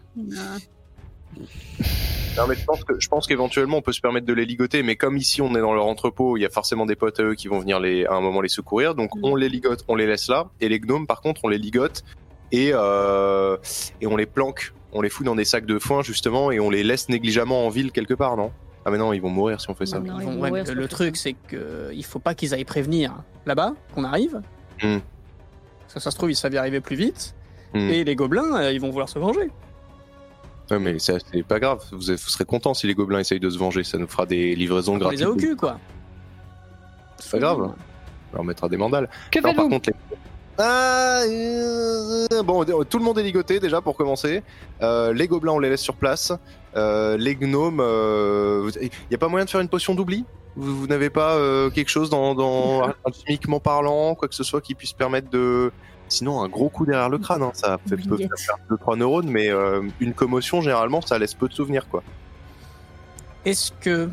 Non, 2.38 2.48
mais 2.50 2.56
je 2.56 2.66
pense 2.66 2.84
que 2.84 3.00
je 3.00 3.08
pense 3.08 3.28
qu'éventuellement 3.28 3.78
on 3.78 3.82
peut 3.82 3.94
se 3.94 4.02
permettre 4.02 4.26
de 4.26 4.34
les 4.34 4.46
ligoter, 4.46 4.84
mais 4.84 4.96
comme 4.96 5.16
ici 5.18 5.42
on 5.42 5.56
est 5.56 5.62
dans 5.62 5.74
leur 5.74 5.86
entrepôt, 5.86 6.36
il 6.38 6.42
y 6.42 6.46
a 6.46 6.50
forcément 6.50 6.86
des 6.86 6.96
potes 6.96 7.20
à 7.20 7.24
eux 7.24 7.36
qui 7.36 7.48
vont 7.48 7.60
venir 7.60 7.80
les 7.80 8.06
à 8.06 8.14
un 8.14 8.22
moment 8.22 8.42
les 8.42 8.50
secourir, 8.50 8.94
donc 8.96 9.16
Mm. 9.16 9.20
on 9.24 9.36
les 9.36 9.48
ligote, 9.50 9.86
on 9.88 9.96
les 9.96 10.06
laisse 10.08 10.28
là, 10.28 10.48
et 10.60 10.68
les 10.68 10.80
gnomes 10.80 11.08
par 11.08 11.22
contre 11.22 11.42
on 11.46 11.48
les 11.50 11.58
ligote 11.58 12.04
et 12.52 12.72
euh, 12.74 13.56
et 14.02 14.08
on 14.08 14.18
les 14.18 14.26
planque, 14.26 14.74
on 14.92 15.02
les 15.02 15.10
fout 15.10 15.26
dans 15.26 15.36
des 15.36 15.46
sacs 15.46 15.66
de 15.66 15.80
foin 15.80 16.02
justement 16.04 16.52
et 16.52 16.60
on 16.60 16.70
les 16.70 16.84
laisse 16.84 17.08
négligemment 17.10 17.66
en 17.66 17.70
ville 17.70 17.92
quelque 17.94 18.14
part, 18.16 18.36
non? 18.36 18.52
Ah 18.86 18.92
mais 18.92 18.98
non, 19.00 19.14
ils 19.14 19.20
vont 19.22 19.30
mourir 19.30 19.60
si 19.60 19.70
on 19.70 19.76
fait 19.76 19.86
ça. 19.88 20.00
Non, 20.00 20.06
Ils 20.06 20.08
ils 20.08 20.12
vont- 20.12 20.20
vont 20.20 20.42
ouais, 20.42 20.50
mourir 20.50 20.64
mais 20.64 20.66
si 20.66 20.72
on 20.72 20.76
Le 20.76 20.88
truc, 20.88 21.18
c'est 21.18 21.34
que 21.34 21.90
il 21.94 22.06
faut 22.06 22.20
pas 22.20 22.36
qu'ils 22.36 22.54
aillent 22.54 22.66
prévenir 22.66 23.14
là-bas 23.46 23.74
qu'on 23.96 24.04
arrive. 24.04 24.42
Mm. 24.84 24.98
Parce 25.82 25.94
que 25.96 26.00
ça 26.00 26.12
se 26.12 26.16
trouve, 26.18 26.32
ils 26.32 26.36
savent 26.36 26.54
y 26.54 26.58
arriver 26.58 26.82
plus 26.82 26.96
vite. 26.96 27.36
Mm. 27.74 27.78
Et 27.90 28.04
les 28.04 28.16
gobelins, 28.16 28.56
euh, 28.56 28.72
ils 28.72 28.80
vont 28.80 28.90
vouloir 28.92 29.10
se 29.10 29.18
venger. 29.20 29.50
Ouais, 30.72 30.80
mais 30.80 30.98
ça, 31.00 31.14
c'est 31.32 31.44
pas 31.44 31.60
grave, 31.60 31.84
vous, 31.92 32.02
serez 32.02 32.46
content 32.46 32.74
si 32.74 32.88
les 32.88 32.96
gobelins 32.96 33.20
essayent 33.20 33.40
de 33.40 33.50
se 33.50 33.58
venger, 33.58 33.84
ça 33.84 33.98
nous 34.00 34.08
fera 34.08 34.26
des 34.26 34.56
livraisons 34.56 34.94
On 34.94 34.96
les 34.96 35.02
gratuites. 35.02 35.24
a 35.24 35.30
au 35.30 35.36
cul, 35.36 35.56
quoi. 35.56 35.80
C'est 37.20 37.32
pas 37.32 37.40
grave. 37.40 37.60
On 37.62 38.36
leur 38.36 38.44
mettra 38.44 38.68
des 38.68 38.78
mandales. 38.78 39.10
Que 39.32 39.40
Non, 39.40 39.54
par 39.54 39.68
contre, 39.68 39.90
les... 39.90 39.96
Ah, 40.58 41.22
euh, 41.28 42.44
bon, 42.44 42.64
tout 42.90 42.98
le 42.98 43.04
monde 43.04 43.20
est 43.20 43.24
ligoté 43.24 43.60
déjà 43.60 43.82
pour 43.82 43.98
commencer. 43.98 44.42
Euh, 44.82 45.12
les 45.14 45.28
gobelins, 45.28 45.54
on 45.54 45.60
les 45.60 45.70
laisse 45.70 45.82
sur 45.82 45.96
place. 45.96 46.32
Euh, 46.76 47.18
les 47.18 47.36
gnomes, 47.36 47.82
il 48.82 48.90
y 49.12 49.16
a 49.16 49.18
pas 49.18 49.28
moyen 49.28 49.46
de 49.46 49.50
faire 49.50 49.62
une 49.62 49.70
potion 49.70 49.96
d'oubli? 49.96 50.26
Vous, 50.56 50.76
vous 50.78 50.88
n'avez 50.88 51.10
pas 51.10 51.34
euh, 51.34 51.70
quelque 51.70 51.90
chose 51.90 52.10
dans, 52.10 52.34
dans 52.34 52.84
alchimiquement 53.06 53.60
parlant, 53.60 54.16
quoi 54.16 54.28
que 54.28 54.36
ce 54.36 54.44
soit 54.44 54.62
qui 54.62 54.76
puisse 54.76 54.94
permettre 54.94 55.30
de. 55.30 55.72
Sinon, 56.08 56.42
un 56.44 56.48
gros 56.48 56.70
coup 56.70 56.86
derrière 56.86 57.10
le 57.10 57.18
crâne, 57.18 57.42
hein, 57.42 57.52
ça 57.54 57.80
fait 57.90 57.98
peu 57.98 58.14
Oubliette. 58.14 58.30
faire 58.38 58.58
2-3 58.70 58.98
neurones, 58.98 59.28
mais 59.28 59.50
euh, 59.50 59.82
une 60.00 60.14
commotion, 60.14 60.62
généralement, 60.62 61.02
ça 61.02 61.18
laisse 61.18 61.34
peu 61.34 61.48
de 61.48 61.54
souvenirs, 61.54 61.88
quoi. 61.90 62.04
Est-ce 63.44 63.72
que 63.82 64.08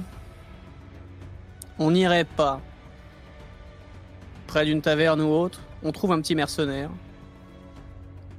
on 1.79 1.91
n'irait 1.91 2.25
pas 2.25 2.61
près 4.47 4.65
d'une 4.65 4.81
taverne 4.81 5.21
ou 5.21 5.29
autre? 5.33 5.61
On 5.85 5.93
trouve 5.93 6.13
un 6.13 6.21
petit 6.21 6.35
mercenaire. 6.35 6.91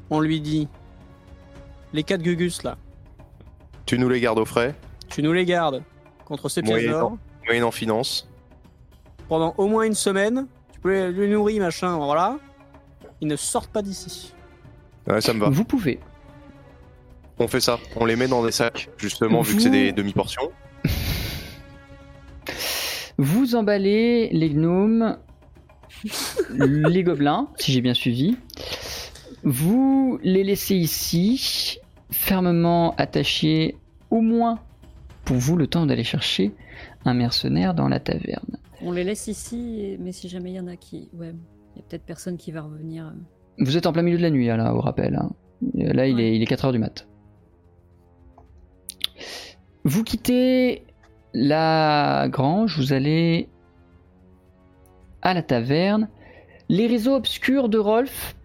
On 0.10 0.20
lui 0.20 0.42
dit 0.42 0.68
les 1.94 2.04
quatre 2.04 2.22
gugus 2.22 2.64
là, 2.64 2.78
Tu 3.86 3.98
nous 4.00 4.10
les 4.10 4.20
gardes 4.20 4.40
au 4.40 4.46
frais, 4.46 4.76
tu 5.10 5.22
nous 5.22 5.34
les 5.34 5.46
gardes 5.46 5.84
contre 6.26 6.50
ces 6.50 6.62
pièces 6.62 6.90
d'or 6.90 7.18
moyenne 7.46 7.64
en 7.64 7.72
finance. 7.72 8.28
pendant 9.28 9.54
au 9.58 9.68
moins 9.68 9.84
une 9.84 9.94
semaine. 9.96 10.48
Tu 10.72 10.80
peux 10.80 10.94
les, 10.94 11.12
les 11.12 11.28
nourrir, 11.28 11.62
machin, 11.62 11.98
voilà. 11.98 12.38
Ils 13.22 13.28
ne 13.28 13.36
sortent 13.36 13.72
pas 13.72 13.82
d'ici. 13.82 14.34
Ouais, 15.08 15.22
ça 15.22 15.34
me 15.34 15.40
va. 15.40 15.50
Vous 15.50 15.66
pouvez. 15.66 16.00
On 17.40 17.48
fait 17.48 17.62
ça. 17.62 17.80
On 17.96 18.06
les 18.06 18.16
met 18.16 18.28
dans 18.28 18.44
des 18.46 18.52
sacs, 18.52 18.90
justement, 18.98 19.42
vu 19.42 19.56
que 19.56 19.62
c'est 19.62 19.70
des 19.70 19.92
demi-portions. 19.92 20.52
Vous 23.18 23.56
emballez 23.56 24.30
les 24.32 24.50
gnomes, 24.50 25.18
les 26.50 27.04
gobelins, 27.04 27.48
si 27.58 27.72
j'ai 27.72 27.82
bien 27.82 27.94
suivi. 27.94 28.38
Vous 29.44 30.20
les 30.24 30.44
laissez 30.44 30.76
ici, 30.76 31.78
fermement 32.12 32.96
attachés, 32.96 33.76
au 34.10 34.22
moins 34.22 34.60
pour 35.26 35.38
vous, 35.38 35.56
le 35.56 35.68
temps 35.68 35.86
d'aller 35.86 36.04
chercher 36.04 36.52
un 37.06 37.14
mercenaire 37.14 37.74
dans 37.74 37.88
la 37.88 38.00
taverne. 38.00 38.58
On 38.82 38.92
les 38.92 39.04
laisse 39.04 39.28
ici, 39.28 39.96
mais 40.00 40.12
si 40.12 40.28
jamais 40.28 40.52
il 40.52 40.56
y 40.56 40.60
en 40.60 40.68
a 40.68 40.76
qui. 40.76 41.10
Ouais, 41.14 41.34
il 41.76 41.80
y 41.80 41.80
a 41.80 41.84
peut-être 41.88 42.04
personne 42.06 42.38
qui 42.38 42.52
va 42.52 42.62
revenir. 42.62 43.14
Vous 43.60 43.78
êtes 43.78 43.86
en 43.86 43.94
plein 43.94 44.02
milieu 44.02 44.18
de 44.18 44.22
la 44.24 44.30
nuit, 44.30 44.48
là, 44.48 44.74
au 44.74 44.82
rappel. 44.82 45.16
hein. 45.16 45.32
Là, 45.76 46.08
il, 46.08 46.20
est, 46.20 46.36
il 46.36 46.42
est 46.42 46.46
4h 46.52 46.74
du 46.74 46.80
mat. 46.80 47.08
Vous 49.86 50.04
quittez 50.04 50.84
la 51.34 52.28
grange, 52.30 52.78
vous 52.78 52.94
allez 52.94 53.50
à 55.24 55.34
la 55.34 55.42
taverne. 55.42 56.08
Les 56.70 56.86
réseaux 56.88 57.16
obscurs 57.16 57.68
de 57.70 57.78
Rolf 57.80 58.36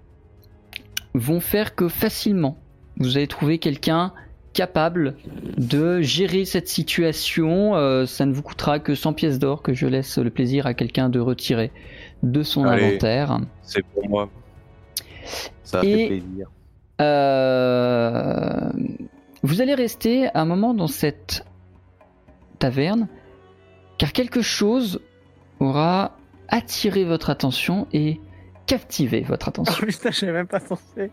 vont 1.15 1.41
faire 1.41 1.75
que 1.75 1.89
facilement, 1.89 2.57
vous 2.97 3.17
allez 3.17 3.27
trouver 3.27 3.59
quelqu'un 3.59 4.13
capable 4.55 5.17
de 5.57 6.01
gérer 6.01 6.45
cette 6.45 6.69
situation. 6.69 7.77
Euh, 7.77 8.07
ça 8.07 8.25
ne 8.27 8.33
vous 8.33 8.43
coûtera 8.43 8.79
que 8.81 8.95
100 8.95 9.13
pièces 9.13 9.39
d'or 9.39 9.63
que 9.63 9.73
je 9.75 9.87
laisse 9.87 10.19
le 10.19 10.31
plaisir 10.31 10.67
à 10.67 10.75
quelqu'un 10.75 11.09
de 11.09 11.21
retirer 11.21 11.71
de 12.23 12.43
son 12.43 12.65
Allez. 12.65 12.85
inventaire. 12.87 13.39
C'est 13.63 13.85
pour 13.85 14.09
moi. 14.09 14.29
Ça 15.63 15.85
Et- 15.85 15.97
fait 15.97 16.07
plaisir. 16.07 16.49
Euh, 17.01 18.71
vous 19.43 19.61
allez 19.61 19.75
rester 19.75 20.29
un 20.35 20.45
moment 20.45 20.75
dans 20.75 20.89
cette 20.89 21.45
taverne, 22.59 23.07
car 23.99 24.13
quelque 24.13 24.41
chose 24.43 25.01
aura 25.61 26.17
attiré 26.49 27.05
votre 27.05 27.31
attention 27.31 27.87
et 27.93 28.21
captivé 28.67 29.23
votre 29.23 29.49
attention. 29.49 29.75
Oh 29.83 29.87
putain, 29.87 30.11
j'avais 30.11 30.33
même 30.33 30.47
pas 30.47 30.61
pensé. 30.61 31.11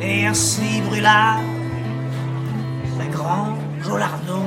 Et 0.00 0.26
ainsi 0.26 0.80
brûla 0.82 1.38
le 2.98 3.12
grand 3.12 3.56
Jolarno. 3.82 4.42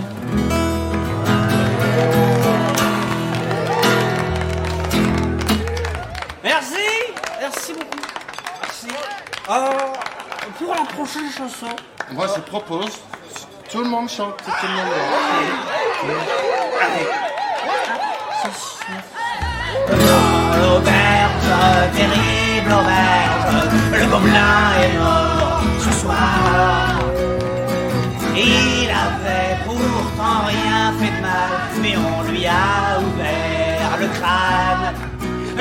Merci, 6.43 6.75
merci 7.39 7.73
beaucoup. 7.73 7.85
Merci. 8.61 8.87
Euh, 9.49 9.69
pour 10.57 10.75
la 10.75 10.85
prochaine 10.85 11.29
chanson, 11.29 11.67
Moi, 12.11 12.27
je 12.35 12.41
propose, 12.41 12.99
tout 13.69 13.79
le 13.79 13.89
monde 13.89 14.09
chante, 14.09 14.37
tout 14.37 14.67
le 14.67 14.73
monde 14.75 14.89
dans 16.07 17.26
l'auberge, 20.59 21.49
terrible 21.95 22.71
auberge, 22.71 23.55
le 23.93 24.05
gobelin 24.05 24.61
est 24.83 24.97
mort 24.97 25.61
ce 25.79 25.91
soir. 26.01 26.99
Il 28.35 28.89
avait 28.89 29.57
pourtant 29.65 30.45
rien 30.45 30.93
fait 30.99 31.13
de 31.17 31.21
mal, 31.21 31.53
mais 31.81 31.95
on 31.97 32.23
lui 32.29 32.45
a 32.45 32.99
ouvert 32.99 33.97
le 33.99 34.07
crâne. 34.19 34.93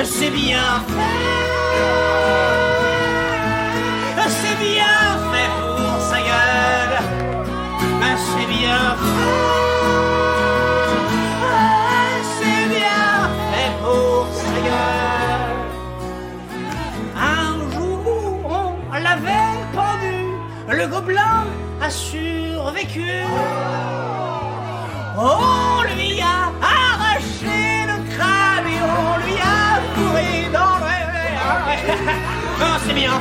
C'est 0.03 0.29
bien 0.29 0.83
fait, 0.87 1.43
c'est 4.39 4.57
bien 4.59 4.99
fait 5.31 5.51
pour 5.59 5.99
sa 6.09 6.19
gueule, 6.19 6.97
c'est 8.15 8.47
bien 8.47 8.95
fait. 8.95 9.16
Le 20.77 20.87
gobelin 20.87 21.45
a 21.81 21.89
survécu. 21.89 23.09
On 25.17 25.81
lui 25.95 26.21
a 26.21 26.51
arraché 26.61 27.87
le 27.91 27.97
crâne 28.13 28.67
et 28.75 28.81
on 28.83 29.25
lui 29.25 29.37
a 29.41 29.81
fourré 29.95 30.49
dans 30.53 30.77
le... 30.77 30.97
Ah, 32.61 32.77
C'est 32.85 32.93
bien 32.93 33.11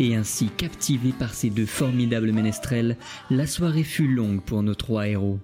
Et 0.00 0.14
ainsi 0.14 0.48
captivé 0.48 1.12
par 1.12 1.34
ces 1.34 1.50
deux 1.50 1.66
formidables 1.66 2.32
ménestrels, 2.32 2.96
la 3.30 3.46
soirée 3.46 3.82
fut 3.82 4.06
longue 4.06 4.40
pour 4.40 4.62
nos 4.62 4.74
trois 4.74 5.08
héros. 5.08 5.40